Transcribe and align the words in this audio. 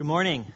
Good 0.00 0.06
morning. 0.06 0.46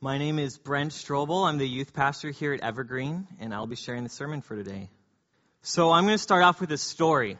My 0.00 0.18
name 0.18 0.40
is 0.40 0.58
Brent 0.58 0.90
Strobel. 0.90 1.48
I'm 1.48 1.56
the 1.56 1.68
youth 1.68 1.94
pastor 1.94 2.32
here 2.32 2.52
at 2.52 2.62
Evergreen, 2.62 3.28
and 3.38 3.54
I'll 3.54 3.68
be 3.68 3.76
sharing 3.76 4.02
the 4.02 4.08
sermon 4.08 4.42
for 4.42 4.56
today. 4.56 4.90
So 5.62 5.92
I'm 5.92 6.02
going 6.02 6.16
to 6.16 6.22
start 6.22 6.42
off 6.42 6.60
with 6.60 6.72
a 6.72 6.76
story. 6.76 7.38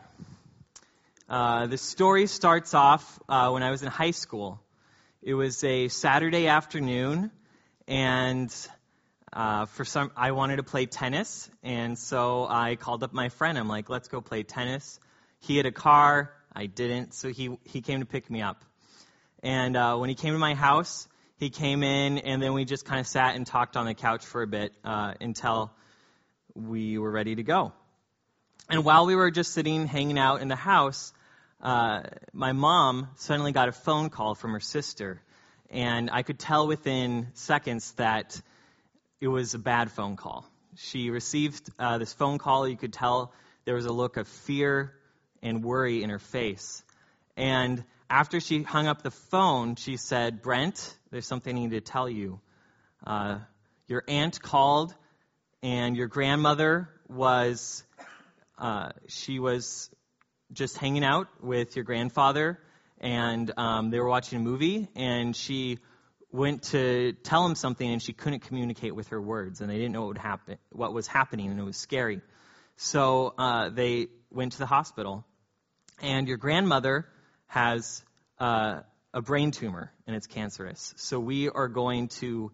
Uh, 1.28 1.66
the 1.66 1.78
story 1.78 2.28
starts 2.28 2.74
off 2.74 3.18
uh, 3.28 3.50
when 3.50 3.64
I 3.64 3.72
was 3.72 3.82
in 3.82 3.88
high 3.88 4.12
school. 4.12 4.60
It 5.20 5.34
was 5.34 5.64
a 5.64 5.88
Saturday 5.88 6.46
afternoon, 6.46 7.32
and 7.88 8.54
uh, 9.32 9.66
for 9.66 9.84
some, 9.84 10.12
I 10.16 10.30
wanted 10.30 10.58
to 10.58 10.62
play 10.62 10.86
tennis, 10.86 11.50
and 11.64 11.98
so 11.98 12.46
I 12.48 12.76
called 12.76 13.02
up 13.02 13.12
my 13.12 13.30
friend. 13.30 13.58
I'm 13.58 13.66
like, 13.66 13.90
"Let's 13.90 14.06
go 14.06 14.20
play 14.20 14.44
tennis." 14.44 15.00
He 15.40 15.56
had 15.56 15.66
a 15.66 15.72
car, 15.72 16.32
I 16.52 16.66
didn't, 16.66 17.14
so 17.14 17.30
he 17.30 17.58
he 17.64 17.80
came 17.80 17.98
to 17.98 18.06
pick 18.06 18.30
me 18.30 18.42
up. 18.42 18.64
And 19.42 19.76
uh, 19.76 19.96
when 19.96 20.08
he 20.08 20.14
came 20.14 20.32
to 20.32 20.38
my 20.38 20.54
house, 20.54 21.08
he 21.36 21.50
came 21.50 21.82
in, 21.82 22.18
and 22.18 22.42
then 22.42 22.52
we 22.52 22.64
just 22.64 22.84
kind 22.84 23.00
of 23.00 23.06
sat 23.06 23.36
and 23.36 23.46
talked 23.46 23.76
on 23.76 23.86
the 23.86 23.94
couch 23.94 24.24
for 24.24 24.42
a 24.42 24.46
bit 24.46 24.72
uh, 24.84 25.14
until 25.20 25.70
we 26.54 26.98
were 26.98 27.10
ready 27.10 27.36
to 27.36 27.42
go. 27.42 27.72
And 28.68 28.84
while 28.84 29.06
we 29.06 29.14
were 29.14 29.30
just 29.30 29.52
sitting, 29.54 29.86
hanging 29.86 30.18
out 30.18 30.42
in 30.42 30.48
the 30.48 30.56
house, 30.56 31.12
uh, 31.62 32.02
my 32.32 32.52
mom 32.52 33.08
suddenly 33.16 33.52
got 33.52 33.68
a 33.68 33.72
phone 33.72 34.10
call 34.10 34.34
from 34.34 34.52
her 34.52 34.60
sister. 34.60 35.22
And 35.70 36.10
I 36.10 36.22
could 36.22 36.38
tell 36.38 36.66
within 36.66 37.28
seconds 37.34 37.92
that 37.92 38.40
it 39.20 39.28
was 39.28 39.54
a 39.54 39.58
bad 39.58 39.90
phone 39.92 40.16
call. 40.16 40.44
She 40.76 41.10
received 41.10 41.70
uh, 41.78 41.98
this 41.98 42.12
phone 42.12 42.38
call. 42.38 42.68
You 42.68 42.76
could 42.76 42.92
tell 42.92 43.32
there 43.64 43.74
was 43.74 43.86
a 43.86 43.92
look 43.92 44.16
of 44.16 44.26
fear 44.28 44.92
and 45.42 45.62
worry 45.64 46.02
in 46.02 46.10
her 46.10 46.18
face. 46.18 46.82
And 47.36 47.84
after 48.10 48.40
she 48.40 48.62
hung 48.62 48.86
up 48.86 49.02
the 49.02 49.10
phone, 49.10 49.76
she 49.76 49.96
said, 49.96 50.42
Brent, 50.42 50.96
there's 51.10 51.26
something 51.26 51.54
I 51.54 51.60
need 51.60 51.70
to 51.72 51.80
tell 51.80 52.08
you. 52.08 52.40
Uh, 53.06 53.38
your 53.86 54.02
aunt 54.08 54.40
called, 54.40 54.94
and 55.62 55.96
your 55.96 56.06
grandmother 56.06 56.88
was, 57.08 57.84
uh, 58.58 58.90
she 59.08 59.38
was 59.38 59.90
just 60.52 60.78
hanging 60.78 61.04
out 61.04 61.28
with 61.42 61.76
your 61.76 61.84
grandfather, 61.84 62.58
and 63.00 63.52
um, 63.56 63.90
they 63.90 64.00
were 64.00 64.08
watching 64.08 64.38
a 64.38 64.42
movie, 64.42 64.88
and 64.94 65.36
she 65.36 65.78
went 66.32 66.62
to 66.64 67.12
tell 67.22 67.44
him 67.44 67.54
something, 67.54 67.90
and 67.90 68.02
she 68.02 68.12
couldn't 68.12 68.40
communicate 68.40 68.94
with 68.94 69.08
her 69.08 69.20
words, 69.20 69.60
and 69.60 69.70
they 69.70 69.76
didn't 69.76 69.92
know 69.92 70.00
what 70.00 70.08
would 70.08 70.18
happen, 70.18 70.58
what 70.70 70.92
was 70.94 71.06
happening, 71.06 71.50
and 71.50 71.60
it 71.60 71.64
was 71.64 71.76
scary. 71.76 72.20
So 72.76 73.34
uh, 73.36 73.68
they 73.68 74.08
went 74.30 74.52
to 74.52 74.58
the 74.58 74.66
hospital, 74.66 75.24
and 76.00 76.26
your 76.26 76.36
grandmother 76.36 77.06
has 77.48 78.02
uh, 78.38 78.80
a 79.12 79.20
brain 79.20 79.50
tumor 79.50 79.92
and 80.06 80.14
it's 80.14 80.26
cancerous. 80.26 80.94
So 80.96 81.18
we 81.18 81.48
are 81.48 81.68
going 81.68 82.08
to 82.20 82.52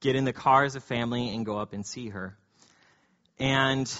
get 0.00 0.14
in 0.14 0.24
the 0.24 0.32
car 0.32 0.64
as 0.64 0.76
a 0.76 0.80
family 0.80 1.34
and 1.34 1.46
go 1.46 1.58
up 1.58 1.72
and 1.72 1.86
see 1.86 2.08
her. 2.10 2.36
And 3.38 3.90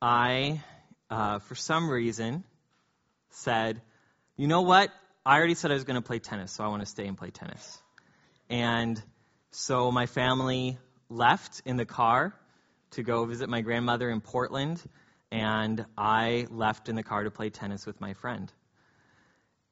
I, 0.00 0.62
uh, 1.10 1.40
for 1.40 1.54
some 1.54 1.90
reason, 1.90 2.44
said, 3.30 3.82
you 4.36 4.46
know 4.46 4.62
what? 4.62 4.90
I 5.24 5.36
already 5.36 5.54
said 5.54 5.70
I 5.70 5.74
was 5.74 5.84
going 5.84 6.00
to 6.00 6.06
play 6.06 6.18
tennis, 6.18 6.52
so 6.52 6.64
I 6.64 6.68
want 6.68 6.82
to 6.82 6.86
stay 6.86 7.06
and 7.06 7.16
play 7.16 7.30
tennis. 7.30 7.82
And 8.48 9.02
so 9.50 9.90
my 9.90 10.06
family 10.06 10.78
left 11.08 11.62
in 11.64 11.76
the 11.76 11.84
car 11.84 12.34
to 12.92 13.02
go 13.02 13.24
visit 13.24 13.48
my 13.48 13.60
grandmother 13.60 14.08
in 14.10 14.20
Portland, 14.20 14.80
and 15.32 15.84
I 15.98 16.46
left 16.50 16.88
in 16.88 16.94
the 16.94 17.02
car 17.02 17.24
to 17.24 17.30
play 17.30 17.50
tennis 17.50 17.86
with 17.86 18.00
my 18.00 18.14
friend. 18.14 18.52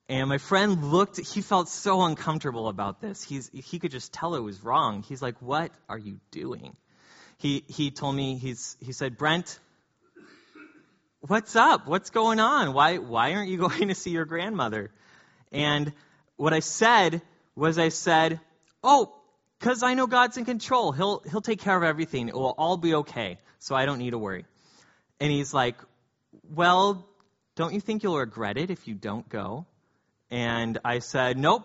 And 0.08 0.28
my 0.28 0.38
friend 0.38 0.92
looked, 0.92 1.18
he 1.18 1.40
felt 1.40 1.68
so 1.68 2.02
uncomfortable 2.02 2.68
about 2.68 3.00
this. 3.00 3.22
He's, 3.22 3.50
he 3.52 3.78
could 3.78 3.90
just 3.90 4.12
tell 4.12 4.34
it 4.34 4.40
was 4.40 4.62
wrong. 4.62 5.02
He's 5.02 5.22
like, 5.22 5.40
What 5.40 5.72
are 5.88 5.98
you 5.98 6.20
doing? 6.30 6.76
He, 7.38 7.64
he 7.68 7.90
told 7.90 8.14
me, 8.14 8.36
he's, 8.36 8.76
he 8.80 8.92
said, 8.92 9.16
Brent, 9.16 9.58
what's 11.20 11.56
up? 11.56 11.86
What's 11.86 12.10
going 12.10 12.38
on? 12.38 12.74
Why, 12.74 12.98
why 12.98 13.34
aren't 13.34 13.48
you 13.48 13.56
going 13.68 13.88
to 13.88 13.94
see 13.94 14.10
your 14.10 14.26
grandmother? 14.26 14.90
And 15.50 15.92
what 16.36 16.52
I 16.52 16.60
said 16.60 17.22
was, 17.54 17.78
I 17.78 17.88
said, 17.88 18.40
Oh, 18.82 19.14
because 19.58 19.82
I 19.82 19.94
know 19.94 20.06
God's 20.06 20.36
in 20.36 20.44
control. 20.44 20.92
He'll, 20.92 21.20
he'll 21.20 21.40
take 21.40 21.60
care 21.60 21.76
of 21.76 21.82
everything. 21.82 22.28
It 22.28 22.34
will 22.34 22.54
all 22.58 22.76
be 22.76 22.94
okay. 22.96 23.38
So 23.58 23.74
I 23.74 23.86
don't 23.86 23.98
need 23.98 24.10
to 24.10 24.18
worry. 24.18 24.44
And 25.18 25.32
he's 25.32 25.54
like, 25.54 25.76
Well, 26.54 27.08
don't 27.56 27.72
you 27.72 27.80
think 27.80 28.02
you'll 28.02 28.18
regret 28.18 28.58
it 28.58 28.70
if 28.70 28.86
you 28.86 28.94
don't 28.94 29.26
go? 29.28 29.64
And 30.30 30.78
I 30.84 30.98
said, 30.98 31.38
Nope, 31.38 31.64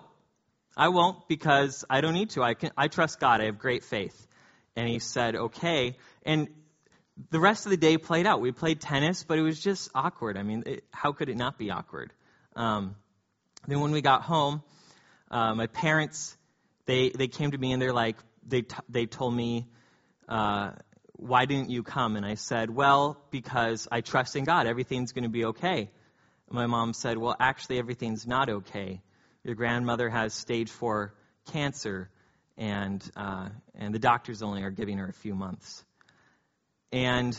I 0.76 0.90
won't 0.90 1.28
because 1.28 1.86
I 1.90 2.02
don't 2.02 2.14
need 2.14 2.32
to. 2.32 2.44
I, 2.44 2.54
can, 2.54 2.72
I 2.78 2.88
trust 2.88 3.20
God. 3.20 3.42
I 3.42 3.46
have 3.46 3.60
great 3.60 3.84
faith. 3.84 4.28
And 4.76 4.88
he 4.88 5.00
said, 5.00 5.36
Okay. 5.36 5.98
And 6.24 6.48
the 7.32 7.40
rest 7.40 7.66
of 7.66 7.72
the 7.72 7.78
day 7.78 7.98
played 7.98 8.26
out. 8.26 8.42
We 8.42 8.52
played 8.52 8.80
tennis, 8.80 9.24
but 9.24 9.38
it 9.38 9.42
was 9.42 9.60
just 9.60 9.90
awkward. 9.94 10.38
I 10.38 10.44
mean, 10.44 10.64
it, 10.66 10.84
how 10.92 11.12
could 11.12 11.30
it 11.30 11.38
not 11.38 11.58
be 11.58 11.70
awkward? 11.72 12.14
Um, 12.56 12.96
then 13.68 13.82
when 13.82 13.92
we 13.92 14.02
got 14.02 14.22
home, 14.22 14.64
uh, 15.30 15.54
my 15.54 15.68
parents 15.68 16.36
they 16.86 17.10
they 17.10 17.28
came 17.28 17.52
to 17.52 17.58
me 17.58 17.72
and 17.72 17.82
they're 17.82 17.94
like 17.94 18.18
they 18.48 18.62
t- 18.62 18.76
they 18.90 19.06
told 19.06 19.36
me 19.36 19.68
uh, 20.28 20.72
why 21.20 21.46
didn't 21.46 21.70
you 21.70 21.84
come? 21.84 22.16
And 22.16 22.26
I 22.26 22.36
said, 22.36 22.70
well, 22.70 23.22
because 23.30 23.88
I 23.92 24.02
trust 24.02 24.36
in 24.36 24.46
God. 24.46 24.68
Everything's 24.68 25.12
going 25.12 25.24
to 25.24 25.30
be 25.30 25.46
okay. 25.46 25.92
My 26.52 26.66
mom 26.66 26.94
said, 26.94 27.18
Well, 27.18 27.36
actually, 27.40 27.80
everything's 27.80 28.26
not 28.26 28.50
okay. 28.50 29.02
Your 29.44 29.56
grandmother 29.56 30.10
has 30.10 30.34
stage 30.34 30.70
four 30.70 31.14
cancer, 31.52 32.10
and, 32.58 33.04
uh, 33.16 33.50
and 33.76 33.94
the 33.94 34.00
doctors 34.00 34.42
only 34.42 34.64
are 34.64 34.72
giving 34.72 34.98
her 34.98 35.08
a 35.08 35.14
few 35.14 35.36
months. 35.36 35.84
And 36.92 37.38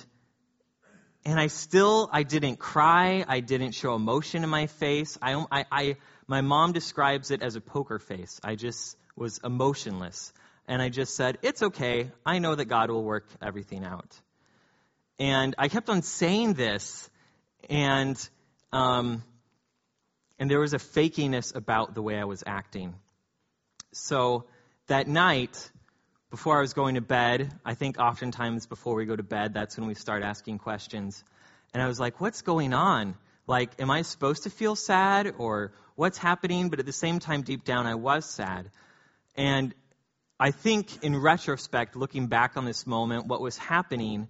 and 1.25 1.38
I 1.38 1.49
still 1.49 2.09
I 2.12 2.22
didn't 2.22 2.56
cry. 2.56 3.25
I 3.26 3.41
didn't 3.41 3.72
show 3.72 3.94
emotion 3.94 4.43
in 4.43 4.50
my 4.50 4.66
face. 4.66 5.19
I, 5.20 5.44
I, 5.50 5.65
I 5.70 5.97
my 6.26 6.41
mom 6.41 6.72
describes 6.72 7.31
it 7.31 7.43
as 7.43 7.56
a 7.56 7.60
poker 7.60 7.99
face. 7.99 8.41
I 8.43 8.54
just 8.54 8.97
was 9.16 9.38
emotionless, 9.44 10.32
and 10.66 10.81
I 10.81 10.88
just 10.88 11.15
said, 11.16 11.38
"It's 11.43 11.62
okay. 11.62 12.10
I 12.25 12.38
know 12.38 12.54
that 12.54 12.66
God 12.66 12.91
will 12.91 13.04
work 13.04 13.26
everything 13.43 13.84
out." 13.84 14.19
And 15.19 15.54
I 15.59 15.69
kept 15.69 15.91
on 15.91 16.00
saying 16.00 16.54
this, 16.54 17.10
and 17.69 18.16
um, 18.72 19.22
and 20.38 20.50
there 20.50 20.60
was 20.60 20.72
a 20.72 20.78
fakiness 20.78 21.54
about 21.54 21.94
the 21.94 22.03
way 22.03 22.19
I 22.19 22.25
was 22.25 22.42
acting. 22.47 22.94
So 23.92 24.44
that 24.86 25.08
night, 25.08 25.70
before 26.31 26.58
I 26.58 26.60
was 26.60 26.72
going 26.72 26.94
to 26.94 27.00
bed, 27.00 27.53
I 27.64 27.75
think 27.75 27.98
oftentimes 27.98 28.66
before 28.66 28.94
we 28.94 29.04
go 29.04 29.16
to 29.16 29.22
bed, 29.22 29.54
that's 29.54 29.76
when 29.76 29.88
we 29.88 29.94
start 29.94 30.22
asking 30.22 30.58
questions. 30.58 31.22
And 31.75 31.82
I 31.82 31.86
was 31.86 31.98
like, 32.00 32.20
what's 32.20 32.42
going 32.42 32.72
on? 32.72 33.16
Like, 33.47 33.81
am 33.81 33.91
I 33.91 34.03
supposed 34.03 34.44
to 34.44 34.50
feel 34.50 34.76
sad 34.76 35.34
or 35.38 35.72
what's 35.97 36.19
happening? 36.19 36.69
But 36.70 36.78
at 36.78 36.87
the 36.87 36.92
same 36.92 37.19
time, 37.19 37.42
deep 37.42 37.64
down, 37.64 37.87
I 37.87 37.97
was 37.97 38.25
sad. 38.25 38.70
And 39.37 39.75
I 40.38 40.52
think 40.52 41.02
in 41.02 41.16
retrospect, 41.16 41.97
looking 41.97 42.28
back 42.28 42.56
on 42.56 42.64
this 42.64 42.87
moment, 42.87 43.26
what 43.26 43.41
was 43.41 43.56
happening 43.56 44.28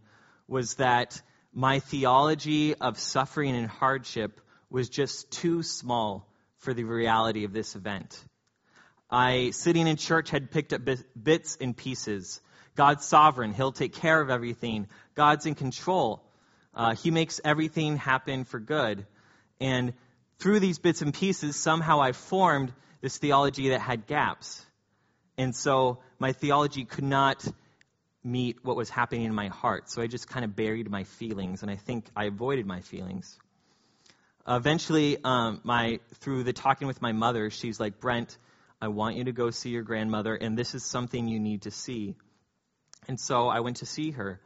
was 0.48 0.74
that 0.76 1.20
my 1.52 1.80
theology 1.80 2.74
of 2.74 2.98
suffering 2.98 3.56
and 3.56 3.66
hardship 3.66 4.40
was 4.70 4.88
just 4.88 5.30
too 5.30 5.62
small 5.62 6.26
for 6.58 6.74
the 6.74 6.84
reality 6.84 7.44
of 7.44 7.52
this 7.52 7.74
event. 7.74 8.22
I, 9.10 9.50
sitting 9.50 9.86
in 9.86 9.96
church, 9.96 10.30
had 10.30 10.50
picked 10.50 10.72
up 10.72 10.82
bits 11.20 11.58
and 11.60 11.76
pieces. 11.76 12.40
God's 12.76 13.04
sovereign. 13.04 13.52
He'll 13.52 13.72
take 13.72 13.94
care 13.94 14.20
of 14.20 14.30
everything. 14.30 14.86
God's 15.16 15.46
in 15.46 15.56
control. 15.56 16.22
Uh, 16.72 16.94
he 16.94 17.10
makes 17.10 17.40
everything 17.44 17.96
happen 17.96 18.44
for 18.44 18.60
good. 18.60 19.04
And 19.60 19.94
through 20.38 20.60
these 20.60 20.78
bits 20.78 21.02
and 21.02 21.12
pieces, 21.12 21.56
somehow 21.56 22.00
I 22.00 22.12
formed 22.12 22.72
this 23.00 23.18
theology 23.18 23.70
that 23.70 23.80
had 23.80 24.06
gaps. 24.06 24.64
And 25.36 25.56
so 25.56 25.98
my 26.18 26.32
theology 26.32 26.84
could 26.84 27.04
not 27.04 27.44
meet 28.22 28.64
what 28.64 28.76
was 28.76 28.90
happening 28.90 29.24
in 29.24 29.34
my 29.34 29.48
heart. 29.48 29.90
So 29.90 30.02
I 30.02 30.06
just 30.06 30.28
kind 30.28 30.44
of 30.44 30.54
buried 30.54 30.90
my 30.90 31.04
feelings, 31.04 31.62
and 31.62 31.70
I 31.70 31.76
think 31.76 32.06
I 32.14 32.24
avoided 32.26 32.66
my 32.66 32.80
feelings. 32.80 33.38
Eventually, 34.46 35.18
um, 35.22 35.60
my 35.64 36.00
through 36.16 36.44
the 36.44 36.52
talking 36.52 36.88
with 36.88 37.00
my 37.00 37.12
mother, 37.12 37.50
she's 37.50 37.78
like, 37.78 38.00
Brent, 38.00 38.36
I 38.80 38.88
want 38.88 39.16
you 39.16 39.24
to 39.24 39.32
go 39.32 39.50
see 39.50 39.70
your 39.70 39.82
grandmother, 39.82 40.34
and 40.34 40.56
this 40.56 40.74
is 40.74 40.82
something 40.84 41.28
you 41.28 41.38
need 41.38 41.62
to 41.62 41.70
see. 41.70 42.16
And 43.08 43.18
so 43.18 43.48
I 43.48 43.60
went 43.60 43.78
to 43.78 43.86
see 43.86 44.12
her. 44.12 44.40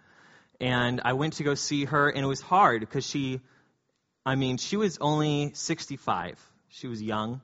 And 0.60 1.00
I 1.04 1.14
went 1.14 1.34
to 1.34 1.42
go 1.42 1.54
see 1.54 1.84
her, 1.84 2.08
and 2.08 2.24
it 2.24 2.28
was 2.28 2.40
hard 2.40 2.80
because 2.80 3.04
she, 3.04 3.40
I 4.24 4.36
mean, 4.36 4.56
she 4.56 4.76
was 4.76 4.98
only 5.00 5.52
65. 5.54 6.40
She 6.68 6.86
was 6.86 7.02
young. 7.02 7.40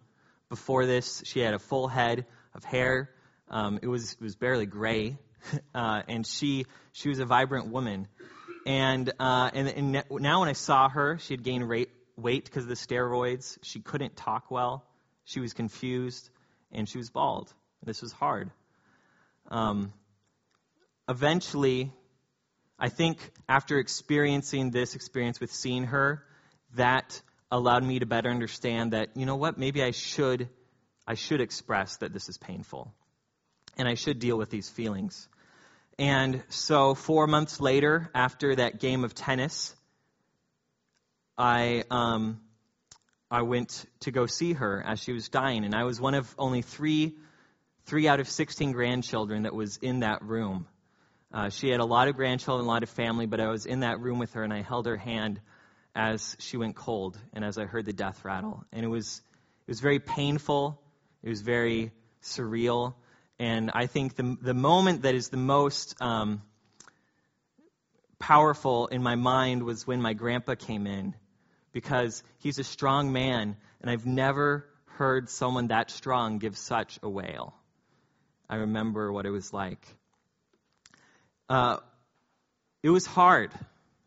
Before 0.49 0.87
this, 0.87 1.23
she 1.25 1.41
had 1.41 1.55
a 1.55 1.59
full 1.59 1.89
head 1.89 2.27
of 2.55 2.65
hair. 2.65 3.11
Um, 3.49 3.79
it 3.83 3.89
was 3.89 4.13
it 4.13 4.21
was 4.21 4.37
barely 4.37 4.67
gray. 4.67 5.19
uh, 5.75 6.03
and 6.09 6.27
she 6.27 6.67
she 6.93 7.09
was 7.09 7.19
a 7.19 7.27
vibrant 7.27 7.69
woman. 7.69 8.09
And, 8.67 9.11
uh, 9.19 9.51
and 9.55 9.69
and 9.69 10.05
now 10.11 10.41
when 10.41 10.49
I 10.49 10.53
saw 10.53 10.89
her, 10.89 11.19
she 11.19 11.35
had 11.35 11.43
gained 11.43 11.69
weight 11.69 11.91
weight 12.17 12.45
because 12.45 12.65
of 12.65 12.69
the 12.69 12.75
steroids. 12.75 13.59
She 13.63 13.81
couldn't 13.81 14.17
talk 14.17 14.51
well. 14.51 14.85
She 15.25 15.41
was 15.41 15.55
confused, 15.55 16.29
and 16.73 16.89
she 16.89 16.99
was 16.99 17.11
bald. 17.11 17.53
This 17.83 18.03
was 18.03 18.13
hard. 18.13 18.51
Um, 19.49 19.93
eventually, 21.09 21.93
I 22.79 22.89
think 22.89 23.19
after 23.49 23.79
experiencing 23.79 24.71
this 24.71 24.95
experience 24.95 25.41
with 25.41 25.53
seeing 25.53 25.85
her, 25.85 26.25
that 26.75 27.21
allowed 27.51 27.85
me 27.85 27.99
to 27.99 28.07
better 28.07 28.31
understand 28.31 28.93
that, 28.93 29.11
you 29.17 29.27
know 29.27 29.37
what, 29.37 29.59
maybe 29.59 29.83
I 29.83 29.91
should, 29.91 30.49
I 31.07 31.15
should 31.15 31.41
express 31.41 31.97
that 31.99 32.13
this 32.13 32.29
is 32.29 32.39
painful. 32.39 32.95
And 33.77 33.89
I 33.89 33.95
should 33.95 34.19
deal 34.19 34.37
with 34.37 34.51
these 34.51 34.69
feelings. 34.69 35.29
And 35.99 36.43
so, 36.49 36.95
four 36.95 37.27
months 37.27 37.61
later, 37.61 38.11
after 38.15 38.57
that 38.57 38.81
game 38.81 39.05
of 39.05 39.15
tennis, 39.15 39.75
I, 41.37 41.85
um, 41.91 42.41
I 43.31 43.43
went 43.43 43.85
to 44.01 44.11
go 44.11 44.27
see 44.27 44.55
her 44.55 44.83
as 44.87 45.01
she 45.01 45.13
was 45.13 45.29
dying. 45.29 45.65
And 45.65 45.75
I 45.75 45.85
was 45.85 46.01
one 46.01 46.15
of 46.15 46.35
only 46.39 46.63
three, 46.63 47.17
three 47.85 48.09
out 48.09 48.19
of 48.19 48.29
16 48.29 48.73
grandchildren 48.73 49.43
that 49.43 49.55
was 49.55 49.77
in 49.77 50.01
that 50.01 50.23
room. 50.23 50.67
Uh, 51.33 51.49
she 51.49 51.69
had 51.69 51.81
a 51.81 51.85
lot 51.85 52.09
of 52.09 52.17
grandchildren, 52.17 52.67
a 52.67 52.69
lot 52.69 52.83
of 52.83 52.89
family, 52.91 53.27
but 53.27 53.39
I 53.39 53.49
was 53.49 53.67
in 53.67 53.81
that 53.81 54.01
room 54.01 54.19
with 54.19 54.33
her 54.33 54.43
and 54.43 54.53
I 54.53 54.63
held 54.63 54.87
her 54.87 54.97
hand 54.97 55.41
as 55.95 56.37
she 56.41 56.57
went 56.57 56.77
cold 56.77 57.19
and 57.33 57.45
as 57.45 57.59
I 57.59 57.67
heard 57.67 57.85
the 57.85 57.93
death 57.93 58.25
rattle. 58.25 58.65
And 58.73 58.85
it 58.85 58.89
was, 58.89 59.23
it 59.67 59.71
was 59.71 59.81
very 59.81 60.01
painful. 60.01 60.81
It 61.23 61.29
was 61.29 61.43
very 61.43 61.93
surreal. 62.23 62.95
And 63.41 63.71
I 63.73 63.87
think 63.87 64.17
the, 64.17 64.37
the 64.43 64.53
moment 64.53 65.03
that 65.03 65.15
is 65.15 65.31
the 65.31 65.39
most 65.39 65.97
um, 66.03 66.43
powerful 68.19 68.89
in 68.89 69.03
my 69.03 69.15
mind 69.15 69.63
was 69.63 69.87
when 69.87 70.03
my 70.03 70.13
grandpa 70.13 70.57
came 70.57 70.87
in 70.87 71.15
because 71.73 72.23
he's 72.41 72.59
a 72.59 72.65
strong 72.65 73.13
man, 73.13 73.57
and 73.81 73.91
I've 73.91 74.05
never 74.05 74.67
heard 74.85 75.31
someone 75.31 75.69
that 75.69 75.91
strong 75.91 76.37
give 76.37 76.59
such 76.59 76.99
a 77.03 77.09
wail. 77.09 77.55
I 78.51 78.57
remember 78.57 79.11
what 79.11 79.25
it 79.25 79.31
was 79.31 79.55
like. 79.55 79.87
Uh, 81.49 81.79
it 82.83 82.91
was 82.91 83.07
hard. 83.07 83.53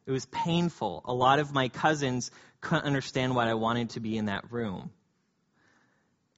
It 0.06 0.12
was 0.12 0.28
painful. 0.28 1.02
A 1.06 1.14
lot 1.14 1.40
of 1.40 1.52
my 1.52 1.70
cousins 1.70 2.30
couldn't 2.62 2.86
understand 2.86 3.34
why 3.36 3.50
I 3.50 3.56
wanted 3.56 3.90
to 3.92 4.00
be 4.00 4.16
in 4.16 4.26
that 4.26 4.52
room. 4.52 4.92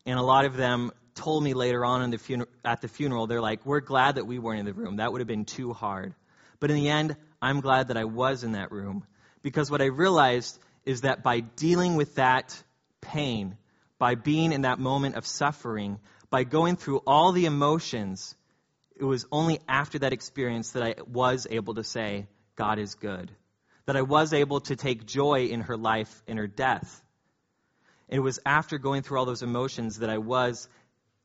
And 0.05 0.17
a 0.17 0.23
lot 0.23 0.45
of 0.45 0.55
them 0.55 0.93
told 1.15 1.43
me 1.43 1.53
later 1.53 1.83
on 1.83 2.09
the 2.11 2.17
fun- 2.17 2.45
at 2.63 2.81
the 2.81 2.87
funeral, 2.87 3.27
they're 3.27 3.41
like, 3.41 3.65
We're 3.65 3.79
glad 3.79 4.15
that 4.15 4.25
we 4.25 4.39
weren't 4.39 4.59
in 4.59 4.65
the 4.65 4.73
room. 4.73 4.97
That 4.97 5.11
would 5.11 5.21
have 5.21 5.27
been 5.27 5.45
too 5.45 5.73
hard. 5.73 6.13
But 6.59 6.71
in 6.71 6.77
the 6.77 6.89
end, 6.89 7.15
I'm 7.41 7.61
glad 7.61 7.89
that 7.89 7.97
I 7.97 8.05
was 8.05 8.43
in 8.43 8.53
that 8.53 8.71
room. 8.71 9.05
Because 9.41 9.69
what 9.69 9.81
I 9.81 9.85
realized 9.85 10.57
is 10.85 11.01
that 11.01 11.23
by 11.23 11.39
dealing 11.39 11.95
with 11.95 12.15
that 12.15 12.61
pain, 13.01 13.57
by 13.97 14.15
being 14.15 14.51
in 14.51 14.61
that 14.61 14.79
moment 14.79 15.15
of 15.15 15.25
suffering, 15.25 15.99
by 16.29 16.43
going 16.43 16.75
through 16.75 17.01
all 17.05 17.31
the 17.31 17.45
emotions, 17.45 18.35
it 18.95 19.03
was 19.03 19.25
only 19.31 19.59
after 19.67 19.99
that 19.99 20.13
experience 20.13 20.71
that 20.71 20.83
I 20.83 20.95
was 21.07 21.47
able 21.49 21.75
to 21.75 21.83
say, 21.83 22.27
God 22.55 22.79
is 22.79 22.95
good 22.95 23.31
that 23.85 23.95
I 23.95 24.01
was 24.01 24.33
able 24.33 24.61
to 24.61 24.75
take 24.75 25.05
joy 25.05 25.45
in 25.45 25.61
her 25.61 25.77
life, 25.77 26.23
in 26.27 26.37
her 26.37 26.47
death. 26.47 27.01
It 28.07 28.19
was 28.19 28.39
after 28.45 28.77
going 28.77 29.01
through 29.01 29.19
all 29.19 29.25
those 29.25 29.43
emotions 29.43 29.99
that 29.99 30.09
I 30.09 30.17
was 30.17 30.67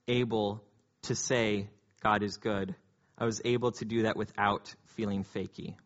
able 0.09 0.63
to 1.03 1.15
say, 1.15 1.69
God 2.03 2.23
is 2.23 2.37
good. 2.37 2.75
I 3.19 3.25
was 3.25 3.41
able 3.45 3.73
to 3.73 3.85
do 3.85 4.03
that 4.03 4.17
without 4.17 4.75
feeling 4.97 5.25
fakey. 5.25 5.77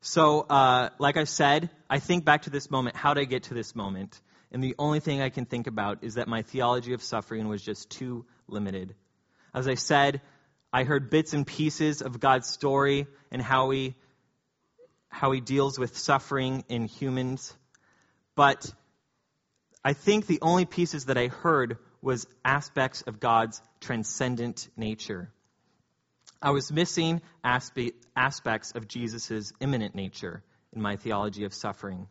So, 0.00 0.40
uh, 0.40 0.90
like 0.98 1.16
I 1.16 1.24
said, 1.24 1.68
I 1.90 1.98
think 1.98 2.24
back 2.24 2.42
to 2.42 2.50
this 2.50 2.70
moment. 2.70 2.94
How 2.94 3.14
did 3.14 3.22
I 3.22 3.24
get 3.24 3.44
to 3.44 3.54
this 3.54 3.74
moment? 3.74 4.20
And 4.52 4.62
the 4.62 4.76
only 4.78 5.00
thing 5.00 5.20
I 5.20 5.30
can 5.30 5.46
think 5.46 5.66
about 5.66 6.04
is 6.04 6.14
that 6.14 6.28
my 6.28 6.42
theology 6.42 6.92
of 6.92 7.02
suffering 7.02 7.48
was 7.48 7.60
just 7.60 7.90
too 7.90 8.24
limited. 8.46 8.94
As 9.52 9.66
I 9.66 9.74
said, 9.74 10.20
I 10.72 10.84
heard 10.84 11.10
bits 11.10 11.32
and 11.32 11.46
pieces 11.46 12.02
of 12.02 12.20
God's 12.20 12.48
story 12.48 13.08
and 13.32 13.42
how 13.42 13.70
he, 13.70 13.96
how 15.08 15.32
he 15.32 15.40
deals 15.40 15.78
with 15.78 15.96
suffering 15.96 16.64
in 16.68 16.84
humans. 16.84 17.52
But 18.36 18.72
I 19.86 19.92
think 19.92 20.26
the 20.26 20.40
only 20.42 20.64
pieces 20.64 21.04
that 21.04 21.16
I 21.16 21.28
heard 21.28 21.78
was 22.02 22.26
aspects 22.44 23.02
of 23.02 23.20
God's 23.20 23.62
transcendent 23.78 24.68
nature. 24.76 25.30
I 26.42 26.50
was 26.50 26.72
missing 26.72 27.22
aspe- 27.44 27.94
aspects 28.16 28.72
of 28.72 28.88
Jesus' 28.88 29.52
immanent 29.60 29.94
nature 29.94 30.42
in 30.74 30.82
my 30.82 30.96
theology 30.96 31.44
of 31.44 31.54
suffering. 31.54 32.08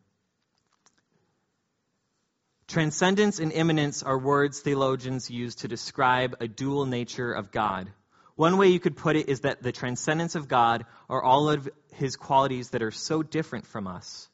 Transcendence 2.69 3.39
and 3.39 3.51
immanence 3.51 4.03
are 4.03 4.17
words 4.17 4.61
theologians 4.61 5.29
use 5.29 5.55
to 5.55 5.67
describe 5.67 6.37
a 6.39 6.47
dual 6.47 6.85
nature 6.85 7.33
of 7.33 7.51
God. 7.51 7.91
One 8.35 8.55
way 8.55 8.69
you 8.69 8.79
could 8.79 8.95
put 8.95 9.17
it 9.17 9.27
is 9.27 9.41
that 9.41 9.61
the 9.61 9.73
transcendence 9.73 10.35
of 10.35 10.47
God 10.47 10.85
are 11.09 11.21
all 11.21 11.49
of 11.49 11.67
his 11.91 12.15
qualities 12.15 12.69
that 12.69 12.83
are 12.83 12.91
so 12.91 13.21
different 13.21 13.67
from 13.67 13.85
us. 13.85 14.29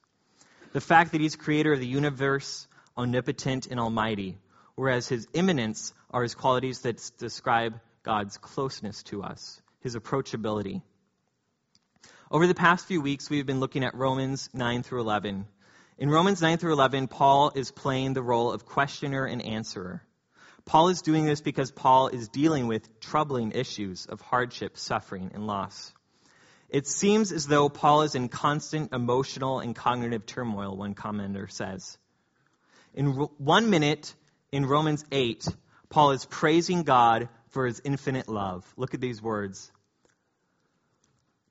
The 0.74 0.80
fact 0.80 1.14
that 1.14 1.22
he's 1.22 1.36
creator 1.36 1.74
of 1.74 1.80
the 1.80 1.88
universe, 1.88 2.68
omnipotent 2.98 3.68
and 3.68 3.80
almighty, 3.80 4.38
whereas 4.76 5.08
his 5.08 5.28
immanence 5.34 5.94
are 6.10 6.24
his 6.24 6.36
qualities 6.36 6.82
that 6.82 7.02
describe 7.18 7.80
God's 8.04 8.38
closeness 8.38 9.04
to 9.04 9.24
us, 9.24 9.62
his 9.82 9.96
approachability. 9.96 10.82
Over 12.30 12.48
the 12.48 12.56
past 12.56 12.86
few 12.88 13.02
weeks, 13.02 13.30
we've 13.30 13.46
been 13.46 13.60
looking 13.60 13.84
at 13.84 13.96
Romans 13.96 14.50
9 14.54 14.84
through 14.84 15.02
11. 15.02 15.46
In 15.98 16.10
Romans 16.10 16.42
9 16.42 16.58
through 16.58 16.74
11, 16.74 17.08
Paul 17.08 17.52
is 17.56 17.72
playing 17.72 18.14
the 18.14 18.24
role 18.24 18.52
of 18.52 18.66
questioner 18.66 19.26
and 19.26 19.42
answerer. 19.42 20.02
Paul 20.66 20.88
is 20.88 21.02
doing 21.02 21.26
this 21.26 21.42
because 21.42 21.72
Paul 21.72 22.08
is 22.08 22.30
dealing 22.30 22.68
with 22.68 23.00
troubling 23.00 23.52
issues 23.52 24.06
of 24.06 24.22
hardship, 24.22 24.78
suffering, 24.78 25.32
and 25.34 25.46
loss. 25.46 25.94
It 26.70 26.88
seems 26.88 27.32
as 27.32 27.48
though 27.48 27.68
Paul 27.68 28.04
is 28.04 28.16
in 28.16 28.30
constant 28.30 28.94
emotional 28.94 29.60
and 29.60 29.76
cognitive 29.76 30.26
turmoil, 30.26 30.78
one 30.78 30.96
commenter 30.96 31.52
says. 31.52 31.98
In 32.94 33.12
one 33.38 33.70
minute 33.70 34.14
in 34.52 34.66
Romans 34.66 35.06
8, 35.12 35.48
Paul 35.90 36.12
is 36.12 36.26
praising 36.26 36.84
God 36.84 37.30
for 37.50 37.66
his 37.66 37.82
infinite 37.84 38.28
love. 38.28 38.66
Look 38.78 38.94
at 38.94 39.02
these 39.02 39.22
words. 39.22 39.72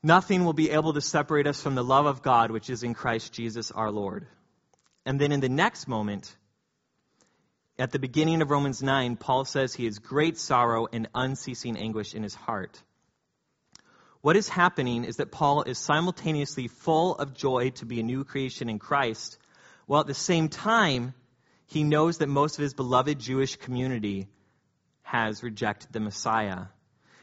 Nothing 0.03 0.45
will 0.45 0.55
be 0.55 0.71
able 0.71 0.95
to 0.95 1.01
separate 1.01 1.47
us 1.47 1.63
from 1.63 1.75
the 1.75 1.85
love 1.85 2.07
of 2.07 2.23
God 2.23 2.51
which 2.51 2.71
is 2.71 2.83
in 2.83 2.95
Christ 2.95 3.33
Jesus 3.33 3.71
our 3.71 3.91
Lord. 3.91 4.27
And 5.05 5.21
then 5.21 5.33
in 5.33 5.41
the 5.41 5.49
next 5.49 5.89
moment, 5.89 6.35
at 7.79 7.91
the 7.91 7.99
beginning 7.99 8.43
of 8.43 8.51
Romans 8.51 8.83
9, 8.83 9.17
Paul 9.17 9.45
says 9.45 9.75
he 9.75 9.87
has 9.87 9.99
great 9.99 10.39
sorrow 10.39 10.87
and 10.93 11.09
unceasing 11.15 11.77
anguish 11.77 12.15
in 12.15 12.23
his 12.23 12.35
heart. 12.35 12.83
What 14.21 14.37
is 14.37 14.49
happening 14.51 15.05
is 15.05 15.17
that 15.17 15.33
Paul 15.33 15.63
is 15.63 15.79
simultaneously 15.79 16.69
full 16.69 17.15
of 17.17 17.33
joy 17.33 17.71
to 17.77 17.87
be 17.87 18.01
a 18.01 18.03
new 18.03 18.25
creation 18.25 18.69
in 18.69 18.79
Christ, 18.79 19.39
while 19.87 20.03
at 20.03 20.07
the 20.07 20.15
same 20.15 20.51
time, 20.51 21.15
he 21.71 21.85
knows 21.85 22.19
that 22.19 22.29
most 22.29 22.59
of 22.59 22.63
his 22.63 22.75
beloved 22.75 23.21
Jewish 23.21 23.55
community 23.55 24.27
has 25.03 25.45
rejected 25.45 25.93
the 25.93 26.01
Messiah. 26.01 26.67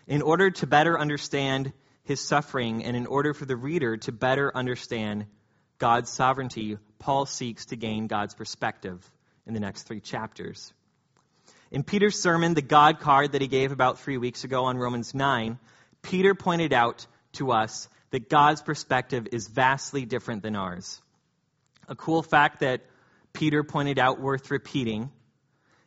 In 0.08 0.22
order 0.22 0.51
to 0.51 0.66
better 0.66 0.98
understand 0.98 1.74
his 2.04 2.22
suffering 2.22 2.86
and 2.86 2.96
in 2.96 3.08
order 3.08 3.34
for 3.34 3.44
the 3.44 3.58
reader 3.58 3.98
to 3.98 4.13
better 4.13 4.56
understand 4.56 5.25
God's 5.80 6.10
sovereignty, 6.10 6.77
Paul 6.98 7.25
seeks 7.25 7.66
to 7.68 7.75
gain 7.75 8.08
God's 8.08 8.36
perspective 8.36 9.12
in 9.46 9.54
the 9.54 9.60
next 9.60 9.84
three 9.84 10.00
chapters. 10.00 10.74
In 11.70 11.84
Peter's 11.84 12.18
sermon, 12.18 12.54
the 12.54 12.62
God 12.62 13.01
card 13.01 13.34
that 13.34 13.42
he 13.42 13.50
gave 13.50 13.74
about 13.74 14.00
three 14.00 14.18
weeks 14.18 14.46
ago 14.46 14.63
on 14.63 14.77
Romans 14.77 15.13
9, 15.13 15.60
Peter 16.01 16.34
pointed 16.34 16.72
out 16.72 17.06
to 17.34 17.51
us 17.51 17.89
that 18.12 18.30
God's 18.30 18.62
perspective 18.62 19.27
is 19.34 19.50
vastly 19.50 20.06
different 20.06 20.42
than 20.42 20.56
ours. 20.56 21.01
A 21.89 21.96
cool 21.96 22.24
fact 22.24 22.62
that 22.62 22.82
Peter 23.38 23.63
pointed 23.63 24.00
out 24.00 24.20
worth 24.20 24.50
repeating 24.50 25.12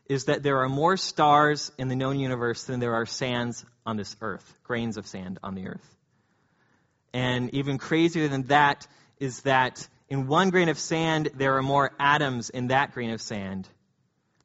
is 0.07 0.27
that 0.27 0.45
there 0.45 0.59
are 0.59 0.69
more 0.69 0.97
stars 0.97 1.73
in 1.79 1.89
the 1.89 1.97
known 1.97 2.21
universe 2.21 2.63
than 2.63 2.79
there 2.79 2.95
are 2.95 3.07
sands 3.07 3.65
on 3.85 3.97
this 3.97 4.15
earth, 4.21 4.55
grains 4.63 4.97
of 4.97 5.05
sand 5.05 5.41
on 5.43 5.57
the 5.57 5.67
earth. 5.67 5.97
And 7.13 7.53
even 7.53 7.77
crazier 7.77 8.29
than 8.29 8.45
that 8.45 8.87
is 9.19 9.41
that 9.43 9.89
in 10.09 10.29
one 10.29 10.51
grain 10.51 10.69
of 10.69 10.79
sand, 10.79 11.31
there 11.35 11.57
are 11.57 11.63
more 11.63 11.91
atoms 11.99 12.51
in 12.51 12.69
that 12.69 12.93
grain 12.93 13.11
of 13.11 13.21
sand 13.21 13.69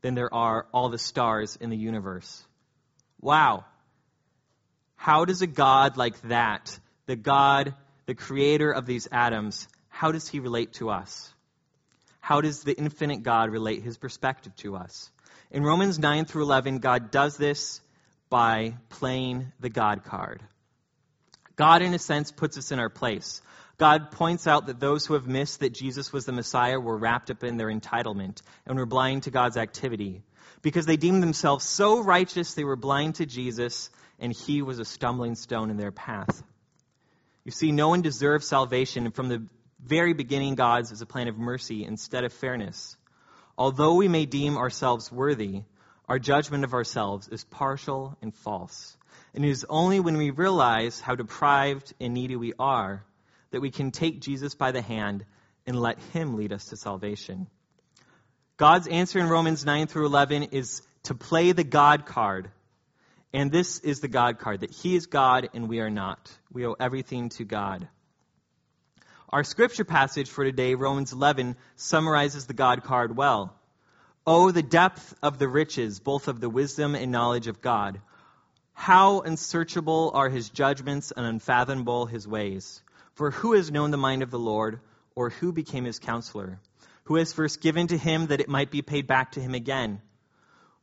than 0.02 0.16
there 0.16 0.34
are 0.34 0.66
all 0.74 0.90
the 0.90 0.98
stars 0.98 1.60
in 1.62 1.70
the 1.70 1.78
universe. 1.78 2.44
Wow. 3.22 3.66
How 4.96 5.26
does 5.26 5.44
a 5.44 5.48
God 5.48 5.96
like 5.96 6.20
that, 6.24 6.80
the 7.06 7.16
God, 7.16 7.76
the 8.08 8.16
creator 8.16 8.72
of 8.72 8.88
these 8.88 9.08
atoms, 9.12 9.68
how 9.90 10.12
does 10.12 10.28
he 10.28 10.40
relate 10.40 10.74
to 10.74 10.90
us? 10.90 11.32
How 12.26 12.42
does 12.42 12.64
the 12.64 12.76
infinite 12.76 13.22
God 13.22 13.52
relate 13.52 13.84
his 13.84 14.00
perspective 14.00 14.56
to 14.56 14.78
us? 14.78 15.12
In 15.52 15.62
Romans 15.62 16.00
9 16.00 16.26
through 16.26 16.42
11, 16.42 16.80
God 16.80 17.12
does 17.12 17.38
this 17.38 17.82
by 18.32 18.78
playing 18.90 19.52
the 19.60 19.70
God 19.70 20.04
card. 20.06 20.42
God, 21.56 21.84
in 21.84 21.94
a 21.94 22.00
sense, 22.00 22.32
puts 22.32 22.58
us 22.58 22.72
in 22.72 22.80
our 22.80 22.90
place. 22.90 23.44
God 23.78 24.10
points 24.10 24.48
out 24.48 24.66
that 24.66 24.80
those 24.80 25.06
who 25.06 25.14
have 25.14 25.28
missed 25.28 25.60
that 25.60 25.76
Jesus 25.76 26.12
was 26.12 26.26
the 26.26 26.32
Messiah 26.32 26.80
were 26.80 26.98
wrapped 26.98 27.30
up 27.30 27.44
in 27.44 27.58
their 27.58 27.68
entitlement 27.68 28.42
and 28.66 28.76
were 28.76 28.88
blind 28.88 29.22
to 29.24 29.30
God's 29.30 29.56
activity. 29.56 30.24
because 30.64 30.88
they 30.88 30.98
deemed 30.98 31.22
themselves 31.22 31.64
so 31.64 32.02
righteous 32.02 32.56
they 32.56 32.64
were 32.64 32.76
blind 32.76 33.14
to 33.16 33.28
Jesus, 33.28 33.92
and 34.20 34.34
he 34.34 34.64
was 34.64 34.80
a 34.80 34.86
stumbling 34.86 35.36
stone 35.36 35.70
in 35.70 35.78
their 35.78 35.92
path. 35.92 36.42
You 37.44 37.52
see, 37.52 37.72
no 37.72 37.90
one 37.90 38.02
deserves 38.02 38.48
salvation, 38.48 39.06
and 39.06 39.14
from 39.14 39.30
the 39.30 39.46
very 39.86 40.14
beginning, 40.14 40.56
God's 40.56 40.92
is 40.92 41.02
a 41.02 41.06
plan 41.06 41.28
of 41.28 41.38
mercy 41.38 41.84
instead 41.84 42.24
of 42.24 42.34
fairness. 42.34 42.98
Although 43.58 43.96
we 43.96 44.08
may 44.08 44.26
deem 44.26 44.58
ourselves 44.58 45.12
worthy, 45.12 45.64
our 46.08 46.20
judgment 46.20 46.64
of 46.64 46.74
ourselves 46.74 47.28
is 47.28 47.44
partial 47.44 48.18
and 48.22 48.34
false. 48.34 48.98
And 49.34 49.46
it 49.46 49.50
is 49.50 49.66
only 49.70 50.00
when 50.00 50.18
we 50.18 50.30
realize 50.32 51.00
how 51.00 51.16
deprived 51.16 51.94
and 52.00 52.14
needy 52.14 52.36
we 52.36 52.54
are 52.60 53.04
that 53.52 53.62
we 53.62 53.72
can 53.72 53.92
take 53.92 54.22
Jesus 54.22 54.56
by 54.56 54.72
the 54.72 54.82
hand 54.82 55.26
and 55.66 55.80
let 55.80 56.00
him 56.14 56.36
lead 56.36 56.52
us 56.52 56.66
to 56.66 56.78
salvation. 56.78 57.48
God's 58.58 58.88
answer 58.88 59.20
in 59.20 59.28
Romans 59.28 59.66
9 59.66 59.88
through 59.88 60.06
11 60.06 60.44
is 60.52 60.82
to 61.04 61.16
play 61.16 61.52
the 61.52 61.64
God 61.64 62.06
card. 62.06 62.50
And 63.34 63.52
this 63.52 63.80
is 63.80 64.00
the 64.00 64.08
God 64.08 64.40
card 64.40 64.62
that 64.62 64.72
He 64.72 64.96
is 64.96 65.08
God 65.08 65.50
and 65.54 65.68
we 65.68 65.80
are 65.80 65.90
not. 65.90 66.32
We 66.52 66.66
owe 66.66 66.76
everything 66.80 67.30
to 67.30 67.44
God. 67.44 67.88
Our 69.36 69.44
scripture 69.44 69.84
passage 69.84 70.30
for 70.30 70.46
today, 70.46 70.76
Romans 70.76 71.12
11, 71.12 71.58
summarizes 71.76 72.46
the 72.46 72.54
God 72.54 72.86
card 72.86 73.18
well. 73.18 73.54
Oh, 74.26 74.52
the 74.52 74.64
depth 74.64 75.14
of 75.22 75.40
the 75.40 75.50
riches, 75.50 76.00
both 76.00 76.30
of 76.30 76.40
the 76.40 76.50
wisdom 76.50 76.96
and 76.96 77.12
knowledge 77.12 77.48
of 77.48 77.60
God. 77.60 78.00
How 78.72 79.20
unsearchable 79.20 80.12
are 80.14 80.30
his 80.30 80.50
judgments 80.50 81.12
and 81.12 81.26
unfathomable 81.26 82.06
his 82.06 82.26
ways. 82.26 82.82
For 83.16 83.30
who 83.30 83.52
has 83.56 83.70
known 83.70 83.92
the 83.92 83.98
mind 83.98 84.24
of 84.24 84.32
the 84.32 84.40
Lord, 84.40 84.80
or 85.16 85.32
who 85.32 85.52
became 85.52 85.84
his 85.84 86.00
counselor? 86.00 86.62
who 87.04 87.16
has 87.18 87.34
first 87.34 87.60
given 87.60 87.88
to 87.88 87.98
him 87.98 88.28
that 88.28 88.40
it 88.40 88.48
might 88.48 88.72
be 88.72 88.84
paid 88.84 89.06
back 89.06 89.34
to 89.34 89.42
him 89.42 89.54
again. 89.54 90.02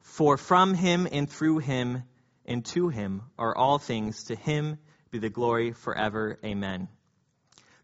For 0.02 0.36
from 0.36 0.74
him 0.74 1.08
and 1.10 1.26
through 1.26 1.60
him 1.60 2.02
and 2.44 2.62
to 2.66 2.90
him 2.90 3.22
are 3.38 3.56
all 3.56 3.78
things. 3.78 4.24
To 4.24 4.36
him 4.36 4.76
be 5.10 5.20
the 5.20 5.30
glory 5.30 5.72
forever. 5.72 6.38
Amen. 6.44 6.88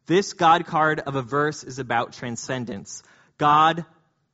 This 0.08 0.32
God 0.32 0.64
card 0.64 1.00
of 1.00 1.16
a 1.16 1.22
verse 1.22 1.62
is 1.62 1.78
about 1.78 2.14
transcendence. 2.14 3.02
God, 3.36 3.84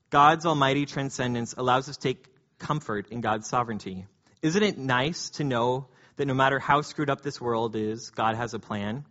God's 0.08 0.46
almighty 0.46 0.86
transcendence 0.86 1.54
allows 1.58 1.88
us 1.88 1.96
to 1.96 2.08
take 2.14 2.28
comfort 2.60 3.08
in 3.10 3.20
God's 3.20 3.48
sovereignty. 3.48 4.06
Isn't 4.40 4.62
it 4.62 4.78
nice 4.78 5.30
to 5.30 5.42
know 5.42 5.88
that 6.14 6.26
no 6.26 6.34
matter 6.34 6.60
how 6.60 6.82
screwed 6.82 7.10
up 7.10 7.22
this 7.22 7.40
world 7.40 7.74
is, 7.74 8.10
God 8.10 8.36
has 8.36 8.54
a 8.54 8.60
plan? 8.60 9.04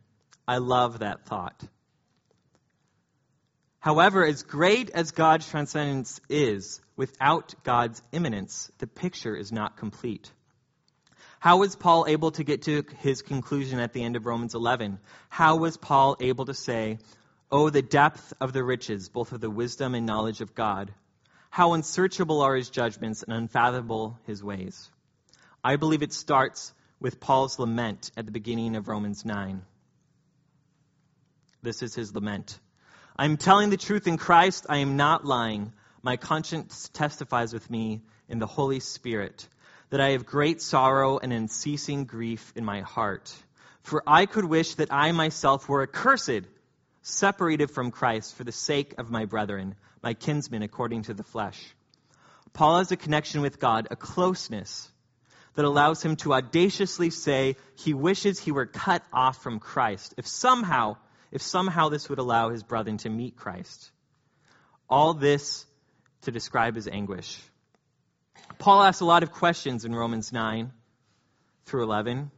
I 0.47 0.59
love 0.59 0.99
that 0.99 1.25
thought. 1.25 1.61
However, 3.79 4.25
as 4.25 4.43
great 4.43 4.89
as 4.91 5.11
God's 5.11 5.49
transcendence 5.49 6.21
is, 6.29 6.79
without 6.95 7.55
God's 7.65 8.01
immanence, 8.13 8.71
the 8.77 8.87
picture 8.87 9.35
is 9.35 9.51
not 9.51 9.75
complete. 9.75 10.31
How 11.43 11.57
was 11.57 11.75
Paul 11.75 12.05
able 12.07 12.31
to 12.31 12.45
get 12.45 12.61
to 12.61 12.85
his 12.99 13.21
conclusion 13.21 13.77
at 13.77 13.91
the 13.91 14.01
end 14.01 14.15
of 14.15 14.25
Romans 14.25 14.55
11? 14.55 14.97
How 15.27 15.57
was 15.57 15.75
Paul 15.75 16.15
able 16.21 16.45
to 16.45 16.53
say, 16.53 16.99
Oh, 17.51 17.69
the 17.69 17.81
depth 17.81 18.31
of 18.39 18.53
the 18.53 18.63
riches, 18.63 19.09
both 19.09 19.33
of 19.33 19.41
the 19.41 19.49
wisdom 19.49 19.93
and 19.93 20.05
knowledge 20.05 20.39
of 20.39 20.55
God. 20.55 20.93
How 21.49 21.73
unsearchable 21.73 22.39
are 22.39 22.55
his 22.55 22.69
judgments 22.69 23.23
and 23.23 23.33
unfathomable 23.33 24.17
his 24.25 24.41
ways. 24.41 24.89
I 25.61 25.75
believe 25.75 26.01
it 26.01 26.13
starts 26.13 26.73
with 27.01 27.19
Paul's 27.19 27.59
lament 27.59 28.09
at 28.15 28.25
the 28.25 28.31
beginning 28.31 28.77
of 28.77 28.87
Romans 28.87 29.25
9. 29.25 29.63
This 31.61 31.83
is 31.83 31.93
his 31.93 32.15
lament. 32.15 32.57
I 33.17 33.25
am 33.25 33.35
telling 33.35 33.69
the 33.69 33.75
truth 33.75 34.07
in 34.07 34.15
Christ. 34.15 34.67
I 34.69 34.77
am 34.77 34.95
not 34.95 35.25
lying. 35.25 35.73
My 36.01 36.15
conscience 36.15 36.89
testifies 36.93 37.51
with 37.51 37.69
me 37.69 38.01
in 38.29 38.39
the 38.39 38.47
Holy 38.47 38.79
Spirit 38.79 39.45
that 39.93 40.01
I 40.01 40.13
have 40.13 40.25
great 40.25 40.59
sorrow 40.59 41.19
and 41.19 41.31
unceasing 41.31 42.05
grief 42.05 42.51
in 42.55 42.65
my 42.65 42.81
heart. 42.81 43.31
For 43.83 44.01
I 44.07 44.25
could 44.25 44.43
wish 44.43 44.73
that 44.73 44.91
I 44.91 45.11
myself 45.11 45.69
were 45.69 45.83
accursed, 45.83 46.47
separated 47.03 47.69
from 47.69 47.91
Christ 47.91 48.33
for 48.33 48.43
the 48.43 48.51
sake 48.51 48.95
of 48.97 49.11
my 49.11 49.25
brethren, 49.25 49.75
my 50.01 50.15
kinsmen 50.15 50.63
according 50.63 51.03
to 51.03 51.13
the 51.13 51.21
flesh. 51.21 51.63
Paul 52.53 52.79
has 52.79 52.91
a 52.91 52.97
connection 52.97 53.41
with 53.41 53.59
God, 53.59 53.87
a 53.91 53.95
closeness 53.95 54.91
that 55.53 55.63
allows 55.63 56.01
him 56.01 56.15
to 56.15 56.33
audaciously 56.33 57.11
say 57.11 57.55
he 57.75 57.93
wishes 57.93 58.39
he 58.39 58.51
were 58.51 58.65
cut 58.65 59.03
off 59.13 59.43
from 59.43 59.59
Christ. 59.59 60.15
If 60.17 60.25
somehow 60.25 60.97
if 61.31 61.43
somehow 61.43 61.89
this 61.89 62.09
would 62.09 62.17
allow 62.17 62.49
his 62.49 62.63
brethren 62.63 62.97
to 62.97 63.11
meet 63.11 63.35
Christ. 63.35 63.91
All 64.89 65.13
this 65.13 65.67
to 66.23 66.31
describe 66.31 66.73
his 66.73 66.87
anguish. 66.87 67.39
Paul 68.59 68.83
asks 68.83 69.01
a 69.01 69.05
lot 69.05 69.23
of 69.23 69.31
questions 69.31 69.85
in 69.85 69.95
Romans 69.95 70.31
9 70.31 70.71
through 71.65 71.83
11. 71.83 72.31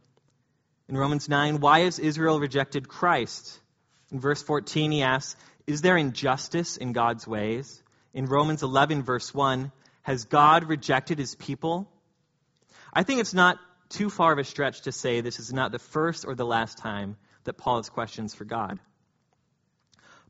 In 0.88 0.96
Romans 0.96 1.28
9, 1.28 1.60
why 1.60 1.80
has 1.80 1.98
Israel 1.98 2.38
rejected 2.38 2.88
Christ? 2.88 3.60
In 4.12 4.20
verse 4.20 4.42
14, 4.42 4.92
he 4.92 5.02
asks, 5.02 5.36
Is 5.66 5.82
there 5.82 5.96
injustice 5.96 6.76
in 6.76 6.92
God's 6.92 7.26
ways? 7.26 7.82
In 8.14 8.26
Romans 8.26 8.62
11, 8.62 9.02
verse 9.02 9.34
1, 9.34 9.72
has 10.02 10.24
God 10.24 10.64
rejected 10.64 11.18
his 11.18 11.34
people? 11.34 11.90
I 12.92 13.02
think 13.02 13.20
it's 13.20 13.34
not 13.34 13.58
too 13.88 14.10
far 14.10 14.32
of 14.32 14.38
a 14.38 14.44
stretch 14.44 14.82
to 14.82 14.92
say 14.92 15.20
this 15.20 15.40
is 15.40 15.52
not 15.52 15.72
the 15.72 15.78
first 15.78 16.24
or 16.24 16.34
the 16.34 16.46
last 16.46 16.78
time 16.78 17.16
that 17.44 17.54
Paul 17.58 17.76
has 17.76 17.88
questions 17.88 18.34
for 18.34 18.44
God. 18.44 18.78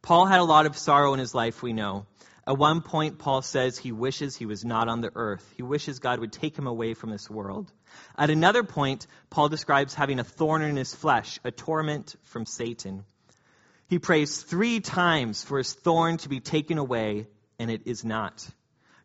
Paul 0.02 0.26
had 0.26 0.40
a 0.40 0.45
lot 0.45 0.66
of 0.66 0.76
sorrow 0.76 1.14
in 1.14 1.21
his 1.21 1.35
life, 1.35 1.62
we 1.62 1.73
know. 1.73 2.07
At 2.47 2.59
one 2.59 2.81
point, 2.81 3.19
Paul 3.19 3.43
says 3.43 3.76
he 3.76 3.91
wishes 3.91 4.37
he 4.37 4.47
was 4.47 4.65
not 4.65 4.88
on 4.88 5.00
the 5.00 5.11
earth. 5.15 5.45
He 5.57 5.62
wishes 5.62 5.99
God 5.99 6.21
would 6.21 6.33
take 6.33 6.57
him 6.57 6.67
away 6.67 6.95
from 6.95 7.11
this 7.11 7.29
world. 7.29 7.73
At 8.17 8.31
another 8.31 8.62
point, 8.62 9.07
Paul 9.31 9.49
describes 9.49 9.95
having 9.95 10.21
a 10.21 10.25
thorn 10.25 10.62
in 10.62 10.76
his 10.76 10.95
flesh, 10.95 11.41
a 11.43 11.50
torment 11.50 12.15
from 12.23 12.47
Satan. 12.47 13.05
He 13.88 13.99
prays 13.99 14.43
three 14.43 14.81
times 14.81 15.43
for 15.43 15.59
his 15.59 15.73
thorn 15.73 16.19
to 16.19 16.29
be 16.29 16.41
taken 16.41 16.79
away, 16.79 17.26
and 17.59 17.71
it 17.71 17.83
is 17.87 18.05
not. 18.05 18.49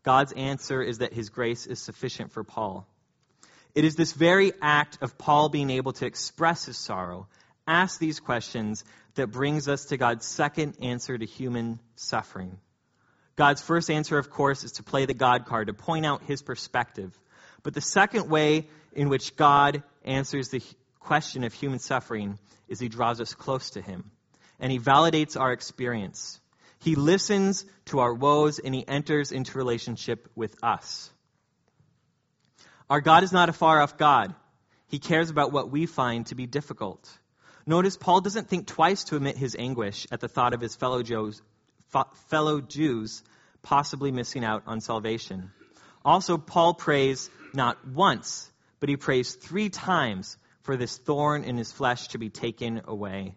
God's 0.03 0.33
answer 0.33 0.81
is 0.81 0.99
that 0.99 1.13
his 1.13 1.29
grace 1.29 1.65
is 1.65 1.79
sufficient 1.79 2.31
for 2.31 2.43
Paul. 2.43 2.87
It 3.73 3.85
is 3.85 3.95
this 3.95 4.13
very 4.13 4.51
act 4.61 4.99
of 5.01 5.17
Paul 5.17 5.49
being 5.49 5.69
able 5.69 5.93
to 5.93 6.05
express 6.05 6.65
his 6.65 6.77
sorrow 6.77 7.27
ask 7.67 7.99
these 7.99 8.19
questions 8.19 8.83
that 9.15 9.27
brings 9.27 9.67
us 9.67 9.85
to 9.85 9.97
God's 9.97 10.25
second 10.25 10.75
answer 10.81 11.17
to 11.17 11.25
human 11.25 11.79
suffering. 11.95 12.57
God's 13.41 13.63
first 13.63 13.89
answer, 13.89 14.19
of 14.19 14.29
course, 14.29 14.63
is 14.63 14.73
to 14.73 14.83
play 14.83 15.07
the 15.07 15.15
God 15.15 15.47
card, 15.47 15.65
to 15.65 15.73
point 15.73 16.05
out 16.05 16.21
his 16.27 16.43
perspective. 16.43 17.17
But 17.63 17.73
the 17.73 17.81
second 17.81 18.29
way 18.29 18.67
in 18.93 19.09
which 19.09 19.35
God 19.35 19.81
answers 20.05 20.49
the 20.49 20.61
question 20.99 21.43
of 21.43 21.51
human 21.51 21.79
suffering 21.79 22.37
is 22.67 22.79
he 22.79 22.87
draws 22.87 23.19
us 23.19 23.33
close 23.33 23.71
to 23.71 23.81
him 23.81 24.11
and 24.59 24.71
he 24.71 24.77
validates 24.77 25.39
our 25.39 25.51
experience. 25.51 26.39
He 26.81 26.93
listens 26.93 27.65
to 27.85 27.97
our 28.01 28.13
woes 28.13 28.59
and 28.59 28.75
he 28.75 28.87
enters 28.87 29.31
into 29.31 29.57
relationship 29.57 30.29
with 30.35 30.55
us. 30.63 31.09
Our 32.91 33.01
God 33.01 33.23
is 33.23 33.31
not 33.31 33.49
a 33.49 33.53
far 33.53 33.81
off 33.81 33.97
God. 33.97 34.35
He 34.85 34.99
cares 34.99 35.31
about 35.31 35.51
what 35.51 35.71
we 35.71 35.87
find 35.87 36.27
to 36.27 36.35
be 36.35 36.45
difficult. 36.45 37.09
Notice 37.65 37.97
Paul 37.97 38.21
doesn't 38.21 38.49
think 38.49 38.67
twice 38.67 39.05
to 39.05 39.15
admit 39.15 39.35
his 39.35 39.55
anguish 39.57 40.05
at 40.11 40.19
the 40.19 40.27
thought 40.27 40.53
of 40.53 40.61
his 40.61 40.75
fellow 40.75 41.01
Jews, 41.01 41.41
fellow 42.29 42.61
Jews 42.61 43.23
possibly 43.63 44.11
missing 44.11 44.43
out 44.43 44.63
on 44.67 44.81
salvation. 44.81 45.51
Also, 46.03 46.37
Paul 46.37 46.73
prays 46.73 47.29
not 47.53 47.87
once, 47.87 48.51
but 48.79 48.89
he 48.89 48.97
prays 48.97 49.35
three 49.35 49.69
times 49.69 50.37
for 50.63 50.77
this 50.77 50.97
thorn 50.97 51.43
in 51.43 51.57
his 51.57 51.71
flesh 51.71 52.09
to 52.09 52.17
be 52.17 52.29
taken 52.29 52.81
away. 52.85 53.35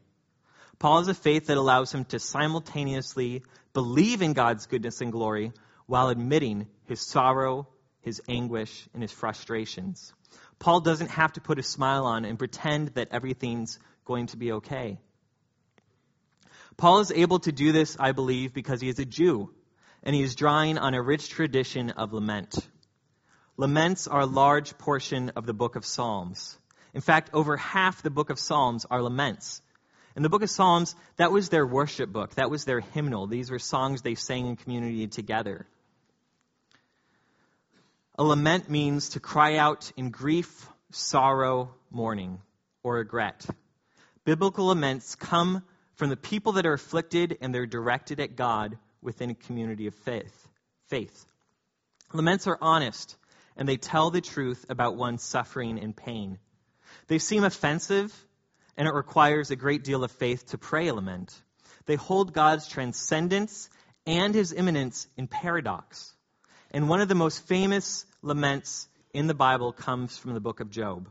Paul 0.78 0.98
has 0.98 1.08
a 1.08 1.14
faith 1.14 1.46
that 1.46 1.56
allows 1.56 1.92
him 1.92 2.04
to 2.06 2.18
simultaneously 2.18 3.42
believe 3.72 4.22
in 4.22 4.32
God's 4.32 4.66
goodness 4.66 5.00
and 5.00 5.12
glory 5.12 5.52
while 5.86 6.08
admitting 6.08 6.66
his 6.86 7.00
sorrow, 7.00 7.68
his 8.00 8.20
anguish, 8.28 8.86
and 8.92 9.02
his 9.02 9.12
frustrations. 9.12 10.12
Paul 10.58 10.80
doesn't 10.80 11.10
have 11.10 11.32
to 11.34 11.40
put 11.40 11.58
a 11.58 11.62
smile 11.62 12.06
on 12.06 12.24
and 12.24 12.38
pretend 12.38 12.88
that 12.94 13.08
everything's 13.10 13.78
going 14.04 14.26
to 14.28 14.36
be 14.36 14.52
okay. 14.52 14.98
Paul 16.76 17.00
is 17.00 17.12
able 17.12 17.38
to 17.40 17.52
do 17.52 17.72
this, 17.72 17.96
I 17.98 18.12
believe, 18.12 18.52
because 18.52 18.80
he 18.80 18.88
is 18.88 18.98
a 18.98 19.04
Jew, 19.04 19.50
and 20.04 20.14
he 20.14 20.22
is 20.22 20.34
drawing 20.34 20.76
on 20.76 20.94
a 20.94 21.02
rich 21.02 21.30
tradition 21.30 21.90
of 21.90 22.12
lament. 22.12 22.56
Laments 23.56 24.06
are 24.06 24.20
a 24.20 24.26
large 24.26 24.76
portion 24.76 25.30
of 25.30 25.46
the 25.46 25.54
book 25.54 25.76
of 25.76 25.86
Psalms. 25.86 26.58
In 26.92 27.00
fact, 27.00 27.30
over 27.32 27.56
half 27.56 28.02
the 28.02 28.10
book 28.10 28.30
of 28.30 28.38
Psalms 28.38 28.84
are 28.90 29.02
laments. 29.02 29.62
In 30.14 30.22
the 30.22 30.28
book 30.28 30.42
of 30.42 30.50
Psalms, 30.50 30.94
that 31.16 31.32
was 31.32 31.48
their 31.48 31.66
worship 31.66 32.12
book. 32.12 32.34
That 32.34 32.50
was 32.50 32.64
their 32.64 32.80
hymnal. 32.80 33.26
These 33.26 33.50
were 33.50 33.58
songs 33.58 34.02
they 34.02 34.14
sang 34.14 34.46
in 34.46 34.56
community 34.56 35.06
together. 35.08 35.66
A 38.16 38.22
lament 38.22 38.68
means 38.68 39.10
to 39.10 39.20
cry 39.20 39.56
out 39.56 39.90
in 39.96 40.10
grief, 40.10 40.68
sorrow, 40.92 41.74
mourning, 41.90 42.40
or 42.82 42.94
regret. 42.94 43.44
Biblical 44.24 44.66
laments 44.66 45.16
come 45.16 45.64
from 45.96 46.10
the 46.10 46.16
people 46.16 46.52
that 46.52 46.66
are 46.66 46.74
afflicted 46.74 47.38
and 47.40 47.54
they're 47.54 47.66
directed 47.66 48.20
at 48.20 48.36
God 48.36 48.78
within 49.04 49.30
a 49.30 49.34
community 49.34 49.86
of 49.86 49.94
faith. 49.94 50.48
Faith. 50.88 51.24
Laments 52.12 52.46
are 52.46 52.58
honest, 52.60 53.16
and 53.56 53.68
they 53.68 53.76
tell 53.76 54.10
the 54.10 54.20
truth 54.20 54.64
about 54.68 54.96
one's 54.96 55.22
suffering 55.22 55.78
and 55.78 55.96
pain. 55.96 56.38
They 57.08 57.18
seem 57.18 57.44
offensive, 57.44 58.12
and 58.76 58.88
it 58.88 58.94
requires 58.94 59.50
a 59.50 59.56
great 59.56 59.84
deal 59.84 60.04
of 60.04 60.10
faith 60.12 60.46
to 60.46 60.58
pray 60.58 60.88
a 60.88 60.94
lament. 60.94 61.34
They 61.86 61.96
hold 61.96 62.32
God's 62.32 62.66
transcendence 62.66 63.68
and 64.06 64.34
his 64.34 64.52
immanence 64.52 65.06
in 65.16 65.26
paradox. 65.26 66.12
And 66.70 66.88
one 66.88 67.00
of 67.00 67.08
the 67.08 67.14
most 67.14 67.46
famous 67.46 68.04
laments 68.22 68.88
in 69.12 69.26
the 69.26 69.34
Bible 69.34 69.72
comes 69.72 70.16
from 70.16 70.34
the 70.34 70.40
book 70.40 70.60
of 70.60 70.70
Job. 70.70 71.08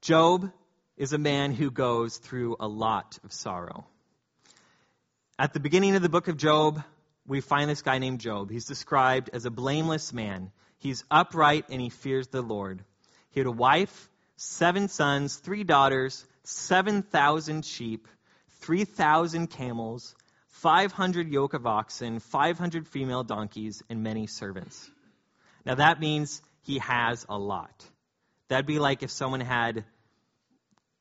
Job 0.00 0.50
is 0.96 1.12
a 1.12 1.18
man 1.18 1.52
who 1.52 1.70
goes 1.70 2.16
through 2.18 2.56
a 2.58 2.68
lot 2.68 3.18
of 3.24 3.32
sorrow. 3.32 3.86
At 5.40 5.52
the 5.52 5.60
beginning 5.60 5.94
of 5.94 6.02
the 6.02 6.08
book 6.08 6.26
of 6.26 6.36
Job, 6.36 6.82
we 7.24 7.40
find 7.40 7.70
this 7.70 7.82
guy 7.82 7.98
named 7.98 8.18
Job. 8.18 8.50
He's 8.50 8.64
described 8.64 9.30
as 9.32 9.44
a 9.44 9.52
blameless 9.52 10.12
man. 10.12 10.50
He's 10.78 11.04
upright 11.12 11.66
and 11.70 11.80
he 11.80 11.90
fears 11.90 12.26
the 12.26 12.42
Lord. 12.42 12.82
He 13.30 13.38
had 13.38 13.46
a 13.46 13.52
wife, 13.52 14.10
seven 14.36 14.88
sons, 14.88 15.36
three 15.36 15.62
daughters, 15.62 16.24
7,000 16.42 17.64
sheep, 17.64 18.08
3,000 18.62 19.46
camels, 19.46 20.16
500 20.48 21.28
yoke 21.28 21.54
of 21.54 21.68
oxen, 21.68 22.18
500 22.18 22.88
female 22.88 23.22
donkeys, 23.22 23.80
and 23.88 24.02
many 24.02 24.26
servants. 24.26 24.90
Now 25.64 25.76
that 25.76 26.00
means 26.00 26.42
he 26.62 26.78
has 26.78 27.24
a 27.28 27.38
lot. 27.38 27.84
That'd 28.48 28.66
be 28.66 28.80
like 28.80 29.04
if 29.04 29.12
someone 29.12 29.40
had 29.40 29.84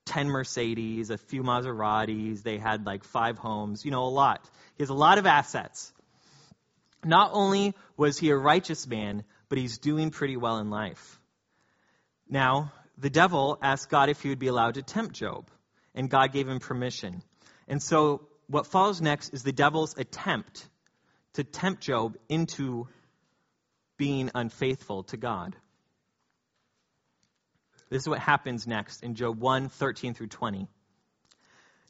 10 0.07 0.29
Mercedes, 0.29 1.09
a 1.09 1.17
few 1.17 1.43
Maseratis, 1.43 2.41
they 2.41 2.57
had 2.57 2.85
like 2.85 3.03
five 3.03 3.37
homes, 3.37 3.85
you 3.85 3.91
know, 3.91 4.03
a 4.03 4.09
lot. 4.09 4.43
He 4.75 4.83
has 4.83 4.89
a 4.89 4.95
lot 4.95 5.17
of 5.17 5.25
assets. 5.25 5.93
Not 7.03 7.31
only 7.33 7.75
was 7.95 8.17
he 8.17 8.31
a 8.31 8.35
righteous 8.35 8.87
man, 8.87 9.23
but 9.49 9.57
he's 9.57 9.77
doing 9.77 10.09
pretty 10.09 10.37
well 10.37 10.57
in 10.57 10.69
life. 10.69 11.19
Now, 12.29 12.71
the 12.97 13.09
devil 13.09 13.59
asked 13.61 13.89
God 13.89 14.09
if 14.09 14.21
he 14.21 14.29
would 14.29 14.39
be 14.39 14.47
allowed 14.47 14.73
to 14.73 14.81
tempt 14.81 15.15
Job, 15.15 15.49
and 15.93 16.09
God 16.09 16.33
gave 16.33 16.47
him 16.47 16.59
permission. 16.59 17.21
And 17.67 17.81
so 17.81 18.27
what 18.47 18.67
follows 18.67 19.01
next 19.01 19.33
is 19.33 19.43
the 19.43 19.51
devil's 19.51 19.97
attempt 19.97 20.67
to 21.33 21.43
tempt 21.43 21.81
Job 21.83 22.17
into 22.29 22.87
being 23.97 24.31
unfaithful 24.33 25.03
to 25.03 25.17
God. 25.17 25.55
This 27.89 28.03
is 28.03 28.09
what 28.09 28.19
happens 28.19 28.67
next 28.67 29.03
in 29.03 29.15
Job 29.15 29.39
1 29.39 29.69
13 29.69 30.13
through 30.13 30.27
20. 30.27 30.67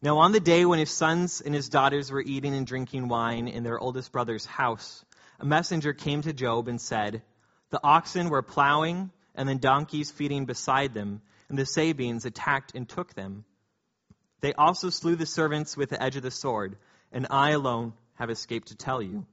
Now, 0.01 0.19
on 0.19 0.31
the 0.31 0.39
day 0.39 0.63
when 0.63 0.77
his 0.77 0.91
sons 0.91 1.41
and 1.41 1.55
his 1.55 1.69
daughters 1.69 2.11
were 2.11 2.21
eating 2.21 2.53
and 2.53 2.67
drinking 2.67 3.07
wine 3.07 3.47
in 3.47 3.63
their 3.63 3.79
oldest 3.79 4.11
brother's 4.11 4.45
house, 4.45 5.03
a 5.39 5.45
messenger 5.45 5.93
came 5.93 6.21
to 6.21 6.33
Job 6.33 6.67
and 6.67 6.79
said, 6.79 7.23
The 7.71 7.79
oxen 7.83 8.29
were 8.29 8.43
plowing, 8.43 9.11
and 9.33 9.49
the 9.49 9.55
donkeys 9.55 10.11
feeding 10.11 10.45
beside 10.45 10.93
them, 10.93 11.21
and 11.49 11.57
the 11.57 11.65
Sabeans 11.65 12.25
attacked 12.25 12.75
and 12.75 12.87
took 12.87 13.15
them. 13.15 13.43
They 14.41 14.53
also 14.53 14.91
slew 14.91 15.15
the 15.15 15.25
servants 15.25 15.75
with 15.75 15.89
the 15.89 16.01
edge 16.01 16.15
of 16.15 16.23
the 16.23 16.29
sword, 16.29 16.77
and 17.11 17.25
I 17.31 17.51
alone 17.51 17.93
have 18.15 18.29
escaped 18.29 18.67
to 18.67 18.75
tell 18.75 19.01
you. 19.01 19.25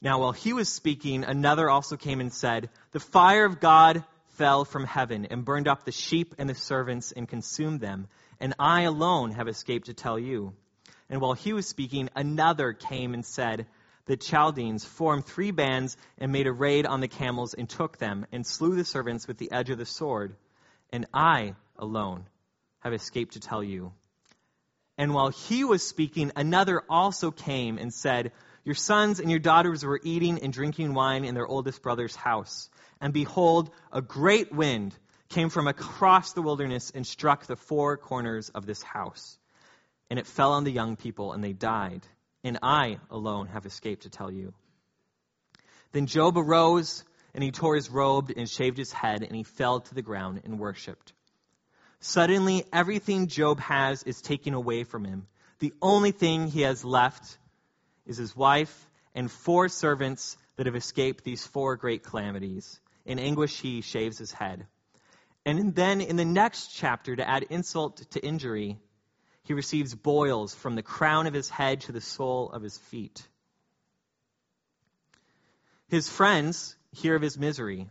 Now, 0.00 0.20
while 0.20 0.32
he 0.32 0.52
was 0.52 0.68
speaking, 0.68 1.24
another 1.24 1.68
also 1.68 1.96
came 1.96 2.20
and 2.20 2.32
said, 2.32 2.70
The 2.92 3.00
fire 3.00 3.44
of 3.44 3.58
God 3.58 4.04
fell 4.34 4.64
from 4.64 4.84
heaven 4.84 5.26
and 5.26 5.44
burned 5.44 5.68
up 5.68 5.84
the 5.84 5.92
sheep 5.92 6.34
and 6.38 6.48
the 6.48 6.54
servants 6.54 7.12
and 7.12 7.28
consumed 7.28 7.80
them, 7.80 8.08
and 8.40 8.54
I 8.58 8.82
alone 8.82 9.32
have 9.32 9.48
escaped 9.48 9.86
to 9.86 9.94
tell 9.94 10.18
you. 10.18 10.54
And 11.08 11.20
while 11.20 11.34
he 11.34 11.52
was 11.52 11.68
speaking, 11.68 12.08
another 12.16 12.72
came 12.72 13.14
and 13.14 13.24
said, 13.24 13.66
The 14.06 14.16
Chaldeans 14.16 14.84
formed 14.84 15.26
three 15.26 15.50
bands 15.50 15.96
and 16.18 16.32
made 16.32 16.46
a 16.46 16.52
raid 16.52 16.86
on 16.86 17.00
the 17.00 17.08
camels 17.08 17.54
and 17.54 17.68
took 17.68 17.98
them 17.98 18.26
and 18.32 18.46
slew 18.46 18.74
the 18.74 18.84
servants 18.84 19.28
with 19.28 19.38
the 19.38 19.52
edge 19.52 19.70
of 19.70 19.78
the 19.78 19.86
sword, 19.86 20.36
and 20.90 21.06
I 21.12 21.54
alone 21.78 22.26
have 22.80 22.92
escaped 22.92 23.34
to 23.34 23.40
tell 23.40 23.62
you. 23.62 23.92
And 24.96 25.12
while 25.12 25.30
he 25.30 25.64
was 25.64 25.86
speaking, 25.86 26.32
another 26.36 26.82
also 26.88 27.30
came 27.30 27.78
and 27.78 27.92
said, 27.92 28.32
Your 28.64 28.76
sons 28.76 29.20
and 29.20 29.30
your 29.30 29.40
daughters 29.40 29.84
were 29.84 30.00
eating 30.02 30.40
and 30.40 30.52
drinking 30.52 30.94
wine 30.94 31.24
in 31.24 31.34
their 31.34 31.46
oldest 31.46 31.82
brother's 31.82 32.14
house. 32.14 32.68
And 33.04 33.12
behold, 33.12 33.70
a 33.92 34.00
great 34.00 34.50
wind 34.50 34.96
came 35.28 35.50
from 35.50 35.68
across 35.68 36.32
the 36.32 36.40
wilderness 36.40 36.90
and 36.94 37.06
struck 37.06 37.44
the 37.44 37.54
four 37.54 37.98
corners 37.98 38.48
of 38.48 38.64
this 38.64 38.82
house. 38.82 39.36
And 40.08 40.18
it 40.18 40.26
fell 40.26 40.52
on 40.52 40.64
the 40.64 40.72
young 40.72 40.96
people, 40.96 41.34
and 41.34 41.44
they 41.44 41.52
died. 41.52 42.00
And 42.44 42.58
I 42.62 42.96
alone 43.10 43.48
have 43.48 43.66
escaped 43.66 44.04
to 44.04 44.08
tell 44.08 44.30
you. 44.30 44.54
Then 45.92 46.06
Job 46.06 46.38
arose, 46.38 47.04
and 47.34 47.44
he 47.44 47.50
tore 47.50 47.74
his 47.74 47.90
robe 47.90 48.32
and 48.34 48.48
shaved 48.48 48.78
his 48.78 48.90
head, 48.90 49.22
and 49.22 49.36
he 49.36 49.42
fell 49.42 49.80
to 49.80 49.94
the 49.94 50.00
ground 50.00 50.40
and 50.44 50.58
worshipped. 50.58 51.12
Suddenly, 52.00 52.64
everything 52.72 53.26
Job 53.26 53.60
has 53.60 54.02
is 54.04 54.22
taken 54.22 54.54
away 54.54 54.84
from 54.84 55.04
him. 55.04 55.26
The 55.58 55.74
only 55.82 56.12
thing 56.12 56.48
he 56.48 56.62
has 56.62 56.86
left 56.86 57.36
is 58.06 58.16
his 58.16 58.34
wife 58.34 58.88
and 59.14 59.30
four 59.30 59.68
servants 59.68 60.38
that 60.56 60.64
have 60.64 60.74
escaped 60.74 61.22
these 61.22 61.46
four 61.46 61.76
great 61.76 62.02
calamities. 62.02 62.80
In 63.04 63.18
anguish, 63.18 63.60
he 63.60 63.80
shaves 63.80 64.18
his 64.18 64.32
head. 64.32 64.66
And 65.44 65.74
then 65.74 66.00
in 66.00 66.16
the 66.16 66.24
next 66.24 66.68
chapter, 66.68 67.14
to 67.16 67.28
add 67.28 67.44
insult 67.50 67.98
to 68.12 68.24
injury, 68.24 68.78
he 69.42 69.52
receives 69.52 69.94
boils 69.94 70.54
from 70.54 70.74
the 70.74 70.82
crown 70.82 71.26
of 71.26 71.34
his 71.34 71.50
head 71.50 71.82
to 71.82 71.92
the 71.92 72.00
sole 72.00 72.50
of 72.50 72.62
his 72.62 72.78
feet. 72.78 73.26
His 75.88 76.08
friends 76.08 76.76
hear 76.92 77.14
of 77.14 77.22
his 77.22 77.38
misery. 77.38 77.88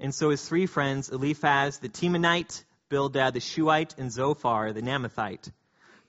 And 0.00 0.14
so 0.14 0.30
his 0.30 0.46
three 0.46 0.66
friends, 0.66 1.08
Eliphaz 1.08 1.78
the 1.78 1.88
Temanite, 1.88 2.64
Bildad 2.88 3.34
the 3.34 3.40
Shuhite, 3.40 3.94
and 3.98 4.10
Zophar 4.10 4.72
the 4.72 4.82
Naamathite 4.82 5.50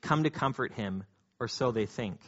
come 0.02 0.24
to 0.24 0.30
comfort 0.30 0.74
him, 0.74 1.04
or 1.40 1.48
so 1.48 1.72
they 1.72 1.86
think. 1.86 2.20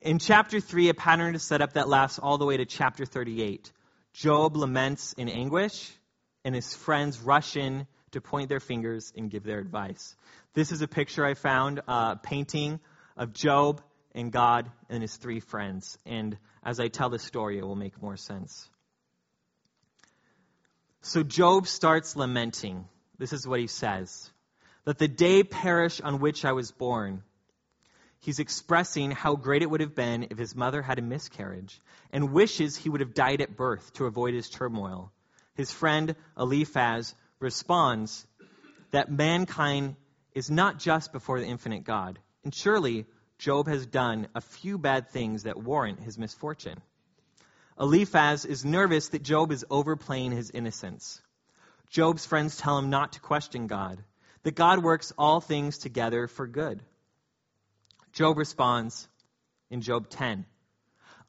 In 0.00 0.18
chapter 0.18 0.60
3, 0.60 0.90
a 0.90 0.94
pattern 0.94 1.34
is 1.34 1.42
set 1.42 1.60
up 1.60 1.72
that 1.72 1.88
lasts 1.88 2.18
all 2.18 2.38
the 2.38 2.44
way 2.44 2.56
to 2.56 2.64
chapter 2.64 3.04
38. 3.04 3.72
Job 4.18 4.56
laments 4.56 5.12
in 5.12 5.28
anguish, 5.28 5.92
and 6.44 6.52
his 6.52 6.74
friends 6.74 7.20
rush 7.20 7.56
in 7.56 7.86
to 8.10 8.20
point 8.20 8.48
their 8.48 8.58
fingers 8.58 9.12
and 9.16 9.30
give 9.30 9.44
their 9.44 9.60
advice. 9.60 10.16
This 10.54 10.72
is 10.72 10.82
a 10.82 10.88
picture 10.88 11.24
I 11.24 11.34
found, 11.34 11.78
a 11.78 11.90
uh, 11.90 12.14
painting 12.16 12.80
of 13.16 13.32
Job 13.32 13.80
and 14.16 14.32
God 14.32 14.72
and 14.88 15.02
his 15.02 15.14
three 15.14 15.38
friends. 15.38 15.98
And 16.04 16.36
as 16.64 16.80
I 16.80 16.88
tell 16.88 17.10
the 17.10 17.20
story, 17.20 17.58
it 17.58 17.64
will 17.64 17.76
make 17.76 18.02
more 18.02 18.16
sense. 18.16 18.68
So 21.02 21.22
Job 21.22 21.68
starts 21.68 22.16
lamenting. 22.16 22.86
This 23.18 23.32
is 23.32 23.46
what 23.46 23.60
he 23.60 23.68
says 23.68 24.28
That 24.84 24.98
the 24.98 25.06
day 25.06 25.44
perish 25.44 26.00
on 26.00 26.18
which 26.18 26.44
I 26.44 26.52
was 26.52 26.72
born. 26.72 27.22
He's 28.20 28.40
expressing 28.40 29.10
how 29.10 29.36
great 29.36 29.62
it 29.62 29.70
would 29.70 29.80
have 29.80 29.94
been 29.94 30.28
if 30.30 30.38
his 30.38 30.54
mother 30.54 30.82
had 30.82 30.98
a 30.98 31.02
miscarriage 31.02 31.80
and 32.12 32.32
wishes 32.32 32.76
he 32.76 32.88
would 32.88 33.00
have 33.00 33.14
died 33.14 33.40
at 33.40 33.56
birth 33.56 33.92
to 33.94 34.06
avoid 34.06 34.34
his 34.34 34.50
turmoil. 34.50 35.12
His 35.54 35.72
friend 35.72 36.14
Eliphaz 36.36 37.14
responds 37.40 38.26
that 38.90 39.10
mankind 39.10 39.96
is 40.34 40.50
not 40.50 40.78
just 40.78 41.12
before 41.12 41.40
the 41.40 41.46
infinite 41.46 41.84
God. 41.84 42.18
And 42.44 42.54
surely 42.54 43.06
Job 43.38 43.68
has 43.68 43.86
done 43.86 44.28
a 44.34 44.40
few 44.40 44.78
bad 44.78 45.10
things 45.10 45.44
that 45.44 45.62
warrant 45.62 46.00
his 46.00 46.18
misfortune. 46.18 46.80
Eliphaz 47.78 48.44
is 48.44 48.64
nervous 48.64 49.08
that 49.10 49.22
Job 49.22 49.52
is 49.52 49.64
overplaying 49.70 50.32
his 50.32 50.50
innocence. 50.50 51.20
Job's 51.90 52.26
friends 52.26 52.56
tell 52.56 52.78
him 52.78 52.90
not 52.90 53.12
to 53.12 53.20
question 53.20 53.68
God, 53.68 54.02
that 54.42 54.56
God 54.56 54.82
works 54.82 55.12
all 55.16 55.40
things 55.40 55.78
together 55.78 56.26
for 56.26 56.46
good. 56.46 56.82
Job 58.18 58.36
responds 58.36 59.08
in 59.70 59.80
Job 59.80 60.10
10 60.10 60.44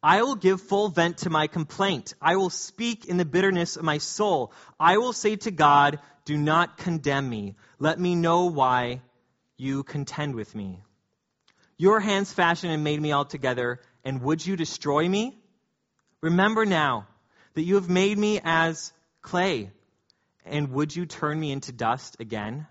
I 0.01 0.23
will 0.23 0.33
give 0.33 0.59
full 0.59 0.89
vent 0.89 1.19
to 1.19 1.29
my 1.29 1.45
complaint. 1.45 2.15
I 2.19 2.35
will 2.37 2.49
speak 2.49 3.05
in 3.05 3.17
the 3.17 3.25
bitterness 3.25 3.77
of 3.77 3.83
my 3.83 3.99
soul. 3.99 4.53
I 4.79 4.97
will 4.97 5.13
say 5.13 5.35
to 5.35 5.51
God, 5.51 5.99
Do 6.25 6.35
not 6.35 6.77
condemn 6.77 7.29
me. 7.29 7.55
Let 7.77 7.99
me 7.99 8.15
know 8.15 8.45
why 8.47 9.01
you 9.55 9.83
contend 9.83 10.33
with 10.33 10.55
me. 10.55 10.81
Your 11.77 11.99
hands 11.99 12.33
fashioned 12.33 12.73
and 12.73 12.83
made 12.83 12.99
me 12.99 13.13
altogether, 13.13 13.81
and 14.03 14.23
would 14.23 14.43
you 14.43 14.55
destroy 14.55 15.07
me? 15.07 15.37
Remember 16.21 16.65
now 16.65 17.07
that 17.53 17.61
you 17.61 17.75
have 17.75 17.89
made 17.89 18.17
me 18.17 18.41
as 18.43 18.91
clay 19.21 19.69
and 20.43 20.71
would 20.71 20.95
you 20.95 21.05
turn 21.05 21.39
me 21.39 21.51
into 21.51 21.71
dust 21.71 22.17
again? 22.19 22.65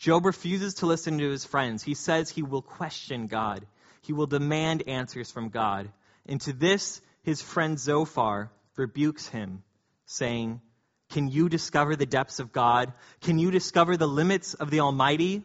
Job 0.00 0.24
refuses 0.24 0.74
to 0.76 0.86
listen 0.86 1.18
to 1.18 1.30
his 1.30 1.44
friends. 1.44 1.82
He 1.82 1.92
says 1.92 2.30
he 2.30 2.42
will 2.42 2.62
question 2.62 3.26
God. 3.26 3.66
He 4.00 4.14
will 4.14 4.26
demand 4.26 4.82
answers 4.88 5.30
from 5.30 5.50
God. 5.50 5.90
And 6.24 6.40
to 6.40 6.54
this, 6.54 7.02
his 7.22 7.42
friend 7.42 7.78
Zophar 7.78 8.50
rebukes 8.76 9.28
him, 9.28 9.62
saying, 10.06 10.62
Can 11.10 11.28
you 11.28 11.50
discover 11.50 11.96
the 11.96 12.06
depths 12.06 12.40
of 12.40 12.50
God? 12.50 12.94
Can 13.20 13.38
you 13.38 13.50
discover 13.50 13.98
the 13.98 14.08
limits 14.08 14.54
of 14.54 14.70
the 14.70 14.80
Almighty? 14.80 15.44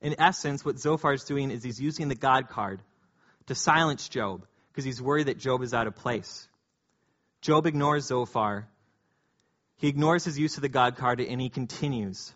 In 0.00 0.14
essence, 0.20 0.64
what 0.64 0.78
Zophar 0.78 1.14
is 1.14 1.24
doing 1.24 1.50
is 1.50 1.64
he's 1.64 1.80
using 1.80 2.06
the 2.06 2.14
God 2.14 2.48
card 2.48 2.80
to 3.46 3.56
silence 3.56 4.08
Job 4.08 4.46
because 4.70 4.84
he's 4.84 5.02
worried 5.02 5.26
that 5.26 5.38
Job 5.38 5.62
is 5.62 5.74
out 5.74 5.88
of 5.88 5.96
place. 5.96 6.46
Job 7.40 7.66
ignores 7.66 8.04
Zophar. 8.04 8.68
He 9.78 9.88
ignores 9.88 10.24
his 10.24 10.38
use 10.38 10.54
of 10.54 10.62
the 10.62 10.68
God 10.68 10.96
card 10.96 11.20
and 11.20 11.40
he 11.40 11.48
continues. 11.48 12.32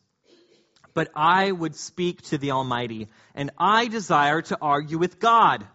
But 0.95 1.11
I 1.15 1.51
would 1.51 1.75
speak 1.75 2.23
to 2.23 2.39
the 2.39 2.51
Almighty, 2.51 3.09
and 3.35 3.51
I 3.59 3.89
desire 3.89 4.43
to 4.43 4.59
argue 4.61 4.99
with 4.99 5.19
God. 5.19 5.67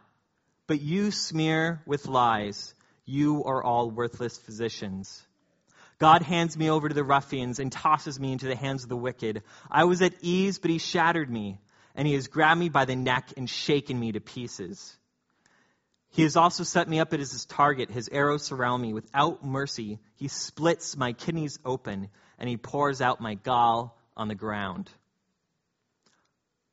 But 0.68 0.82
you 0.82 1.12
smear 1.12 1.82
with 1.86 2.08
lies. 2.08 2.74
You 3.06 3.44
are 3.46 3.64
all 3.64 3.90
worthless 3.90 4.38
physicians. 4.38 5.26
God 5.98 6.22
hands 6.22 6.56
me 6.56 6.70
over 6.70 6.90
to 6.90 6.94
the 6.94 7.04
ruffians 7.04 7.60
and 7.60 7.72
tosses 7.72 8.20
me 8.20 8.32
into 8.32 8.48
the 8.48 8.56
hands 8.56 8.84
of 8.84 8.90
the 8.90 8.98
wicked. 8.98 9.42
I 9.72 9.86
was 9.86 10.02
at 10.02 10.14
ease, 10.22 10.60
but 10.60 10.70
he 10.70 10.78
shattered 10.78 11.30
me, 11.30 11.60
and 11.96 12.08
he 12.08 12.14
has 12.14 12.28
grabbed 12.28 12.60
me 12.60 12.70
by 12.70 12.86
the 12.86 12.96
neck 12.96 13.34
and 13.36 13.50
shaken 13.50 14.00
me 14.00 14.12
to 14.12 14.20
pieces. 14.20 14.96
He 16.10 16.24
has 16.24 16.36
also 16.36 16.64
set 16.64 16.88
me 16.88 17.00
up 17.00 17.14
as 17.14 17.32
his 17.32 17.46
target. 17.46 17.90
His 17.90 18.10
arrows 18.10 18.44
surround 18.44 18.82
me. 18.82 18.94
Without 18.94 19.44
mercy, 19.44 20.00
he 20.16 20.28
splits 20.28 20.96
my 20.96 21.14
kidneys 21.14 21.58
open, 21.66 22.10
and 22.38 22.50
he 22.50 22.58
pours 22.58 23.02
out 23.02 23.20
my 23.20 23.34
gall 23.34 23.98
on 24.16 24.28
the 24.28 24.36
ground. 24.36 24.90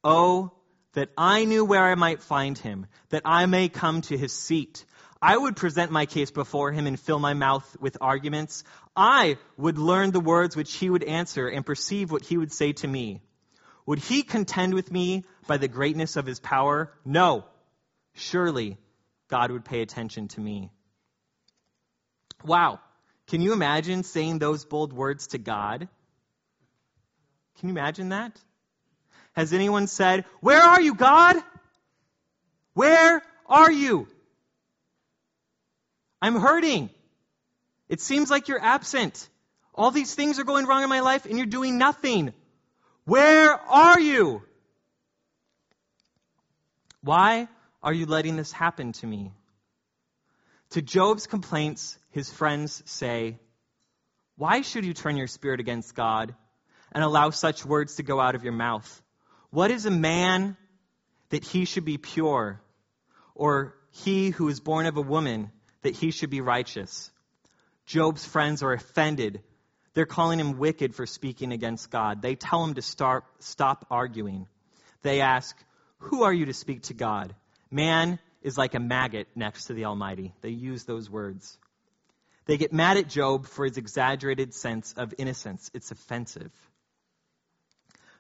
Oh, 0.05 0.53
that 0.93 1.11
I 1.19 1.45
knew 1.45 1.64
where 1.64 1.85
I 1.85 1.95
might 1.95 2.23
find 2.23 2.57
him, 2.57 2.87
that 3.09 3.23
I 3.25 3.47
may 3.47 3.69
come 3.69 4.03
to 4.03 4.17
his 4.17 4.33
seat. 4.33 4.85
I 5.21 5.37
would 5.37 5.57
present 5.57 5.90
my 5.90 6.05
case 6.07 6.31
before 6.31 6.71
him 6.71 6.87
and 6.87 7.01
fill 7.01 7.19
my 7.19 7.33
mouth 7.33 7.77
with 7.81 7.97
arguments. 8.01 8.62
I 8.95 9.38
would 9.57 9.79
learn 9.79 10.11
the 10.11 10.21
words 10.21 10.55
which 10.55 10.75
he 10.75 10.90
would 10.90 11.03
answer 11.03 11.49
and 11.49 11.64
perceive 11.64 12.11
what 12.11 12.23
he 12.23 12.37
would 12.37 12.53
say 12.53 12.73
to 12.75 12.87
me. 12.87 13.23
Would 13.87 13.99
he 13.99 14.23
contend 14.23 14.75
with 14.75 14.93
me 14.93 15.25
by 15.47 15.57
the 15.57 15.69
greatness 15.69 16.17
of 16.17 16.27
his 16.27 16.40
power? 16.40 16.93
No. 17.05 17.45
Surely 18.14 18.77
God 19.29 19.51
would 19.51 19.64
pay 19.64 19.81
attention 19.81 20.29
to 20.29 20.40
me. 20.40 20.71
Wow. 22.45 22.81
Can 23.27 23.40
you 23.40 23.53
imagine 23.53 24.03
saying 24.03 24.38
those 24.38 24.64
bold 24.64 24.93
words 24.93 25.29
to 25.29 25.38
God? 25.38 25.88
Can 27.59 27.69
you 27.69 27.75
imagine 27.75 28.11
that? 28.11 28.38
Has 29.35 29.53
anyone 29.53 29.87
said, 29.87 30.25
Where 30.40 30.62
are 30.62 30.81
you, 30.81 30.94
God? 30.94 31.37
Where 32.73 33.23
are 33.47 33.70
you? 33.70 34.09
I'm 36.20 36.37
hurting. 36.37 36.90
It 37.88 38.01
seems 38.01 38.31
like 38.31 38.49
you're 38.49 38.62
absent. 38.62 39.29
All 39.75 39.90
these 39.90 40.14
things 40.14 40.38
are 40.38 40.44
going 40.44 40.66
wrong 40.66 40.83
in 40.83 40.88
my 40.88 41.01
life 41.01 41.27
and 41.27 41.37
you're 41.37 41.47
doing 41.47 41.79
nothing. 41.79 42.33
Where 43.05 43.53
are 43.53 44.01
you? 44.01 44.42
Why 47.03 47.49
are 47.83 47.92
you 47.92 48.07
letting 48.07 48.37
this 48.37 48.51
happen 48.51 48.92
to 48.92 49.07
me? 49.07 49.33
To 50.70 50.81
Job's 50.81 51.27
complaints, 51.27 51.99
his 52.11 52.33
friends 52.33 52.83
say, 52.87 53.38
Why 54.37 54.62
should 54.62 54.85
you 54.85 54.94
turn 54.94 55.16
your 55.16 55.27
spirit 55.27 55.61
against 55.61 55.94
God 55.94 56.35
and 56.92 57.05
allow 57.05 57.31
such 57.31 57.66
words 57.66 57.97
to 57.97 58.03
go 58.03 58.18
out 58.18 58.35
of 58.35 58.44
your 58.44 58.55
mouth? 58.55 59.03
What 59.55 59.71
is 59.71 59.87
a 59.87 59.90
man 59.93 60.57
that 61.29 61.45
he 61.45 61.64
should 61.64 61.85
be 61.85 61.97
pure, 61.97 62.61
or 63.37 63.77
he 63.93 64.31
who 64.31 64.49
is 64.49 64.59
born 64.59 64.87
of 64.87 64.97
a 64.97 65.01
woman 65.01 65.53
that 65.83 65.95
he 65.95 66.11
should 66.11 66.29
be 66.31 66.40
righteous. 66.40 67.09
Job's 67.87 68.25
friends 68.25 68.64
are 68.64 68.73
offended. 68.73 69.45
They're 69.93 70.07
calling 70.07 70.40
him 70.40 70.59
wicked 70.59 70.97
for 70.97 71.07
speaking 71.07 71.53
against 71.53 71.88
God. 71.88 72.21
They 72.21 72.35
tell 72.35 72.64
him 72.64 72.75
to 72.75 72.83
start, 72.83 73.27
stop 73.38 73.87
arguing. 73.93 74.49
They 75.03 75.21
ask, 75.21 75.57
Who 75.99 76.25
are 76.25 76.33
you 76.33 76.47
to 76.47 76.53
speak 76.53 76.83
to 76.88 76.95
God? 76.95 77.33
Man 77.71 78.19
is 78.43 78.59
like 78.59 78.75
a 78.75 78.81
maggot 78.81 79.29
next 79.37 79.67
to 79.67 79.75
the 79.75 79.85
Almighty. 79.85 80.35
They 80.40 80.51
use 80.51 80.83
those 80.83 81.09
words. 81.09 81.57
They 82.47 82.57
get 82.57 82.73
mad 82.73 82.97
at 82.97 83.09
Job 83.09 83.47
for 83.47 83.67
his 83.67 83.79
exaggerated 83.79 84.53
sense 84.53 84.95
of 84.97 85.14
innocence. 85.17 85.71
It's 85.75 85.93
offensive. 85.93 86.51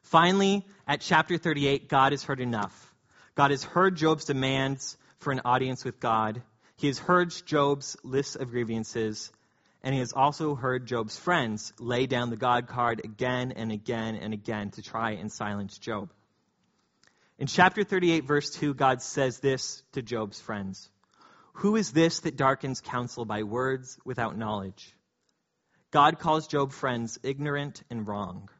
Finally, 0.04 0.66
at 0.86 1.00
chapter 1.00 1.38
38, 1.38 1.88
God 1.88 2.12
has 2.12 2.22
heard 2.22 2.40
enough. 2.40 2.94
God 3.34 3.50
has 3.50 3.64
heard 3.64 3.96
Job's 3.96 4.26
demands 4.26 4.96
for 5.18 5.32
an 5.32 5.40
audience 5.44 5.84
with 5.84 5.98
God. 5.98 6.42
He 6.76 6.88
has 6.88 6.98
heard 6.98 7.34
Job's 7.46 7.96
list 8.04 8.36
of 8.36 8.50
grievances, 8.50 9.32
and 9.82 9.94
he 9.94 10.00
has 10.00 10.12
also 10.12 10.54
heard 10.54 10.86
Job's 10.86 11.18
friends 11.18 11.72
lay 11.80 12.06
down 12.06 12.30
the 12.30 12.36
God 12.36 12.68
card 12.68 13.00
again 13.02 13.52
and 13.52 13.72
again 13.72 14.16
and 14.16 14.34
again 14.34 14.70
to 14.72 14.82
try 14.82 15.12
and 15.12 15.32
silence 15.32 15.78
Job. 15.78 16.10
In 17.38 17.46
chapter 17.46 17.82
38, 17.82 18.24
verse 18.24 18.50
2, 18.50 18.74
God 18.74 19.00
says 19.02 19.40
this 19.40 19.82
to 19.92 20.02
Job's 20.02 20.40
friends 20.40 20.90
Who 21.54 21.76
is 21.76 21.92
this 21.92 22.20
that 22.20 22.36
darkens 22.36 22.82
counsel 22.82 23.24
by 23.24 23.42
words 23.42 23.98
without 24.04 24.36
knowledge? 24.36 24.94
God 25.90 26.18
calls 26.18 26.46
Job 26.46 26.72
friends 26.72 27.18
ignorant 27.22 27.82
and 27.88 28.06
wrong. 28.06 28.50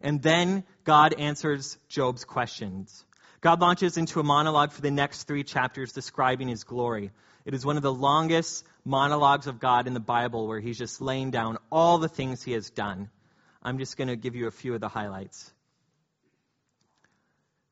And 0.00 0.22
then 0.22 0.64
God 0.84 1.14
answers 1.14 1.76
Job's 1.88 2.24
questions. 2.24 3.04
God 3.40 3.60
launches 3.60 3.96
into 3.96 4.20
a 4.20 4.24
monologue 4.24 4.72
for 4.72 4.80
the 4.80 4.90
next 4.90 5.24
three 5.24 5.44
chapters 5.44 5.92
describing 5.92 6.48
his 6.48 6.64
glory. 6.64 7.10
It 7.44 7.54
is 7.54 7.64
one 7.64 7.76
of 7.76 7.82
the 7.82 7.92
longest 7.92 8.64
monologues 8.84 9.46
of 9.46 9.60
God 9.60 9.86
in 9.86 9.94
the 9.94 10.00
Bible 10.00 10.46
where 10.46 10.60
he's 10.60 10.78
just 10.78 11.00
laying 11.00 11.30
down 11.30 11.58
all 11.70 11.98
the 11.98 12.08
things 12.08 12.42
he 12.42 12.52
has 12.52 12.70
done. 12.70 13.08
I'm 13.62 13.78
just 13.78 13.96
going 13.96 14.08
to 14.08 14.16
give 14.16 14.36
you 14.36 14.46
a 14.46 14.50
few 14.50 14.74
of 14.74 14.80
the 14.80 14.88
highlights. 14.88 15.50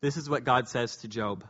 This 0.01 0.17
is 0.17 0.29
what 0.29 0.45
God 0.45 0.69
says 0.69 0.97
to 0.99 1.09
Job 1.09 1.45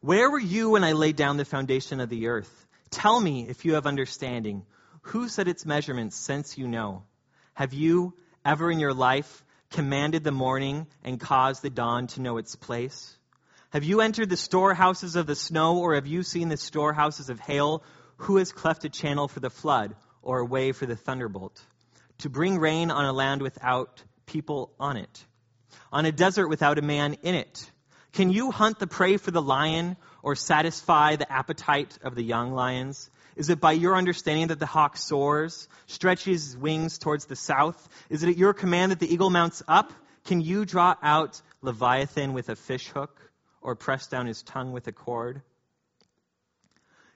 Where 0.00 0.30
were 0.30 0.40
you 0.40 0.70
when 0.70 0.84
I 0.84 0.92
laid 0.92 1.16
down 1.16 1.36
the 1.36 1.44
foundation 1.44 2.00
of 2.00 2.08
the 2.08 2.28
earth? 2.28 2.66
Tell 2.90 3.18
me 3.18 3.48
if 3.48 3.64
you 3.64 3.74
have 3.74 3.86
understanding. 3.86 4.64
Who 5.06 5.28
set 5.28 5.48
its 5.48 5.66
measurements 5.66 6.16
since 6.16 6.58
you 6.58 6.68
know? 6.68 7.04
Have 7.54 7.74
you 7.74 8.14
ever 8.44 8.70
in 8.70 8.78
your 8.78 8.94
life 8.94 9.44
commanded 9.72 10.22
the 10.22 10.32
morning 10.32 10.86
and 11.02 11.18
caused 11.18 11.62
the 11.62 11.70
dawn 11.70 12.06
to 12.08 12.20
know 12.20 12.36
its 12.36 12.54
place? 12.54 13.16
Have 13.70 13.84
you 13.84 14.00
entered 14.02 14.28
the 14.28 14.36
storehouses 14.36 15.16
of 15.16 15.26
the 15.26 15.34
snow, 15.34 15.78
or 15.78 15.94
have 15.94 16.06
you 16.06 16.22
seen 16.22 16.48
the 16.48 16.56
storehouses 16.56 17.30
of 17.30 17.40
hail? 17.40 17.82
Who 18.18 18.36
has 18.36 18.52
cleft 18.52 18.84
a 18.84 18.90
channel 18.90 19.28
for 19.28 19.40
the 19.40 19.50
flood, 19.50 19.96
or 20.20 20.38
a 20.38 20.44
way 20.44 20.72
for 20.72 20.86
the 20.86 20.94
thunderbolt? 20.94 21.60
To 22.18 22.28
bring 22.28 22.58
rain 22.58 22.90
on 22.90 23.06
a 23.06 23.12
land 23.12 23.40
without 23.40 24.02
people 24.26 24.72
on 24.78 24.98
it, 24.98 25.24
on 25.90 26.04
a 26.04 26.12
desert 26.12 26.48
without 26.48 26.78
a 26.78 26.82
man 26.82 27.14
in 27.22 27.34
it. 27.34 27.70
Can 28.12 28.30
you 28.30 28.50
hunt 28.50 28.78
the 28.78 28.86
prey 28.86 29.16
for 29.16 29.30
the 29.30 29.40
lion, 29.40 29.96
or 30.22 30.36
satisfy 30.36 31.16
the 31.16 31.32
appetite 31.32 31.98
of 32.02 32.14
the 32.14 32.22
young 32.22 32.52
lions? 32.52 33.10
Is 33.36 33.50
it 33.50 33.60
by 33.60 33.72
your 33.72 33.96
understanding 33.96 34.48
that 34.48 34.58
the 34.58 34.66
hawk 34.66 34.96
soars, 34.96 35.68
stretches 35.86 36.56
wings 36.56 36.98
towards 36.98 37.26
the 37.26 37.36
south? 37.36 37.88
Is 38.10 38.22
it 38.22 38.28
at 38.28 38.36
your 38.36 38.54
command 38.54 38.92
that 38.92 39.00
the 39.00 39.12
eagle 39.12 39.30
mounts 39.30 39.62
up? 39.66 39.92
Can 40.24 40.40
you 40.40 40.64
draw 40.64 40.94
out 41.02 41.40
Leviathan 41.62 42.32
with 42.32 42.48
a 42.48 42.56
fishhook? 42.56 43.32
or 43.62 43.76
press 43.76 44.08
down 44.08 44.26
his 44.26 44.42
tongue 44.42 44.72
with 44.72 44.86
a 44.88 44.92
cord. 44.92 45.42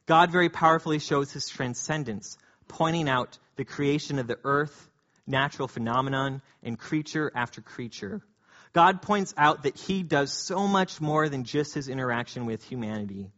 God 0.06 0.30
very 0.30 0.48
powerfully 0.48 1.00
shows 1.00 1.32
his 1.32 1.48
transcendence, 1.48 2.38
pointing 2.68 3.08
out 3.08 3.38
the 3.56 3.64
creation 3.64 4.18
of 4.18 4.28
the 4.28 4.38
earth, 4.44 4.88
natural 5.26 5.66
phenomenon, 5.66 6.42
and 6.62 6.78
creature 6.78 7.30
after 7.34 7.60
creature. 7.60 8.22
God 8.72 9.02
points 9.02 9.34
out 9.36 9.64
that 9.64 9.76
he 9.76 10.02
does 10.02 10.32
so 10.32 10.68
much 10.68 11.00
more 11.00 11.28
than 11.28 11.44
just 11.44 11.74
his 11.74 11.88
interaction 11.88 12.46
with 12.46 12.62
humanity. 12.62 13.30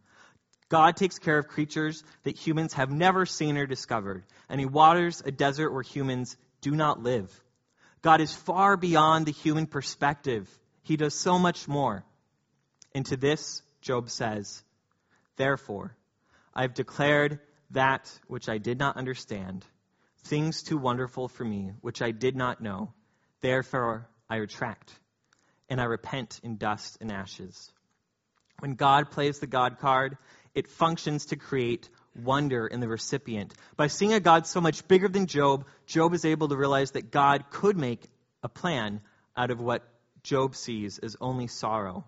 God 0.69 0.97
takes 0.97 1.19
care 1.19 1.39
of 1.39 1.49
creatures 1.49 2.05
that 2.25 2.37
humans 2.37 2.75
have 2.75 2.91
never 2.91 3.25
seen 3.25 3.57
or 3.57 3.67
discovered, 3.67 4.25
and 4.49 4.61
he 4.61 4.67
waters 4.67 5.23
a 5.25 5.31
desert 5.31 5.73
where 5.73 5.83
humans 5.83 6.37
do 6.61 6.73
not 6.73 7.03
live. 7.03 7.33
God 8.03 8.21
is 8.21 8.35
far 8.35 8.77
beyond 8.77 9.27
the 9.27 9.33
human 9.33 9.67
perspective. 9.67 10.49
He 10.83 10.97
does 10.97 11.15
so 11.15 11.39
much 11.39 11.67
more. 11.67 12.05
And 12.95 13.07
to 13.07 13.17
this, 13.17 13.63
Job 13.81 14.11
says, 14.11 14.63
Therefore, 15.37 15.97
I 16.55 16.63
have 16.63 16.75
declared 16.75 17.41
that 17.71 18.11
which 18.27 18.49
I 18.49 18.59
did 18.59 18.79
not 18.79 18.97
understand, 18.97 19.65
things 20.25 20.63
too 20.63 20.79
wonderful 20.79 21.29
for 21.29 21.45
me, 21.45 21.73
which 21.81 22.03
I 22.03 22.11
did 22.11 22.37
not 22.37 22.61
know. 22.61 22.93
Therefore, 23.41 24.09
I 24.29 24.37
retract, 24.37 24.93
and 25.69 25.81
I 25.81 25.85
repent 25.85 26.41
in 26.43 26.57
dust 26.57 26.99
and 27.01 27.13
ashes. 27.13 27.73
When 28.61 28.75
God 28.75 29.11
plays 29.11 29.39
the 29.39 29.47
God 29.47 29.79
card, 29.79 30.19
it 30.55 30.69
functions 30.69 31.27
to 31.27 31.37
create 31.37 31.89
wonder 32.15 32.67
in 32.67 32.81
the 32.81 32.89
recipient. 32.89 33.55
By 33.77 33.87
seeing 33.87 34.13
a 34.13 34.21
God 34.21 34.47
so 34.47 34.61
much 34.61 34.87
bigger 34.89 35.09
than 35.09 35.27
Job, 35.27 35.67
Job 35.87 36.15
is 36.15 36.25
able 36.25 36.49
to 36.49 36.57
realize 36.57 36.93
that 36.93 37.11
God 37.11 37.51
could 37.51 37.77
make 37.77 38.03
a 38.43 38.49
plan 38.49 39.01
out 39.37 39.51
of 39.51 39.61
what 39.61 39.89
Job 40.23 40.57
sees 40.57 40.99
as 40.99 41.17
only 41.21 41.47
sorrow 41.47 42.05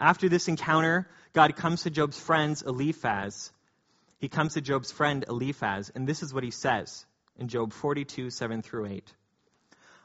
after 0.00 0.28
this 0.28 0.48
encounter, 0.48 1.08
God 1.32 1.56
comes 1.56 1.82
to 1.82 1.90
Job's 1.90 2.18
friends, 2.18 2.62
Eliphaz. 2.62 3.52
He 4.18 4.28
comes 4.28 4.54
to 4.54 4.60
Job's 4.60 4.92
friend, 4.92 5.24
Eliphaz, 5.28 5.90
and 5.94 6.06
this 6.06 6.22
is 6.22 6.32
what 6.32 6.44
he 6.44 6.50
says 6.50 7.04
in 7.38 7.48
Job 7.48 7.72
42, 7.72 8.30
7 8.30 8.62
through 8.62 8.86
8. 8.86 9.12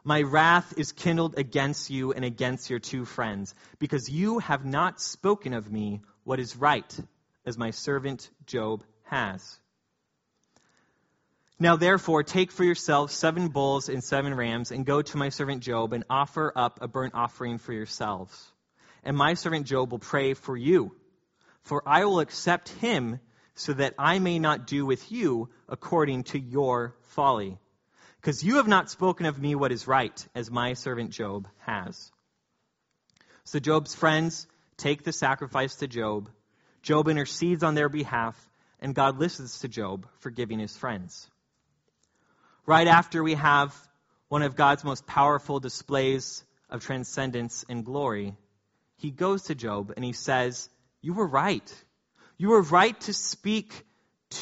My 0.04 0.22
wrath 0.22 0.74
is 0.78 0.94
kindled 0.94 1.38
against 1.38 1.90
you 1.90 2.14
and 2.14 2.24
against 2.24 2.70
your 2.70 2.80
two 2.80 3.06
friends, 3.06 3.54
because 3.78 4.10
you 4.10 4.40
have 4.40 4.66
not 4.66 5.02
spoken 5.02 5.54
of 5.54 5.72
me 5.72 6.02
what 6.30 6.40
is 6.40 6.56
right, 6.56 6.96
as 7.44 7.58
my 7.58 7.72
servant 7.72 8.30
Job 8.46 8.84
has. 9.06 9.58
Now 11.58 11.76
therefore, 11.76 12.22
take 12.22 12.52
for 12.52 12.64
yourselves 12.64 13.16
seven 13.16 13.48
bulls 13.48 13.90
and 13.90 14.04
seven 14.04 14.36
rams, 14.36 14.70
and 14.70 14.86
go 14.86 15.02
to 15.02 15.18
my 15.18 15.30
servant 15.30 15.64
Job, 15.64 15.92
and 15.92 16.04
offer 16.08 16.54
up 16.56 16.84
a 16.84 16.88
burnt 16.88 17.16
offering 17.16 17.58
for 17.58 17.74
yourselves. 17.74 18.52
And 19.04 19.18
my 19.18 19.34
servant 19.34 19.66
Job 19.66 19.92
will 19.92 19.98
pray 19.98 20.36
for 20.36 20.56
you, 20.56 20.96
for 21.64 21.82
I 21.84 22.06
will 22.06 22.20
accept 22.20 22.70
him, 22.70 23.20
so 23.56 23.74
that 23.74 23.96
I 23.98 24.20
may 24.20 24.38
not 24.38 24.68
do 24.68 24.86
with 24.86 25.12
you 25.12 25.50
according 25.68 26.26
to 26.26 26.40
your 26.40 26.94
folly. 27.16 27.58
Because 28.22 28.44
you 28.44 28.58
have 28.58 28.68
not 28.68 28.92
spoken 28.92 29.26
of 29.26 29.42
me 29.42 29.56
what 29.56 29.72
is 29.72 29.88
right, 29.88 30.28
as 30.36 30.52
my 30.52 30.74
servant 30.74 31.10
Job 31.10 31.48
has. 31.66 32.12
So 33.46 33.58
Job's 33.58 33.96
friends 33.96 34.46
take 34.80 35.04
the 35.04 35.14
sacrifice 35.14 35.76
to 35.76 35.88
Job. 35.88 36.30
Job 36.82 37.08
intercedes 37.08 37.64
on 37.64 37.76
their 37.76 37.90
behalf, 37.90 38.36
and 38.80 38.96
God 38.96 39.20
listens 39.20 39.60
to 39.60 39.68
Job, 39.68 40.08
forgiving 40.20 40.60
his 40.60 40.76
friends. 40.76 41.30
Right 42.66 42.88
after 42.88 43.22
we 43.22 43.36
have 43.36 43.76
one 44.30 44.42
of 44.42 44.56
God's 44.56 44.84
most 44.84 45.06
powerful 45.06 45.60
displays 45.60 46.44
of 46.70 46.86
transcendence 46.86 47.66
and 47.68 47.84
glory, 47.84 48.36
he 48.98 49.12
goes 49.12 49.44
to 49.44 49.56
Job 49.56 49.94
and 49.96 50.06
he 50.06 50.14
says, 50.14 50.70
You 51.02 51.14
were 51.14 51.28
right. 51.28 51.74
You 52.38 52.50
were 52.50 52.62
right 52.62 53.00
to 53.02 53.14
speak 53.14 53.86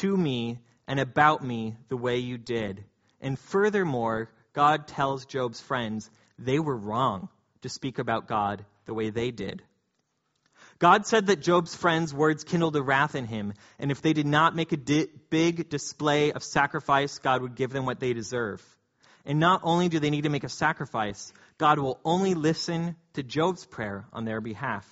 to 0.00 0.16
me 0.16 0.58
and 0.86 1.00
about 1.00 1.42
me 1.44 1.76
the 1.88 1.96
way 1.96 2.18
you 2.18 2.38
did. 2.38 2.84
And 3.20 3.38
furthermore, 3.38 4.30
God 4.52 4.86
tells 4.86 5.26
Job's 5.26 5.60
friends 5.60 6.10
they 6.38 6.58
were 6.58 6.76
wrong 6.76 7.28
to 7.62 7.68
speak 7.68 7.98
about 7.98 8.28
God 8.28 8.64
the 8.84 8.94
way 8.94 9.10
they 9.10 9.30
did. 9.30 9.62
God 10.78 11.06
said 11.06 11.26
that 11.26 11.40
Job's 11.40 11.74
friends' 11.74 12.14
words 12.14 12.44
kindled 12.44 12.76
a 12.76 12.82
wrath 12.82 13.16
in 13.16 13.26
him, 13.26 13.54
and 13.80 13.90
if 13.90 14.00
they 14.00 14.12
did 14.12 14.26
not 14.26 14.54
make 14.54 14.70
a 14.70 14.76
di- 14.76 15.08
big 15.28 15.68
display 15.68 16.30
of 16.30 16.44
sacrifice, 16.44 17.18
God 17.18 17.42
would 17.42 17.56
give 17.56 17.70
them 17.70 17.84
what 17.84 17.98
they 17.98 18.12
deserve. 18.12 18.62
And 19.24 19.40
not 19.40 19.60
only 19.64 19.88
do 19.88 19.98
they 19.98 20.10
need 20.10 20.22
to 20.22 20.30
make 20.30 20.44
a 20.44 20.48
sacrifice, 20.48 21.32
God 21.58 21.80
will 21.80 22.00
only 22.04 22.34
listen 22.34 22.94
to 23.14 23.24
Job's 23.24 23.66
prayer 23.66 24.06
on 24.12 24.24
their 24.24 24.40
behalf. 24.40 24.86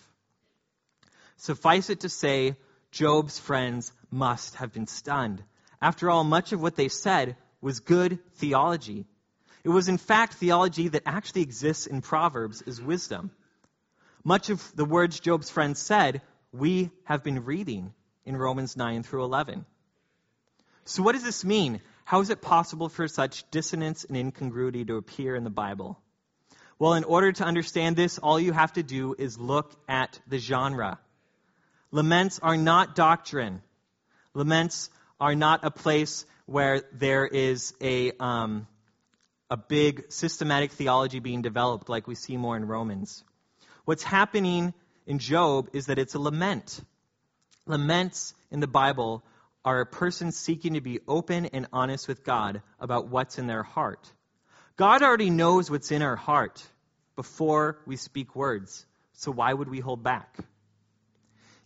Suffice 1.36 1.88
it 1.88 2.00
to 2.00 2.08
say, 2.08 2.56
Job's 2.90 3.38
friends 3.38 3.92
must 4.10 4.56
have 4.56 4.72
been 4.72 4.88
stunned. 4.88 5.42
After 5.80 6.10
all, 6.10 6.24
much 6.24 6.52
of 6.52 6.60
what 6.60 6.74
they 6.74 6.88
said 6.88 7.36
was 7.60 7.80
good 7.80 8.18
theology. 8.36 9.06
It 9.62 9.68
was, 9.68 9.88
in 9.88 9.98
fact, 9.98 10.34
theology 10.34 10.88
that 10.88 11.02
actually 11.06 11.42
exists 11.42 11.86
in 11.86 12.00
Proverbs 12.00 12.62
as 12.62 12.80
wisdom. 12.80 13.30
Much 14.26 14.50
of 14.50 14.74
the 14.74 14.84
words 14.84 15.20
Job's 15.20 15.50
friends 15.50 15.78
said, 15.78 16.20
we 16.50 16.90
have 17.04 17.22
been 17.22 17.44
reading 17.44 17.94
in 18.24 18.36
Romans 18.36 18.76
9 18.76 19.04
through 19.04 19.22
11. 19.22 19.64
So, 20.84 21.04
what 21.04 21.12
does 21.12 21.22
this 21.22 21.44
mean? 21.44 21.80
How 22.04 22.22
is 22.22 22.30
it 22.30 22.42
possible 22.42 22.88
for 22.88 23.06
such 23.06 23.48
dissonance 23.52 24.02
and 24.02 24.16
incongruity 24.16 24.84
to 24.86 24.96
appear 24.96 25.36
in 25.36 25.44
the 25.44 25.50
Bible? 25.50 25.96
Well, 26.76 26.94
in 26.94 27.04
order 27.04 27.30
to 27.30 27.44
understand 27.44 27.94
this, 27.94 28.18
all 28.18 28.40
you 28.40 28.50
have 28.50 28.72
to 28.72 28.82
do 28.82 29.14
is 29.16 29.38
look 29.38 29.72
at 29.88 30.18
the 30.26 30.38
genre. 30.38 30.98
Laments 31.92 32.40
are 32.42 32.56
not 32.56 32.96
doctrine. 32.96 33.62
Laments 34.34 34.90
are 35.20 35.36
not 35.36 35.64
a 35.64 35.70
place 35.70 36.26
where 36.46 36.82
there 36.92 37.28
is 37.28 37.74
a, 37.80 38.10
um, 38.18 38.66
a 39.50 39.56
big 39.56 40.10
systematic 40.10 40.72
theology 40.72 41.20
being 41.20 41.42
developed 41.42 41.88
like 41.88 42.08
we 42.08 42.16
see 42.16 42.36
more 42.36 42.56
in 42.56 42.66
Romans. 42.66 43.22
What's 43.86 44.02
happening 44.02 44.74
in 45.06 45.20
Job 45.20 45.70
is 45.72 45.86
that 45.86 46.00
it's 46.00 46.16
a 46.16 46.18
lament. 46.18 46.80
Laments 47.66 48.34
in 48.50 48.58
the 48.58 48.66
Bible 48.66 49.22
are 49.64 49.80
a 49.80 49.86
person 49.86 50.32
seeking 50.32 50.74
to 50.74 50.80
be 50.80 50.98
open 51.06 51.46
and 51.46 51.68
honest 51.72 52.08
with 52.08 52.24
God 52.24 52.62
about 52.80 53.06
what's 53.06 53.38
in 53.38 53.46
their 53.46 53.62
heart. 53.62 54.12
God 54.76 55.02
already 55.02 55.30
knows 55.30 55.70
what's 55.70 55.92
in 55.92 56.02
our 56.02 56.16
heart 56.16 56.66
before 57.14 57.78
we 57.86 57.96
speak 57.96 58.34
words, 58.34 58.84
so 59.12 59.30
why 59.30 59.54
would 59.54 59.68
we 59.68 59.78
hold 59.78 60.02
back? 60.02 60.36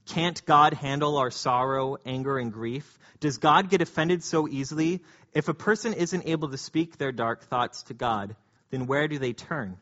Can't 0.05 0.45
God 0.45 0.75
handle 0.75 1.17
our 1.17 1.31
sorrow, 1.31 1.97
anger, 2.05 2.37
and 2.37 2.53
grief? 2.53 2.99
Does 3.21 3.39
God 3.39 3.71
get 3.71 3.81
offended 3.81 4.23
so 4.23 4.47
easily? 4.47 5.01
If 5.33 5.49
a 5.49 5.55
person 5.55 5.95
isn't 5.95 6.27
able 6.27 6.51
to 6.51 6.59
speak 6.59 6.99
their 6.99 7.13
dark 7.13 7.45
thoughts 7.45 7.85
to 7.85 7.95
God, 7.95 8.37
then 8.69 8.87
where 8.87 9.09
do 9.09 9.19
they 9.19 9.33
turn? 9.33 9.79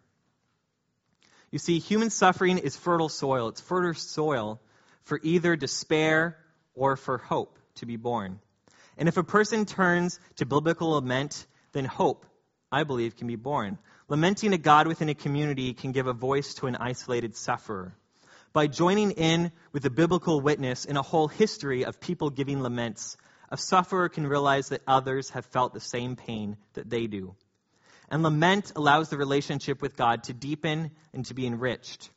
You 1.50 1.58
see, 1.58 1.78
human 1.78 2.10
suffering 2.10 2.58
is 2.58 2.76
fertile 2.76 3.08
soil. 3.08 3.48
It's 3.48 3.60
fertile 3.60 3.94
soil 3.94 4.60
for 5.04 5.18
either 5.22 5.56
despair 5.56 6.36
or 6.74 6.96
for 6.96 7.18
hope 7.18 7.58
to 7.76 7.86
be 7.86 7.96
born. 7.96 8.40
And 8.98 9.08
if 9.08 9.16
a 9.16 9.24
person 9.24 9.64
turns 9.64 10.20
to 10.36 10.46
biblical 10.46 10.90
lament, 10.90 11.46
then 11.72 11.84
hope, 11.84 12.26
I 12.70 12.84
believe, 12.84 13.16
can 13.16 13.26
be 13.26 13.36
born. 13.36 13.78
Lamenting 14.08 14.52
a 14.52 14.58
God 14.58 14.86
within 14.86 15.08
a 15.08 15.14
community 15.14 15.72
can 15.72 15.92
give 15.92 16.06
a 16.06 16.12
voice 16.12 16.54
to 16.54 16.66
an 16.66 16.76
isolated 16.76 17.36
sufferer. 17.36 17.94
By 18.52 18.66
joining 18.66 19.12
in 19.12 19.52
with 19.72 19.82
the 19.82 19.90
biblical 19.90 20.40
witness 20.40 20.84
in 20.84 20.96
a 20.96 21.02
whole 21.02 21.28
history 21.28 21.84
of 21.84 22.00
people 22.00 22.30
giving 22.30 22.60
laments, 22.60 23.16
a 23.50 23.56
sufferer 23.56 24.08
can 24.08 24.26
realize 24.26 24.70
that 24.70 24.82
others 24.86 25.30
have 25.30 25.46
felt 25.46 25.72
the 25.72 25.80
same 25.80 26.16
pain 26.16 26.56
that 26.74 26.90
they 26.90 27.06
do. 27.06 27.34
And 28.10 28.22
lament 28.22 28.72
allows 28.74 29.10
the 29.10 29.18
relationship 29.18 29.82
with 29.82 29.96
God 29.96 30.24
to 30.24 30.32
deepen 30.32 30.90
and 31.12 31.26
to 31.26 31.34
be 31.34 31.46
enriched. 31.46 32.10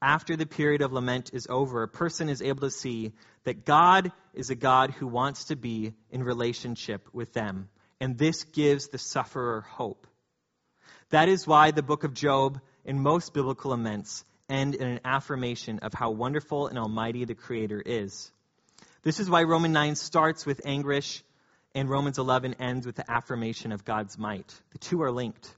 After 0.00 0.36
the 0.36 0.46
period 0.46 0.80
of 0.80 0.92
lament 0.92 1.30
is 1.32 1.48
over, 1.50 1.82
a 1.82 1.88
person 1.88 2.28
is 2.28 2.40
able 2.40 2.60
to 2.60 2.70
see 2.70 3.12
that 3.44 3.64
God 3.64 4.12
is 4.32 4.50
a 4.50 4.54
God 4.54 4.92
who 4.92 5.06
wants 5.06 5.46
to 5.46 5.56
be 5.56 5.94
in 6.10 6.22
relationship 6.22 7.08
with 7.12 7.32
them. 7.32 7.68
And 8.00 8.16
this 8.16 8.44
gives 8.44 8.88
the 8.88 8.98
sufferer 8.98 9.62
hope. 9.62 10.06
That 11.10 11.28
is 11.28 11.46
why 11.46 11.72
the 11.72 11.82
book 11.82 12.04
of 12.04 12.14
Job 12.14 12.60
and 12.84 13.00
most 13.00 13.34
biblical 13.34 13.72
laments 13.72 14.24
end 14.48 14.76
in 14.76 14.86
an 14.86 15.00
affirmation 15.04 15.80
of 15.80 15.92
how 15.92 16.10
wonderful 16.10 16.68
and 16.68 16.78
almighty 16.78 17.24
the 17.24 17.34
Creator 17.34 17.82
is. 17.84 18.30
This 19.02 19.20
is 19.20 19.28
why 19.28 19.42
Romans 19.42 19.74
9 19.74 19.94
starts 19.96 20.46
with 20.46 20.60
anguish 20.64 21.22
and 21.74 21.88
Romans 21.88 22.18
11 22.18 22.54
ends 22.54 22.86
with 22.86 22.96
the 22.96 23.10
affirmation 23.10 23.72
of 23.72 23.84
God's 23.84 24.18
might. 24.18 24.54
The 24.70 24.78
two 24.78 25.02
are 25.02 25.12
linked. 25.12 25.54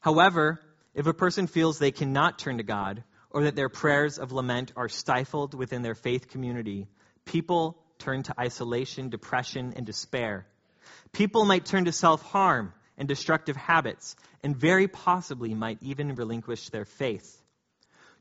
However, 0.00 0.60
if 0.94 1.06
a 1.06 1.14
person 1.14 1.46
feels 1.46 1.78
they 1.78 1.92
cannot 1.92 2.38
turn 2.38 2.58
to 2.58 2.64
God, 2.64 3.04
or 3.30 3.44
that 3.44 3.56
their 3.56 3.68
prayers 3.68 4.18
of 4.18 4.32
lament 4.32 4.72
are 4.76 4.88
stifled 4.88 5.54
within 5.54 5.82
their 5.82 5.94
faith 5.94 6.28
community, 6.28 6.86
people 7.24 7.78
turn 7.98 8.22
to 8.24 8.34
isolation, 8.38 9.08
depression, 9.08 9.72
and 9.76 9.86
despair. 9.86 10.46
People 11.12 11.44
might 11.44 11.64
turn 11.64 11.86
to 11.86 11.92
self 11.92 12.22
harm 12.22 12.74
and 12.98 13.08
destructive 13.08 13.56
habits, 13.56 14.16
and 14.42 14.56
very 14.56 14.86
possibly 14.86 15.54
might 15.54 15.78
even 15.80 16.14
relinquish 16.14 16.68
their 16.68 16.84
faith. 16.84 17.40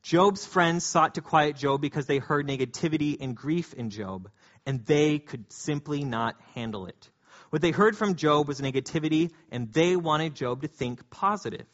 Job's 0.01 0.45
friends 0.45 0.85
sought 0.85 1.15
to 1.15 1.21
quiet 1.21 1.57
Job 1.57 1.81
because 1.81 2.05
they 2.05 2.17
heard 2.17 2.47
negativity 2.47 3.17
and 3.19 3.35
grief 3.35 3.73
in 3.73 3.89
Job, 3.89 4.29
and 4.65 4.85
they 4.85 5.19
could 5.19 5.51
simply 5.51 6.03
not 6.03 6.35
handle 6.53 6.85
it. 6.85 7.09
What 7.49 7.61
they 7.61 7.71
heard 7.71 7.97
from 7.97 8.15
Job 8.15 8.47
was 8.47 8.61
negativity, 8.61 9.31
and 9.51 9.71
they 9.73 9.95
wanted 9.95 10.35
Job 10.35 10.61
to 10.61 10.67
think 10.67 11.09
positive. 11.09 11.65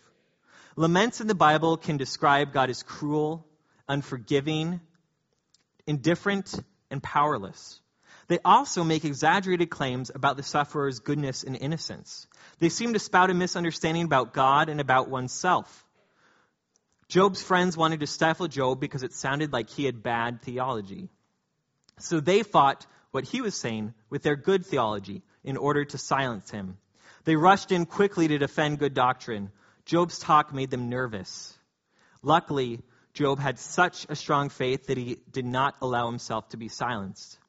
Laments 0.75 1.21
in 1.21 1.27
the 1.27 1.35
Bible 1.35 1.77
can 1.77 1.97
describe 1.97 2.53
God 2.53 2.69
as 2.69 2.83
cruel, 2.83 3.47
unforgiving, 3.87 4.79
indifferent, 5.85 6.53
and 6.89 7.01
powerless. 7.01 7.79
They 8.27 8.39
also 8.43 8.83
make 8.83 9.05
exaggerated 9.05 9.69
claims 9.69 10.11
about 10.13 10.35
the 10.35 10.43
sufferer's 10.43 10.99
goodness 10.99 11.43
and 11.43 11.55
innocence. 11.55 12.27
They 12.59 12.69
seem 12.69 12.93
to 12.93 12.99
spout 12.99 13.29
a 13.29 13.33
misunderstanding 13.33 14.03
about 14.03 14.33
God 14.33 14.69
and 14.69 14.81
about 14.81 15.09
oneself. 15.09 15.85
Job's 17.07 17.41
friends 17.41 17.77
wanted 17.77 18.01
to 18.01 18.07
stifle 18.07 18.47
Job 18.47 18.81
because 18.81 19.03
it 19.03 19.13
sounded 19.13 19.53
like 19.53 19.69
he 19.69 19.85
had 19.85 20.03
bad 20.03 20.41
theology. 20.41 21.09
So 21.99 22.19
they 22.19 22.43
fought 22.43 22.85
what 23.11 23.25
he 23.25 23.41
was 23.41 23.55
saying 23.55 23.93
with 24.09 24.23
their 24.23 24.35
good 24.35 24.65
theology 24.65 25.23
in 25.43 25.57
order 25.57 25.85
to 25.85 25.97
silence 25.97 26.49
him. 26.51 26.77
They 27.23 27.35
rushed 27.35 27.71
in 27.71 27.85
quickly 27.85 28.27
to 28.27 28.37
defend 28.37 28.79
good 28.79 28.93
doctrine. 28.93 29.51
Job's 29.85 30.19
talk 30.19 30.53
made 30.53 30.69
them 30.69 30.89
nervous. 30.89 31.57
Luckily, 32.21 32.81
Job 33.13 33.39
had 33.39 33.57
such 33.57 34.05
a 34.09 34.15
strong 34.15 34.49
faith 34.49 34.87
that 34.87 34.97
he 34.97 35.17
did 35.31 35.45
not 35.45 35.75
allow 35.81 36.05
himself 36.07 36.49
to 36.49 36.57
be 36.57 36.67
silenced. 36.67 37.39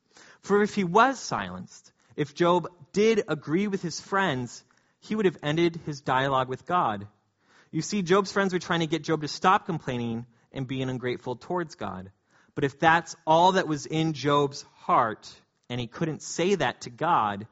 For 0.40 0.62
if 0.62 0.74
he 0.74 0.84
was 0.84 1.20
silenced, 1.20 1.92
if 2.16 2.34
Job 2.34 2.68
did 2.92 3.24
agree 3.28 3.66
with 3.66 3.82
his 3.82 4.00
friends, 4.00 4.64
he 5.00 5.14
would 5.14 5.26
have 5.26 5.38
ended 5.42 5.78
his 5.84 6.00
dialogue 6.00 6.48
with 6.48 6.66
God. 6.66 7.06
You 7.70 7.82
see, 7.82 8.02
Job's 8.02 8.32
friends 8.32 8.52
were 8.52 8.58
trying 8.58 8.80
to 8.80 8.86
get 8.86 9.04
Job 9.04 9.20
to 9.20 9.28
stop 9.28 9.66
complaining 9.66 10.26
and 10.52 10.66
being 10.66 10.88
ungrateful 10.88 11.36
towards 11.36 11.74
God. 11.74 12.10
But 12.58 12.64
if 12.64 12.80
that's 12.80 13.14
all 13.24 13.52
that 13.52 13.68
was 13.68 13.86
in 13.86 14.14
Job's 14.14 14.64
heart, 14.78 15.32
and 15.70 15.80
he 15.80 15.86
couldn't 15.86 16.22
say 16.22 16.56
that 16.56 16.80
to 16.80 16.90
God, 16.90 17.46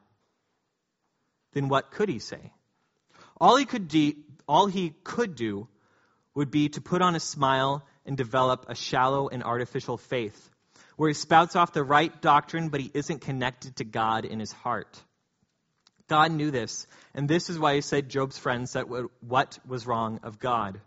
then 1.52 1.68
what 1.68 1.92
could 1.92 2.08
he 2.08 2.18
say? 2.18 2.50
All 3.40 3.54
he 3.54 3.66
could 3.66 3.86
do, 3.86 4.14
all 4.48 4.66
he 4.66 4.94
could 5.04 5.36
do 5.36 5.68
would 6.34 6.50
be 6.50 6.70
to 6.70 6.80
put 6.80 7.02
on 7.02 7.14
a 7.14 7.20
smile 7.20 7.86
and 8.04 8.16
develop 8.16 8.66
a 8.68 8.74
shallow 8.74 9.28
and 9.28 9.44
artificial 9.44 9.96
faith. 9.96 10.50
where 10.96 11.08
he 11.08 11.14
spouts 11.14 11.54
off 11.54 11.72
the 11.72 11.84
right 11.84 12.20
doctrine, 12.20 12.70
but 12.70 12.80
he 12.80 12.90
isn't 12.92 13.20
connected 13.20 13.76
to 13.76 13.84
God 13.84 14.24
in 14.24 14.40
his 14.40 14.50
heart. 14.50 15.00
God 16.08 16.32
knew 16.32 16.50
this, 16.50 16.84
and 17.14 17.28
this 17.28 17.48
is 17.48 17.60
why 17.60 17.76
he 17.76 17.80
said 17.80 18.08
Job's 18.08 18.38
friends 18.38 18.72
that 18.72 18.88
what 19.20 19.56
was 19.68 19.86
wrong 19.86 20.18
of 20.24 20.40
God. 20.40 20.80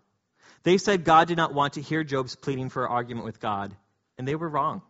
They 0.64 0.78
said 0.78 1.06
God 1.06 1.30
did 1.30 1.38
not 1.38 1.54
want 1.54 1.76
to 1.76 1.82
hear 1.82 2.04
Job's 2.04 2.36
pleading 2.36 2.68
for 2.68 2.90
argument 2.90 3.26
with 3.26 3.40
God, 3.40 3.74
and 4.20 4.28
they 4.28 4.36
were 4.36 4.50
wrong. 4.50 4.84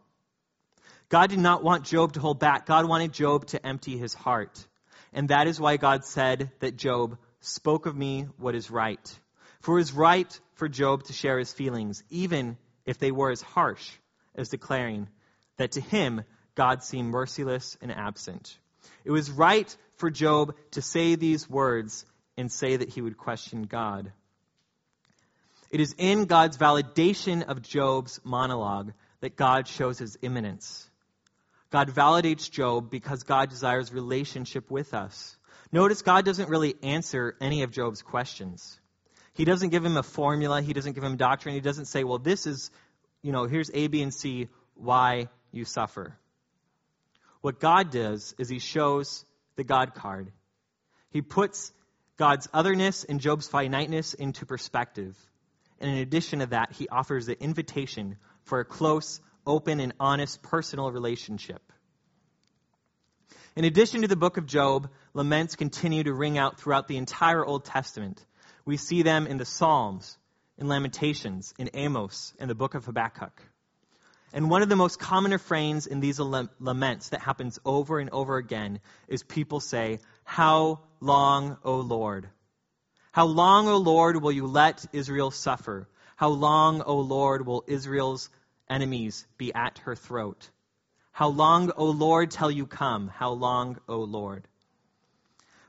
God 1.07 1.29
did 1.29 1.39
not 1.39 1.63
want 1.63 1.85
Job 1.85 2.13
to 2.13 2.19
hold 2.19 2.39
back. 2.39 2.65
God 2.65 2.85
wanted 2.85 3.13
Job 3.13 3.45
to 3.47 3.65
empty 3.65 3.97
his 3.97 4.13
heart. 4.13 4.67
And 5.13 5.29
that 5.29 5.47
is 5.47 5.59
why 5.59 5.77
God 5.77 6.03
said 6.03 6.51
that 6.59 6.75
Job 6.75 7.17
spoke 7.39 7.85
of 7.85 7.95
me 7.95 8.27
what 8.37 8.55
is 8.55 8.69
right. 8.69 9.19
For 9.61 9.75
it 9.75 9.81
was 9.81 9.93
right 9.93 10.39
for 10.55 10.67
Job 10.67 11.03
to 11.05 11.13
share 11.13 11.39
his 11.39 11.53
feelings, 11.53 12.03
even 12.09 12.57
if 12.85 12.97
they 12.97 13.11
were 13.11 13.31
as 13.31 13.41
harsh 13.41 13.89
as 14.35 14.49
declaring 14.49 15.07
that 15.57 15.73
to 15.73 15.81
him 15.81 16.23
God 16.55 16.83
seemed 16.83 17.09
merciless 17.09 17.77
and 17.81 17.91
absent. 17.91 18.57
It 19.05 19.11
was 19.11 19.31
right 19.31 19.75
for 19.97 20.09
Job 20.09 20.55
to 20.71 20.81
say 20.81 21.15
these 21.15 21.49
words 21.49 22.05
and 22.35 22.51
say 22.51 22.77
that 22.77 22.89
he 22.89 23.01
would 23.01 23.17
question 23.17 23.63
God. 23.63 24.11
It 25.71 25.79
is 25.79 25.93
in 25.97 26.25
God's 26.25 26.57
validation 26.57 27.43
of 27.43 27.61
Job's 27.61 28.19
monologue 28.23 28.93
that 29.21 29.35
God 29.35 29.67
shows 29.67 29.97
his 29.99 30.17
immanence. 30.21 30.89
God 31.71 31.89
validates 31.89 32.49
Job 32.49 32.89
because 32.89 33.23
God 33.23 33.49
desires 33.49 33.93
relationship 33.93 34.71
with 34.71 34.93
us. 34.93 35.37
Notice 35.71 36.01
God 36.01 36.25
doesn't 36.25 36.49
really 36.49 36.75
answer 36.81 37.35
any 37.39 37.61
of 37.61 37.71
Job's 37.71 38.01
questions. 38.01 38.79
He 39.33 39.45
doesn't 39.45 39.69
give 39.69 39.85
him 39.85 39.97
a 39.97 40.03
formula, 40.03 40.61
he 40.61 40.73
doesn't 40.73 40.93
give 40.93 41.03
him 41.03 41.15
doctrine, 41.15 41.53
he 41.53 41.61
doesn't 41.61 41.85
say, 41.85 42.03
well, 42.03 42.17
this 42.17 42.47
is, 42.47 42.71
you 43.21 43.31
know, 43.31 43.45
here's 43.45 43.69
A, 43.73 43.87
B, 43.87 44.01
and 44.01 44.13
C, 44.13 44.49
why 44.75 45.29
you 45.51 45.63
suffer. 45.63 46.17
What 47.41 47.59
God 47.59 47.91
does 47.91 48.33
is 48.37 48.49
he 48.49 48.59
shows 48.59 49.23
the 49.55 49.63
God 49.63 49.93
card. 49.93 50.31
He 51.11 51.21
puts 51.21 51.71
God's 52.17 52.49
otherness 52.53 53.05
and 53.05 53.21
Job's 53.21 53.47
finiteness 53.47 54.13
into 54.13 54.45
perspective. 54.45 55.15
And 55.79 55.89
in 55.89 55.97
addition 55.99 56.39
to 56.39 56.47
that, 56.47 56.73
he 56.73 56.89
offers 56.89 57.25
the 57.25 57.41
invitation 57.41 58.17
for 58.49 58.59
a 58.59 58.65
close, 58.65 59.21
open, 59.45 59.79
and 59.79 59.93
honest 59.99 60.41
personal 60.41 60.91
relationship. 60.91 61.61
In 63.55 63.63
addition 63.63 64.01
to 64.01 64.07
the 64.07 64.15
book 64.15 64.37
of 64.37 64.45
Job, 64.45 64.89
laments 65.13 65.55
continue 65.55 66.03
to 66.03 66.13
ring 66.13 66.37
out 66.37 66.59
throughout 66.59 66.87
the 66.87 66.97
entire 66.97 67.45
Old 67.45 67.65
Testament. 67.65 68.23
We 68.65 68.77
see 68.77 69.03
them 69.03 69.27
in 69.27 69.37
the 69.37 69.45
Psalms, 69.45 70.17
in 70.57 70.67
Lamentations, 70.67 71.53
in 71.57 71.69
Amos, 71.73 72.33
and 72.39 72.49
the 72.49 72.55
book 72.55 72.75
of 72.75 72.85
Habakkuk. 72.85 73.41
And 74.33 74.49
one 74.49 74.61
of 74.61 74.69
the 74.69 74.75
most 74.75 74.99
common 74.99 75.31
refrains 75.31 75.87
in 75.87 75.99
these 75.99 76.19
laments 76.19 77.09
that 77.09 77.21
happens 77.21 77.59
over 77.65 77.99
and 77.99 78.09
over 78.11 78.37
again 78.37 78.79
is 79.07 79.23
people 79.23 79.59
say, 79.59 79.99
How 80.23 80.81
long, 80.99 81.57
O 81.63 81.77
Lord? 81.77 82.29
How 83.11 83.25
long, 83.25 83.67
O 83.67 83.77
Lord, 83.77 84.21
will 84.21 84.31
you 84.31 84.45
let 84.45 84.85
Israel 84.93 85.31
suffer? 85.31 85.87
How 86.15 86.29
long, 86.29 86.81
O 86.81 86.97
Lord, 86.97 87.47
will 87.47 87.63
Israel's 87.65 88.29
enemies 88.69 89.25
be 89.37 89.53
at 89.53 89.79
her 89.79 89.95
throat? 89.95 90.49
How 91.11 91.29
long, 91.29 91.71
O 91.75 91.85
Lord, 91.85 92.31
till 92.31 92.51
you 92.51 92.65
come? 92.65 93.07
How 93.07 93.31
long, 93.31 93.77
O 93.87 93.97
Lord? 93.99 94.47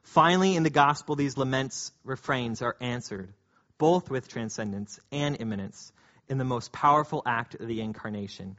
Finally, 0.03 0.57
in 0.57 0.63
the 0.63 0.71
gospel, 0.71 1.17
these 1.17 1.37
laments 1.37 1.93
refrains 2.05 2.63
are 2.63 2.77
answered, 2.81 3.33
both 3.79 4.11
with 4.11 4.29
transcendence 4.29 4.99
and 5.13 5.41
immanence, 5.41 5.93
in 6.29 6.39
the 6.39 6.45
most 6.45 6.73
powerful 6.73 7.23
act 7.27 7.55
of 7.55 7.67
the 7.67 7.81
incarnation. 7.81 8.57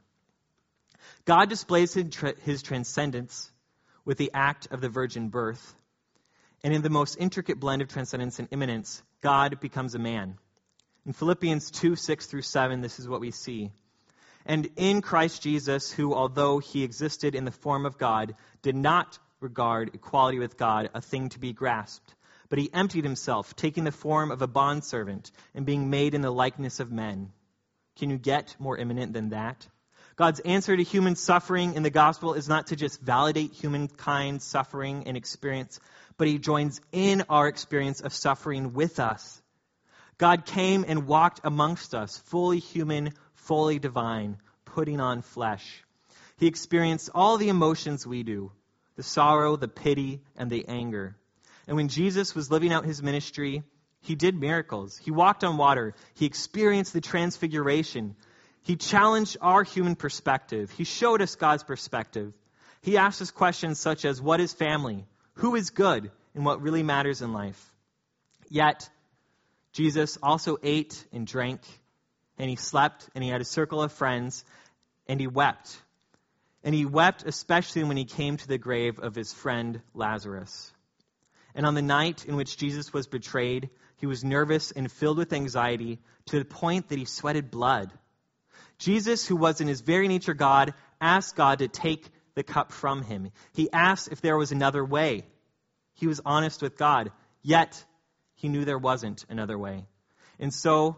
God 1.26 1.50
displays 1.50 1.94
his 1.94 2.64
transcendence 2.64 3.52
with 4.06 4.18
the 4.18 4.32
act 4.34 4.68
of 4.72 4.82
the 4.82 4.90
virgin 4.90 5.30
birth 5.30 5.76
and 6.64 6.74
in 6.74 6.82
the 6.82 6.90
most 6.90 7.18
intricate 7.20 7.60
blend 7.60 7.82
of 7.82 7.88
transcendence 7.88 8.40
and 8.40 8.48
immanence, 8.52 9.02
God 9.22 9.60
becomes 9.60 9.96
a 9.96 10.00
man. 10.00 10.38
In 11.06 11.14
Philippians 11.14 11.72
2 11.72 11.96
6 11.96 12.26
through 12.28 12.44
7, 12.44 12.82
this 12.82 13.00
is 13.00 13.08
what 13.08 13.22
we 13.22 13.32
see. 13.32 13.72
And 14.46 14.70
in 14.76 15.02
Christ 15.02 15.42
Jesus, 15.42 15.92
who, 15.92 16.14
although 16.14 16.60
he 16.60 16.84
existed 16.84 17.36
in 17.36 17.46
the 17.46 17.52
form 17.52 17.86
of 17.86 17.98
God, 17.98 18.36
did 18.62 18.76
not 18.76 19.20
regard 19.40 19.94
equality 19.94 20.40
with 20.40 20.58
God 20.58 20.90
a 20.94 21.02
thing 21.02 21.30
to 21.30 21.40
be 21.40 21.54
grasped, 21.54 22.14
but 22.50 22.60
he 22.60 22.74
emptied 22.74 23.04
himself, 23.04 23.56
taking 23.56 23.84
the 23.84 23.92
form 23.92 24.32
of 24.32 24.42
a 24.42 24.48
bondservant 24.48 25.32
and 25.56 25.66
being 25.66 25.90
made 25.90 26.14
in 26.14 26.22
the 26.22 26.32
likeness 26.32 26.80
of 26.80 26.92
men. 26.92 27.32
Can 27.98 28.10
you 28.10 28.18
get 28.18 28.56
more 28.60 28.78
immanent 28.78 29.14
than 29.14 29.30
that? 29.30 29.68
God's 30.16 30.40
answer 30.42 30.76
to 30.76 30.84
human 30.84 31.16
suffering 31.16 31.74
in 31.76 31.84
the 31.84 31.90
gospel 31.90 32.34
is 32.34 32.48
not 32.48 32.68
to 32.68 32.76
just 32.76 33.02
validate 33.02 33.54
humankind's 33.54 34.44
suffering 34.44 35.08
and 35.08 35.18
experience, 35.18 35.80
but 36.18 36.28
he 36.28 36.38
joins 36.38 36.82
in 36.92 37.24
our 37.30 37.48
experience 37.48 38.02
of 38.02 38.14
suffering 38.14 38.74
with 38.74 39.00
us. 39.00 39.42
God 40.18 40.46
came 40.46 40.86
and 40.88 41.08
walked 41.08 41.42
amongst 41.44 41.96
us, 41.96 42.20
fully 42.26 42.60
human, 42.60 43.14
fully 43.42 43.80
divine, 43.80 44.38
putting 44.66 45.00
on 45.00 45.22
flesh. 45.22 45.84
He 46.38 46.48
experienced 46.48 47.10
all 47.14 47.38
the 47.38 47.50
emotions 47.50 48.06
we 48.08 48.24
do 48.24 48.52
the 48.98 49.04
sorrow, 49.04 49.56
the 49.56 49.68
pity, 49.68 50.22
and 50.36 50.50
the 50.50 50.68
anger. 50.68 51.16
And 51.68 51.78
when 51.78 51.88
Jesus 51.88 52.36
was 52.36 52.52
living 52.52 52.74
out 52.74 52.86
his 52.86 53.02
ministry, 53.02 53.64
he 54.02 54.16
did 54.16 54.36
miracles. 54.36 54.98
He 54.98 55.12
walked 55.12 55.44
on 55.44 55.58
water. 55.58 55.96
He 56.16 56.26
experienced 56.26 56.94
the 56.94 57.02
transfiguration. 57.02 58.16
He 58.64 58.76
challenged 58.76 59.38
our 59.42 59.64
human 59.64 59.96
perspective. 59.96 60.72
He 60.72 60.84
showed 60.84 61.22
us 61.22 61.36
God's 61.36 61.64
perspective. 61.64 62.34
He 62.82 62.98
asked 62.98 63.22
us 63.22 63.32
questions 63.32 63.80
such 63.80 64.06
as 64.06 64.22
what 64.22 64.40
is 64.40 64.54
family? 64.54 65.06
Who 65.36 65.56
is 65.56 65.70
good? 65.70 66.12
And 66.36 66.46
what 66.46 66.62
really 66.62 66.84
matters 66.84 67.22
in 67.22 67.34
life? 67.34 67.72
Yet, 68.50 68.90
Jesus 69.74 70.18
also 70.22 70.58
ate 70.62 71.06
and 71.14 71.26
drank, 71.26 71.62
and 72.38 72.50
he 72.50 72.56
slept, 72.56 73.10
and 73.14 73.24
he 73.24 73.30
had 73.30 73.42
a 73.42 73.46
circle 73.46 73.82
of 73.82 73.92
friends, 73.92 74.44
and 75.08 75.20
he 75.20 75.28
wept. 75.28 75.78
And 76.64 76.76
he 76.76 76.86
wept 76.86 77.24
especially 77.26 77.84
when 77.84 77.98
he 77.98 78.06
came 78.06 78.38
to 78.38 78.48
the 78.48 78.58
grave 78.58 79.00
of 79.00 79.16
his 79.16 79.34
friend 79.34 79.82
Lazarus. 79.94 80.72
And 81.56 81.66
on 81.66 81.74
the 81.74 81.82
night 81.82 82.26
in 82.26 82.36
which 82.36 82.58
Jesus 82.58 82.94
was 82.94 83.08
betrayed, 83.08 83.70
he 83.98 84.06
was 84.06 84.24
nervous 84.24 84.72
and 84.72 84.92
filled 84.92 85.18
with 85.18 85.34
anxiety 85.34 86.00
to 86.28 86.40
the 86.40 86.46
point 86.46 86.90
that 86.90 86.98
he 86.98 87.06
sweated 87.06 87.52
blood. 87.52 87.92
Jesus, 88.78 89.28
who 89.28 89.36
was 89.36 89.62
in 89.62 89.68
his 89.68 89.82
very 89.82 90.08
nature 90.08 90.34
God, 90.34 90.74
asked 91.00 91.36
God 91.36 91.60
to 91.60 91.68
take 91.68 92.10
the 92.36 92.44
cup 92.44 92.72
from 92.72 93.04
him. 93.04 93.32
He 93.54 93.72
asked 93.72 94.10
if 94.12 94.22
there 94.22 94.38
was 94.38 94.52
another 94.52 94.84
way. 94.84 95.26
He 95.94 96.08
was 96.08 96.22
honest 96.26 96.62
with 96.62 96.78
God, 96.78 97.12
yet 97.44 97.84
he 98.36 98.50
knew 98.50 98.66
there 98.66 98.78
wasn't 98.78 99.26
another 99.30 99.58
way. 99.58 99.86
And 100.40 100.54
so 100.54 100.98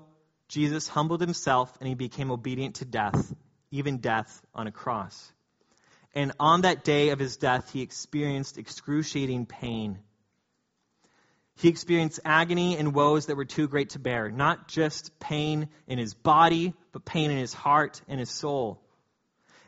Jesus 0.54 0.88
humbled 0.88 1.20
himself 1.20 1.76
and 1.80 1.90
he 1.90 1.96
became 1.96 2.30
obedient 2.30 2.76
to 2.76 2.86
death, 2.86 3.34
even 3.72 3.98
death 3.98 4.40
on 4.54 4.68
a 4.68 4.72
cross. 4.72 5.32
And 6.14 6.32
on 6.40 6.62
that 6.62 6.84
day 6.84 7.10
of 7.10 7.18
his 7.18 7.38
death, 7.38 7.74
he 7.74 7.82
experienced 7.82 8.60
excruciating 8.60 9.48
pain. 9.48 9.98
He 11.56 11.70
experienced 11.70 12.20
agony 12.24 12.78
and 12.78 12.94
woes 12.94 13.26
that 13.26 13.36
were 13.36 13.46
too 13.46 13.68
great 13.68 13.90
to 13.92 14.00
bear. 14.00 14.30
Not 14.30 14.68
just 14.68 15.20
pain 15.20 15.70
in 15.88 15.98
his 15.98 16.14
body, 16.14 16.76
but 16.92 17.04
pain 17.04 17.32
in 17.32 17.38
his 17.38 17.54
heart 17.56 18.00
and 18.08 18.20
his 18.20 18.30
soul. 18.30 18.80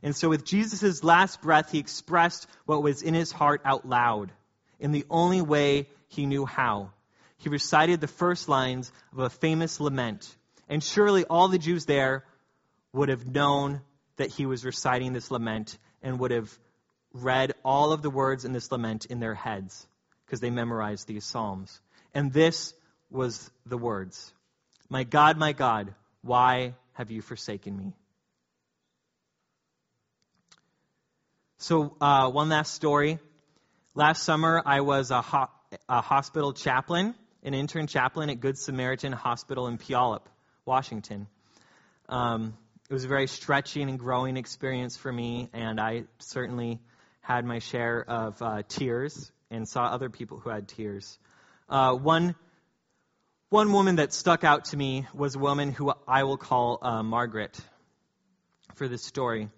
And 0.04 0.16
so, 0.16 0.30
with 0.30 0.46
Jesus' 0.46 1.04
last 1.04 1.42
breath, 1.42 1.72
he 1.72 1.80
expressed 1.80 2.46
what 2.68 2.84
was 2.84 3.02
in 3.02 3.16
his 3.16 3.32
heart 3.32 3.62
out 3.66 3.90
loud 3.90 4.32
in 4.80 4.92
the 4.92 5.06
only 5.10 5.42
way 5.42 5.90
he 6.10 6.28
knew 6.28 6.46
how. 6.46 6.92
He 7.38 7.50
recited 7.50 8.02
the 8.02 8.08
first 8.08 8.48
lines 8.48 8.92
of 9.14 9.18
a 9.18 9.32
famous 9.32 9.80
lament. 9.80 10.36
And 10.68 10.84
surely 10.84 11.26
all 11.26 11.48
the 11.48 11.58
Jews 11.58 11.86
there 11.86 12.26
would 12.94 13.10
have 13.10 13.26
known 13.26 13.82
that 14.18 14.32
he 14.32 14.46
was 14.46 14.66
reciting 14.66 15.14
this 15.14 15.30
lament 15.32 15.78
and 16.02 16.20
would 16.20 16.32
have 16.32 16.52
read 17.14 17.54
all 17.64 17.92
of 17.92 18.02
the 18.02 18.10
words 18.10 18.46
in 18.46 18.52
this 18.52 18.72
lament 18.72 19.06
in 19.06 19.20
their 19.20 19.36
heads 19.36 19.88
because 20.26 20.40
they 20.40 20.50
memorized 20.50 21.08
these 21.08 21.26
Psalms. 21.26 21.80
And 22.14 22.32
this 22.32 22.74
was 23.10 23.50
the 23.66 23.78
words 23.78 24.34
My 24.90 25.04
God, 25.04 25.38
my 25.38 25.54
God, 25.54 25.94
why 26.22 26.76
have 26.94 27.12
you 27.12 27.22
forsaken 27.22 27.78
me? 27.78 27.94
So, 31.58 31.96
uh, 32.02 32.30
one 32.30 32.50
last 32.50 32.74
story. 32.74 33.20
Last 33.96 34.24
summer, 34.24 34.62
I 34.66 34.82
was 34.82 35.10
a, 35.10 35.22
ho- 35.22 35.50
a 35.88 36.02
hospital 36.02 36.52
chaplain, 36.52 37.16
an 37.44 37.54
intern 37.54 37.88
chaplain 37.88 38.30
at 38.30 38.42
Good 38.42 38.58
Samaritan 38.58 39.14
Hospital 39.14 39.68
in 39.68 39.78
Puyallup, 39.78 40.26
Washington. 40.66 41.28
Um, 42.10 42.58
it 42.90 42.94
was 42.94 43.06
a 43.06 43.08
very 43.08 43.28
stretching 43.28 43.88
and 43.88 44.00
growing 44.00 44.36
experience 44.36 44.98
for 44.98 45.12
me, 45.12 45.50
and 45.54 45.80
I 45.80 46.06
certainly 46.18 46.80
had 47.22 47.46
my 47.46 47.60
share 47.60 48.04
of 48.08 48.42
uh, 48.42 48.64
tears 48.68 49.32
and 49.52 49.68
saw 49.68 49.86
other 49.86 50.10
people 50.10 50.40
who 50.40 50.50
had 50.50 50.68
tears. 50.68 51.20
Uh, 51.70 51.94
one, 51.94 52.34
one 53.50 53.72
woman 53.74 53.98
that 53.98 54.12
stuck 54.12 54.44
out 54.44 54.66
to 54.66 54.78
me 54.78 55.06
was 55.14 55.36
a 55.36 55.40
woman 55.40 55.72
who 55.72 55.94
I 56.08 56.24
will 56.24 56.38
call 56.38 56.80
uh, 56.82 57.04
Margaret 57.04 57.56
for 58.74 58.88
this 58.88 59.04
story. 59.04 59.50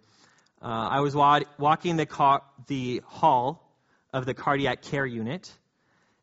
Uh, 0.62 0.66
I 0.66 0.99
was 0.99 1.16
wa- 1.16 1.39
walking 1.58 1.95
the, 1.95 2.05
car- 2.05 2.43
the 2.68 3.01
hall 3.05 3.66
of 4.12 4.26
the 4.26 4.34
cardiac 4.34 4.82
care 4.82 5.05
unit, 5.05 5.49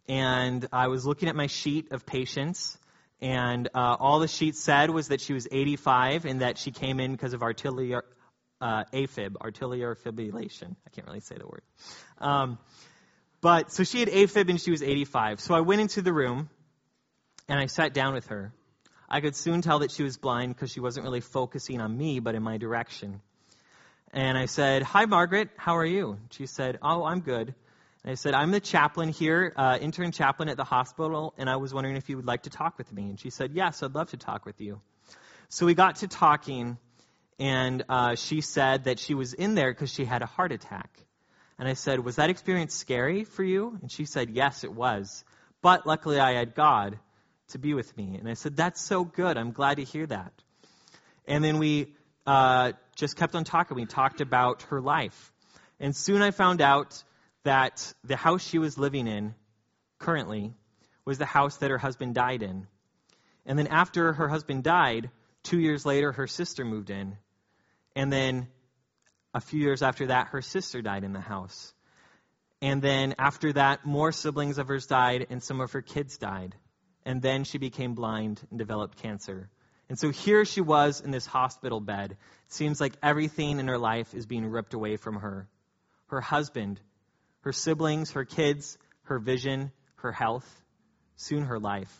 and 0.08 0.68
I 0.72 0.88
was 0.88 1.06
looking 1.06 1.30
at 1.30 1.36
my 1.36 1.46
sheet 1.46 1.90
of 1.92 2.04
patients, 2.04 2.76
and 3.24 3.70
uh, 3.74 3.96
all 3.98 4.18
the 4.18 4.28
sheet 4.28 4.54
said 4.54 4.90
was 4.90 5.08
that 5.08 5.18
she 5.18 5.32
was 5.32 5.48
85 5.50 6.26
and 6.26 6.42
that 6.42 6.58
she 6.58 6.72
came 6.72 7.00
in 7.00 7.12
because 7.12 7.32
of 7.32 7.42
arterial, 7.42 8.02
uh, 8.60 8.84
AFib, 8.92 9.36
arterial 9.40 9.94
fibrillation. 9.94 10.76
I 10.86 10.90
can't 10.90 11.06
really 11.06 11.20
say 11.20 11.36
the 11.38 11.46
word. 11.46 11.62
Um, 12.18 12.58
but 13.40 13.72
so 13.72 13.82
she 13.82 14.00
had 14.00 14.10
AFib 14.10 14.50
and 14.50 14.60
she 14.60 14.70
was 14.70 14.82
85. 14.82 15.40
So 15.40 15.54
I 15.54 15.60
went 15.60 15.80
into 15.80 16.02
the 16.02 16.12
room 16.12 16.50
and 17.48 17.58
I 17.58 17.64
sat 17.64 17.94
down 17.94 18.12
with 18.12 18.26
her. 18.26 18.52
I 19.08 19.22
could 19.22 19.36
soon 19.36 19.62
tell 19.62 19.78
that 19.78 19.90
she 19.90 20.02
was 20.02 20.18
blind 20.18 20.54
because 20.54 20.70
she 20.70 20.80
wasn't 20.80 21.04
really 21.04 21.22
focusing 21.22 21.80
on 21.80 21.96
me, 21.96 22.20
but 22.20 22.34
in 22.34 22.42
my 22.42 22.58
direction. 22.58 23.22
And 24.12 24.36
I 24.36 24.44
said, 24.44 24.82
Hi, 24.82 25.06
Margaret, 25.06 25.48
how 25.56 25.78
are 25.78 25.86
you? 25.86 26.18
She 26.28 26.44
said, 26.44 26.78
Oh, 26.82 27.04
I'm 27.04 27.20
good. 27.20 27.54
And 28.04 28.10
I 28.10 28.14
said, 28.16 28.34
I'm 28.34 28.50
the 28.50 28.60
chaplain 28.60 29.08
here, 29.08 29.54
uh, 29.56 29.78
intern 29.80 30.12
chaplain 30.12 30.50
at 30.50 30.58
the 30.58 30.64
hospital, 30.64 31.32
and 31.38 31.48
I 31.48 31.56
was 31.56 31.72
wondering 31.72 31.96
if 31.96 32.10
you 32.10 32.16
would 32.16 32.26
like 32.26 32.42
to 32.42 32.50
talk 32.50 32.76
with 32.76 32.92
me. 32.92 33.04
And 33.04 33.18
she 33.18 33.30
said, 33.30 33.52
Yes, 33.54 33.82
I'd 33.82 33.94
love 33.94 34.10
to 34.10 34.18
talk 34.18 34.44
with 34.44 34.60
you. 34.60 34.82
So 35.48 35.64
we 35.64 35.72
got 35.72 35.96
to 35.96 36.08
talking, 36.08 36.76
and 37.38 37.82
uh, 37.88 38.14
she 38.16 38.42
said 38.42 38.84
that 38.84 38.98
she 38.98 39.14
was 39.14 39.32
in 39.32 39.54
there 39.54 39.72
because 39.72 39.90
she 39.90 40.04
had 40.04 40.20
a 40.20 40.26
heart 40.26 40.52
attack. 40.52 40.90
And 41.58 41.66
I 41.66 41.72
said, 41.72 42.00
Was 42.00 42.16
that 42.16 42.28
experience 42.28 42.74
scary 42.74 43.24
for 43.24 43.42
you? 43.42 43.78
And 43.80 43.90
she 43.90 44.04
said, 44.04 44.28
Yes, 44.28 44.64
it 44.64 44.72
was. 44.72 45.24
But 45.62 45.86
luckily, 45.86 46.20
I 46.20 46.32
had 46.32 46.54
God 46.54 46.98
to 47.48 47.58
be 47.58 47.72
with 47.72 47.96
me. 47.96 48.16
And 48.18 48.28
I 48.28 48.34
said, 48.34 48.54
That's 48.54 48.82
so 48.82 49.04
good. 49.04 49.38
I'm 49.38 49.52
glad 49.52 49.78
to 49.78 49.84
hear 49.84 50.06
that. 50.06 50.32
And 51.26 51.42
then 51.42 51.58
we 51.58 51.94
uh, 52.26 52.72
just 52.96 53.16
kept 53.16 53.34
on 53.34 53.44
talking. 53.44 53.76
We 53.76 53.86
talked 53.86 54.20
about 54.20 54.60
her 54.64 54.82
life. 54.82 55.32
And 55.80 55.96
soon 55.96 56.20
I 56.20 56.32
found 56.32 56.60
out 56.60 57.02
that 57.44 57.92
the 58.02 58.16
house 58.16 58.46
she 58.46 58.58
was 58.58 58.76
living 58.76 59.06
in 59.06 59.34
currently 59.98 60.52
was 61.04 61.18
the 61.18 61.26
house 61.26 61.58
that 61.58 61.70
her 61.70 61.78
husband 61.78 62.14
died 62.14 62.42
in. 62.42 62.66
And 63.46 63.58
then 63.58 63.68
after 63.68 64.12
her 64.12 64.28
husband 64.28 64.64
died, 64.64 65.10
two 65.42 65.58
years 65.58 65.86
later, 65.86 66.12
her 66.12 66.26
sister 66.26 66.64
moved 66.64 66.90
in. 66.90 67.16
And 67.94 68.12
then 68.12 68.48
a 69.34 69.40
few 69.40 69.60
years 69.60 69.82
after 69.82 70.06
that, 70.06 70.28
her 70.28 70.42
sister 70.42 70.82
died 70.82 71.04
in 71.04 71.12
the 71.12 71.20
house. 71.20 71.72
And 72.62 72.80
then 72.80 73.14
after 73.18 73.52
that, 73.52 73.84
more 73.84 74.12
siblings 74.12 74.58
of 74.58 74.68
hers 74.68 74.86
died, 74.86 75.26
and 75.28 75.42
some 75.42 75.60
of 75.60 75.72
her 75.72 75.82
kids 75.82 76.16
died. 76.16 76.54
And 77.04 77.20
then 77.20 77.44
she 77.44 77.58
became 77.58 77.94
blind 77.94 78.40
and 78.48 78.58
developed 78.58 79.02
cancer. 79.02 79.50
And 79.90 79.98
so 79.98 80.10
here 80.10 80.46
she 80.46 80.62
was 80.62 81.02
in 81.02 81.10
this 81.10 81.26
hospital 81.26 81.80
bed. 81.80 82.12
It 82.12 82.52
seems 82.52 82.80
like 82.80 82.94
everything 83.02 83.58
in 83.58 83.68
her 83.68 83.76
life 83.76 84.14
is 84.14 84.24
being 84.24 84.46
ripped 84.46 84.72
away 84.72 84.96
from 84.96 85.16
her. 85.16 85.46
Her 86.06 86.22
husband, 86.22 86.80
her 87.44 87.52
siblings, 87.52 88.12
her 88.12 88.24
kids, 88.24 88.78
her 89.04 89.18
vision, 89.18 89.70
her 89.96 90.12
health, 90.12 90.48
soon 91.16 91.44
her 91.44 91.58
life. 91.58 91.94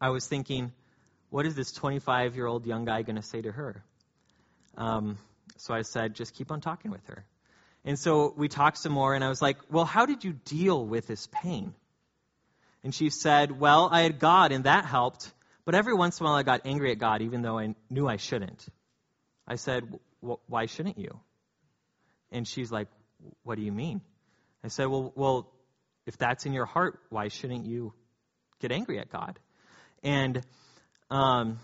I 0.00 0.10
was 0.10 0.26
thinking, 0.26 0.72
what 1.30 1.46
is 1.46 1.54
this 1.54 1.72
25 1.72 2.36
year 2.36 2.46
old 2.46 2.66
young 2.66 2.84
guy 2.84 3.02
going 3.02 3.16
to 3.16 3.22
say 3.22 3.40
to 3.40 3.50
her? 3.50 3.82
Um, 4.76 5.18
so 5.56 5.72
I 5.72 5.80
said, 5.80 6.14
just 6.14 6.34
keep 6.34 6.50
on 6.50 6.60
talking 6.60 6.90
with 6.90 7.04
her. 7.06 7.24
And 7.86 7.98
so 7.98 8.34
we 8.36 8.48
talked 8.48 8.76
some 8.78 8.92
more, 8.92 9.14
and 9.14 9.24
I 9.24 9.28
was 9.30 9.40
like, 9.40 9.56
well, 9.70 9.86
how 9.86 10.04
did 10.04 10.24
you 10.24 10.34
deal 10.44 10.84
with 10.84 11.06
this 11.06 11.26
pain? 11.32 11.72
And 12.84 12.94
she 12.94 13.08
said, 13.08 13.58
well, 13.58 13.88
I 13.90 14.02
had 14.02 14.18
God, 14.18 14.52
and 14.52 14.64
that 14.64 14.84
helped, 14.84 15.32
but 15.64 15.74
every 15.74 15.94
once 15.94 16.20
in 16.20 16.26
a 16.26 16.28
while 16.28 16.36
I 16.36 16.42
got 16.42 16.66
angry 16.66 16.92
at 16.92 16.98
God, 16.98 17.22
even 17.22 17.40
though 17.40 17.58
I 17.58 17.74
knew 17.88 18.06
I 18.06 18.16
shouldn't. 18.16 18.66
I 19.48 19.54
said, 19.54 19.98
why 20.20 20.66
shouldn't 20.66 20.98
you? 20.98 21.18
And 22.30 22.46
she's 22.46 22.70
like, 22.70 22.88
what 23.42 23.56
do 23.56 23.62
you 23.62 23.72
mean? 23.72 24.00
I 24.64 24.68
said, 24.68 24.86
well, 24.86 25.12
well, 25.14 25.52
if 26.06 26.16
that's 26.16 26.46
in 26.46 26.52
your 26.52 26.66
heart, 26.66 26.98
why 27.10 27.28
shouldn't 27.28 27.66
you 27.66 27.92
get 28.60 28.72
angry 28.72 28.98
at 28.98 29.10
God? 29.10 29.38
And 30.02 30.42
um, 31.10 31.58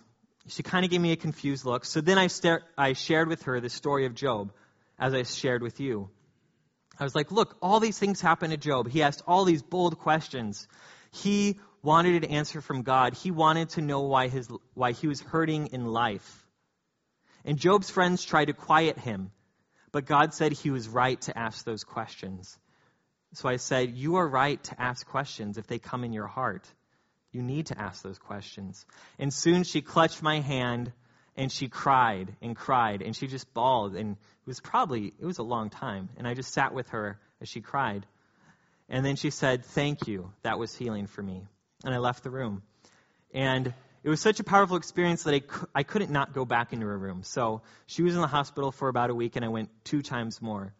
she 0.48 0.62
kind 0.62 0.84
of 0.84 0.90
gave 0.90 1.00
me 1.00 1.12
a 1.12 1.16
confused 1.16 1.64
look. 1.64 1.84
So 1.84 2.00
then 2.00 2.18
I, 2.18 2.26
start, 2.26 2.64
I 2.76 2.92
shared 2.92 3.28
with 3.28 3.42
her 3.44 3.60
the 3.60 3.70
story 3.70 4.06
of 4.06 4.14
Job, 4.14 4.52
as 4.98 5.14
I 5.14 5.22
shared 5.22 5.62
with 5.62 5.80
you. 5.80 6.10
I 6.98 7.04
was 7.04 7.14
like, 7.14 7.32
look, 7.32 7.56
all 7.62 7.80
these 7.80 7.98
things 7.98 8.20
happened 8.20 8.52
to 8.52 8.56
Job. 8.56 8.88
He 8.88 9.02
asked 9.02 9.22
all 9.26 9.44
these 9.44 9.62
bold 9.62 9.98
questions. 9.98 10.68
He 11.10 11.58
wanted 11.82 12.24
an 12.24 12.30
answer 12.30 12.60
from 12.60 12.82
God. 12.82 13.14
He 13.14 13.30
wanted 13.30 13.70
to 13.70 13.80
know 13.80 14.02
why, 14.02 14.28
his, 14.28 14.48
why 14.74 14.92
he 14.92 15.08
was 15.08 15.20
hurting 15.20 15.68
in 15.68 15.86
life. 15.86 16.46
And 17.44 17.58
Job's 17.58 17.90
friends 17.90 18.24
tried 18.24 18.46
to 18.46 18.52
quiet 18.52 18.98
him 18.98 19.32
but 19.92 20.06
God 20.06 20.34
said 20.34 20.52
he 20.52 20.70
was 20.70 20.88
right 20.88 21.20
to 21.22 21.38
ask 21.38 21.64
those 21.64 21.84
questions. 21.84 22.58
So 23.34 23.48
I 23.48 23.56
said, 23.56 23.96
You 23.96 24.16
are 24.16 24.28
right 24.28 24.62
to 24.64 24.80
ask 24.80 25.06
questions 25.06 25.58
if 25.58 25.66
they 25.66 25.78
come 25.78 26.04
in 26.04 26.12
your 26.12 26.26
heart. 26.26 26.66
You 27.30 27.42
need 27.42 27.66
to 27.66 27.78
ask 27.78 28.02
those 28.02 28.18
questions. 28.18 28.84
And 29.18 29.32
soon 29.32 29.64
she 29.64 29.80
clutched 29.80 30.22
my 30.22 30.40
hand 30.40 30.92
and 31.34 31.50
she 31.50 31.68
cried 31.68 32.36
and 32.42 32.54
cried 32.54 33.00
and 33.00 33.16
she 33.16 33.26
just 33.26 33.52
bawled. 33.54 33.94
And 33.94 34.12
it 34.12 34.46
was 34.46 34.60
probably, 34.60 35.14
it 35.18 35.24
was 35.24 35.38
a 35.38 35.42
long 35.42 35.70
time. 35.70 36.10
And 36.18 36.26
I 36.26 36.34
just 36.34 36.52
sat 36.52 36.74
with 36.74 36.90
her 36.90 37.18
as 37.40 37.48
she 37.48 37.60
cried. 37.60 38.06
And 38.88 39.04
then 39.04 39.16
she 39.16 39.30
said, 39.30 39.64
Thank 39.64 40.06
you. 40.08 40.32
That 40.42 40.58
was 40.58 40.74
healing 40.74 41.06
for 41.06 41.22
me. 41.22 41.46
And 41.84 41.94
I 41.94 41.98
left 41.98 42.22
the 42.22 42.30
room. 42.30 42.62
And 43.32 43.72
it 44.04 44.08
was 44.08 44.20
such 44.20 44.40
a 44.40 44.44
powerful 44.44 44.76
experience 44.76 45.22
that 45.24 45.34
I, 45.34 45.42
I 45.74 45.82
couldn't 45.82 46.10
not 46.10 46.32
go 46.32 46.44
back 46.44 46.72
into 46.72 46.86
her 46.86 46.98
room. 46.98 47.22
So 47.22 47.62
she 47.86 48.02
was 48.02 48.14
in 48.14 48.20
the 48.20 48.26
hospital 48.26 48.72
for 48.72 48.88
about 48.88 49.10
a 49.10 49.14
week, 49.14 49.36
and 49.36 49.44
I 49.44 49.48
went 49.48 49.70
two 49.84 50.02
times 50.02 50.42
more. 50.42 50.74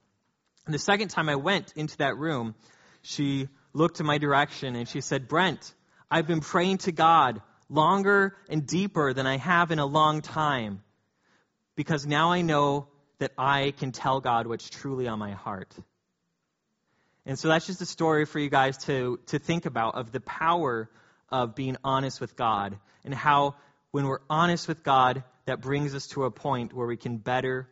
And 0.66 0.74
the 0.74 0.78
second 0.78 1.08
time 1.08 1.28
I 1.28 1.36
went 1.36 1.72
into 1.76 1.96
that 1.98 2.16
room, 2.16 2.54
she 3.02 3.48
looked 3.72 4.00
in 4.00 4.06
my 4.06 4.18
direction 4.18 4.76
and 4.76 4.88
she 4.88 5.00
said, 5.00 5.28
Brent, 5.28 5.74
I've 6.10 6.26
been 6.26 6.40
praying 6.40 6.78
to 6.78 6.92
God 6.92 7.40
longer 7.68 8.36
and 8.48 8.66
deeper 8.66 9.12
than 9.12 9.26
I 9.26 9.38
have 9.38 9.70
in 9.70 9.78
a 9.78 9.86
long 9.86 10.20
time 10.20 10.82
because 11.74 12.06
now 12.06 12.30
I 12.32 12.42
know 12.42 12.88
that 13.18 13.32
I 13.38 13.72
can 13.78 13.92
tell 13.92 14.20
God 14.20 14.46
what's 14.46 14.68
truly 14.68 15.08
on 15.08 15.18
my 15.18 15.32
heart. 15.32 15.74
And 17.24 17.38
so 17.38 17.48
that's 17.48 17.66
just 17.66 17.80
a 17.80 17.86
story 17.86 18.24
for 18.24 18.38
you 18.38 18.50
guys 18.50 18.76
to, 18.84 19.20
to 19.26 19.38
think 19.38 19.64
about 19.64 19.94
of 19.94 20.12
the 20.12 20.20
power 20.20 20.90
of 21.32 21.54
being 21.54 21.76
honest 21.82 22.20
with 22.20 22.36
God 22.36 22.78
and 23.04 23.14
how, 23.14 23.56
when 23.90 24.06
we're 24.06 24.20
honest 24.30 24.68
with 24.68 24.84
God, 24.84 25.24
that 25.46 25.60
brings 25.60 25.94
us 25.94 26.06
to 26.08 26.24
a 26.24 26.30
point 26.30 26.72
where 26.72 26.86
we 26.86 26.96
can 26.96 27.16
better 27.16 27.68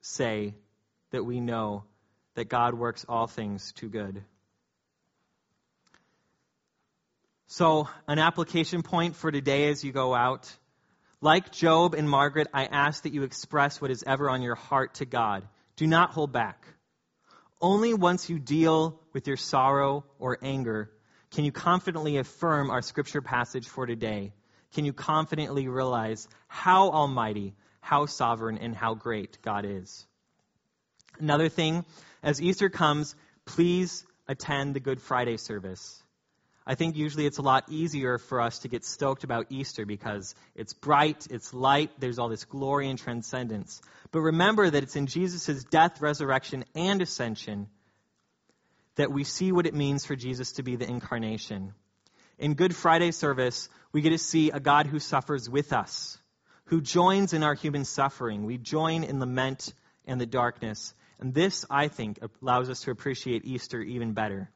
say 0.00 0.54
that 1.10 1.24
we 1.24 1.40
know 1.40 1.84
that 2.34 2.48
God 2.48 2.74
works 2.74 3.04
all 3.08 3.26
things 3.26 3.72
to 3.74 3.88
good. 3.88 4.22
So, 7.48 7.88
an 8.08 8.18
application 8.18 8.82
point 8.82 9.16
for 9.16 9.30
today 9.30 9.68
as 9.68 9.84
you 9.84 9.92
go 9.92 10.14
out. 10.14 10.50
Like 11.20 11.52
Job 11.52 11.94
and 11.94 12.08
Margaret, 12.08 12.48
I 12.52 12.64
ask 12.64 13.04
that 13.04 13.12
you 13.12 13.22
express 13.22 13.80
what 13.80 13.90
is 13.90 14.04
ever 14.06 14.28
on 14.28 14.42
your 14.42 14.54
heart 14.54 14.94
to 14.94 15.06
God. 15.06 15.46
Do 15.76 15.86
not 15.86 16.10
hold 16.10 16.32
back. 16.32 16.62
Only 17.60 17.94
once 17.94 18.28
you 18.28 18.38
deal 18.38 19.00
with 19.12 19.26
your 19.26 19.36
sorrow 19.36 20.04
or 20.18 20.38
anger 20.42 20.90
can 21.30 21.44
you 21.44 21.52
confidently 21.52 22.16
affirm 22.18 22.70
our 22.70 22.82
scripture 22.82 23.20
passage 23.20 23.68
for 23.68 23.86
today? 23.86 24.32
Can 24.74 24.84
you 24.84 24.92
confidently 24.92 25.68
realize 25.68 26.28
how 26.48 26.90
almighty, 26.90 27.54
how 27.80 28.06
sovereign, 28.06 28.58
and 28.58 28.74
how 28.74 28.94
great 28.94 29.38
God 29.42 29.64
is? 29.64 30.06
Another 31.18 31.48
thing, 31.48 31.84
as 32.22 32.40
Easter 32.40 32.68
comes, 32.68 33.14
please 33.44 34.04
attend 34.28 34.74
the 34.74 34.80
Good 34.80 35.00
Friday 35.00 35.36
service. 35.36 36.02
I 36.66 36.74
think 36.74 36.96
usually 36.96 37.26
it's 37.26 37.38
a 37.38 37.42
lot 37.42 37.64
easier 37.68 38.18
for 38.18 38.40
us 38.40 38.58
to 38.60 38.68
get 38.68 38.84
stoked 38.84 39.22
about 39.22 39.46
Easter 39.50 39.86
because 39.86 40.34
it's 40.56 40.72
bright, 40.72 41.26
it's 41.30 41.54
light, 41.54 41.90
there's 42.00 42.18
all 42.18 42.28
this 42.28 42.44
glory 42.44 42.90
and 42.90 42.98
transcendence. 42.98 43.80
But 44.10 44.20
remember 44.20 44.68
that 44.68 44.82
it's 44.82 44.96
in 44.96 45.06
Jesus' 45.06 45.62
death, 45.64 46.00
resurrection, 46.00 46.64
and 46.74 47.00
ascension 47.00 47.68
that 48.96 49.12
we 49.12 49.24
see 49.24 49.52
what 49.52 49.66
it 49.66 49.74
means 49.74 50.04
for 50.04 50.16
Jesus 50.16 50.52
to 50.52 50.62
be 50.62 50.76
the 50.76 50.88
incarnation. 50.88 51.74
In 52.38 52.54
Good 52.54 52.74
Friday 52.74 53.12
service, 53.12 53.68
we 53.92 54.02
get 54.02 54.10
to 54.10 54.18
see 54.18 54.50
a 54.50 54.60
God 54.60 54.86
who 54.86 54.98
suffers 54.98 55.48
with 55.48 55.72
us, 55.72 56.18
who 56.66 56.80
joins 56.80 57.32
in 57.32 57.42
our 57.42 57.54
human 57.54 57.84
suffering. 57.84 58.44
We 58.44 58.58
join 58.58 59.04
in 59.04 59.20
lament 59.20 59.72
and 60.06 60.20
the 60.20 60.26
darkness. 60.26 60.92
And 61.18 61.32
this, 61.32 61.64
I 61.70 61.88
think, 61.88 62.18
allows 62.42 62.68
us 62.68 62.82
to 62.82 62.90
appreciate 62.90 63.44
Easter 63.44 63.80
even 63.80 64.12
better. 64.12 64.50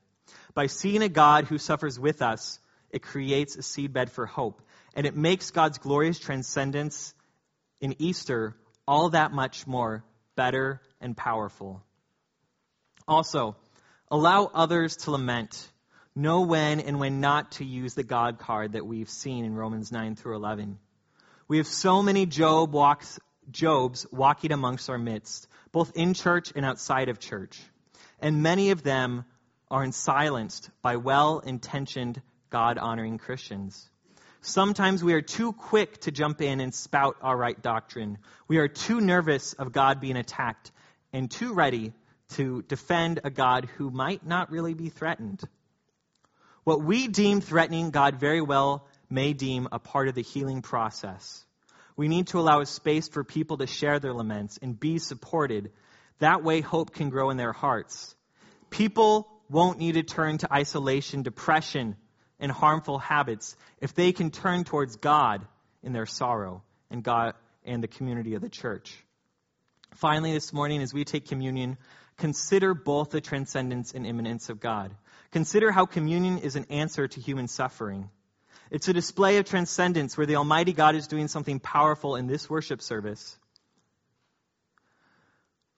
By 0.54 0.66
seeing 0.66 1.02
a 1.02 1.08
God 1.08 1.46
who 1.46 1.58
suffers 1.58 1.98
with 1.98 2.20
us, 2.22 2.58
it 2.90 3.02
creates 3.02 3.56
a 3.56 3.60
seedbed 3.60 4.10
for 4.10 4.26
hope. 4.26 4.60
And 4.94 5.06
it 5.06 5.16
makes 5.16 5.50
God's 5.50 5.78
glorious 5.78 6.18
transcendence 6.18 7.14
in 7.80 7.94
Easter 7.98 8.56
all 8.86 9.10
that 9.10 9.32
much 9.32 9.66
more 9.66 10.04
better 10.34 10.80
and 11.00 11.16
powerful. 11.16 11.82
Also, 13.06 13.56
Allow 14.12 14.50
others 14.52 14.96
to 14.98 15.12
lament. 15.12 15.70
Know 16.16 16.40
when 16.40 16.80
and 16.80 16.98
when 16.98 17.20
not 17.20 17.52
to 17.52 17.64
use 17.64 17.94
the 17.94 18.02
God 18.02 18.40
card 18.40 18.72
that 18.72 18.84
we've 18.84 19.08
seen 19.08 19.44
in 19.44 19.54
Romans 19.54 19.92
9 19.92 20.16
through 20.16 20.34
11. 20.34 20.78
We 21.46 21.58
have 21.58 21.68
so 21.68 22.02
many 22.02 22.26
Job 22.26 22.72
walks, 22.72 23.20
Jobs 23.52 24.06
walking 24.10 24.50
amongst 24.50 24.90
our 24.90 24.98
midst, 24.98 25.46
both 25.70 25.92
in 25.94 26.14
church 26.14 26.52
and 26.56 26.66
outside 26.66 27.08
of 27.08 27.20
church. 27.20 27.60
And 28.18 28.42
many 28.42 28.72
of 28.72 28.82
them 28.82 29.24
are 29.70 29.90
silenced 29.92 30.70
by 30.82 30.96
well 30.96 31.38
intentioned, 31.38 32.20
God 32.50 32.78
honoring 32.78 33.18
Christians. 33.18 33.88
Sometimes 34.40 35.04
we 35.04 35.12
are 35.12 35.22
too 35.22 35.52
quick 35.52 36.00
to 36.00 36.10
jump 36.10 36.40
in 36.40 36.60
and 36.60 36.74
spout 36.74 37.16
our 37.22 37.36
right 37.36 37.60
doctrine. 37.62 38.18
We 38.48 38.58
are 38.58 38.66
too 38.66 39.00
nervous 39.00 39.52
of 39.52 39.70
God 39.70 40.00
being 40.00 40.16
attacked 40.16 40.72
and 41.12 41.30
too 41.30 41.52
ready 41.52 41.92
to 42.30 42.62
defend 42.62 43.20
a 43.24 43.30
God 43.30 43.68
who 43.76 43.90
might 43.90 44.26
not 44.26 44.50
really 44.50 44.74
be 44.74 44.88
threatened. 44.88 45.42
What 46.64 46.82
we 46.82 47.08
deem 47.08 47.40
threatening, 47.40 47.90
God 47.90 48.20
very 48.20 48.40
well 48.40 48.86
may 49.08 49.32
deem 49.32 49.68
a 49.72 49.78
part 49.78 50.08
of 50.08 50.14
the 50.14 50.22
healing 50.22 50.62
process. 50.62 51.44
We 51.96 52.08
need 52.08 52.28
to 52.28 52.38
allow 52.38 52.60
a 52.60 52.66
space 52.66 53.08
for 53.08 53.24
people 53.24 53.58
to 53.58 53.66
share 53.66 53.98
their 53.98 54.14
laments 54.14 54.58
and 54.62 54.78
be 54.78 54.98
supported. 54.98 55.72
That 56.18 56.44
way, 56.44 56.60
hope 56.60 56.94
can 56.94 57.10
grow 57.10 57.30
in 57.30 57.36
their 57.36 57.52
hearts. 57.52 58.14
People 58.70 59.28
won't 59.48 59.78
need 59.78 59.94
to 59.94 60.02
turn 60.02 60.38
to 60.38 60.52
isolation, 60.52 61.22
depression, 61.22 61.96
and 62.38 62.52
harmful 62.52 62.98
habits 62.98 63.56
if 63.80 63.94
they 63.94 64.12
can 64.12 64.30
turn 64.30 64.64
towards 64.64 64.96
God 64.96 65.46
in 65.82 65.92
their 65.92 66.06
sorrow 66.06 66.62
and 66.90 67.02
God 67.02 67.34
and 67.64 67.82
the 67.82 67.88
community 67.88 68.34
of 68.34 68.42
the 68.42 68.48
church. 68.48 68.96
Finally, 69.96 70.32
this 70.32 70.52
morning, 70.52 70.82
as 70.82 70.94
we 70.94 71.04
take 71.04 71.28
communion, 71.28 71.76
consider 72.20 72.74
both 72.74 73.10
the 73.10 73.20
transcendence 73.20 73.92
and 73.92 74.06
immanence 74.06 74.50
of 74.50 74.60
God. 74.60 74.94
Consider 75.32 75.72
how 75.72 75.86
communion 75.86 76.38
is 76.38 76.54
an 76.54 76.66
answer 76.70 77.08
to 77.08 77.20
human 77.20 77.48
suffering. 77.48 78.10
It's 78.70 78.88
a 78.88 78.92
display 78.92 79.38
of 79.38 79.46
transcendence 79.46 80.16
where 80.16 80.26
the 80.26 80.36
Almighty 80.36 80.72
God 80.72 80.94
is 80.94 81.08
doing 81.08 81.26
something 81.26 81.58
powerful 81.58 82.14
in 82.16 82.26
this 82.26 82.48
worship 82.48 82.82
service, 82.82 83.36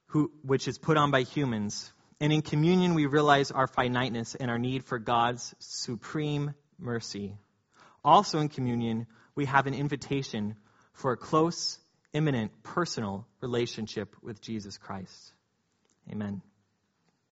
who, 0.07 0.31
which 0.43 0.67
is 0.67 0.77
put 0.77 0.97
on 0.97 1.09
by 1.09 1.23
humans. 1.23 1.91
And 2.19 2.31
in 2.31 2.41
communion, 2.41 2.93
we 2.93 3.07
realize 3.07 3.49
our 3.49 3.67
finiteness 3.67 4.35
and 4.35 4.51
our 4.51 4.59
need 4.59 4.83
for 4.83 4.99
God's 4.99 5.55
supreme 5.59 6.53
mercy. 6.77 7.35
Also 8.03 8.39
in 8.39 8.49
communion, 8.49 9.07
we 9.33 9.45
have 9.45 9.65
an 9.65 9.73
invitation 9.73 10.55
for 10.93 11.13
a 11.13 11.17
close, 11.17 11.79
immanent, 12.11 12.51
personal 12.63 13.25
relationship 13.41 14.15
with 14.21 14.41
Jesus 14.41 14.77
Christ. 14.77 15.33
Amen. 16.11 16.41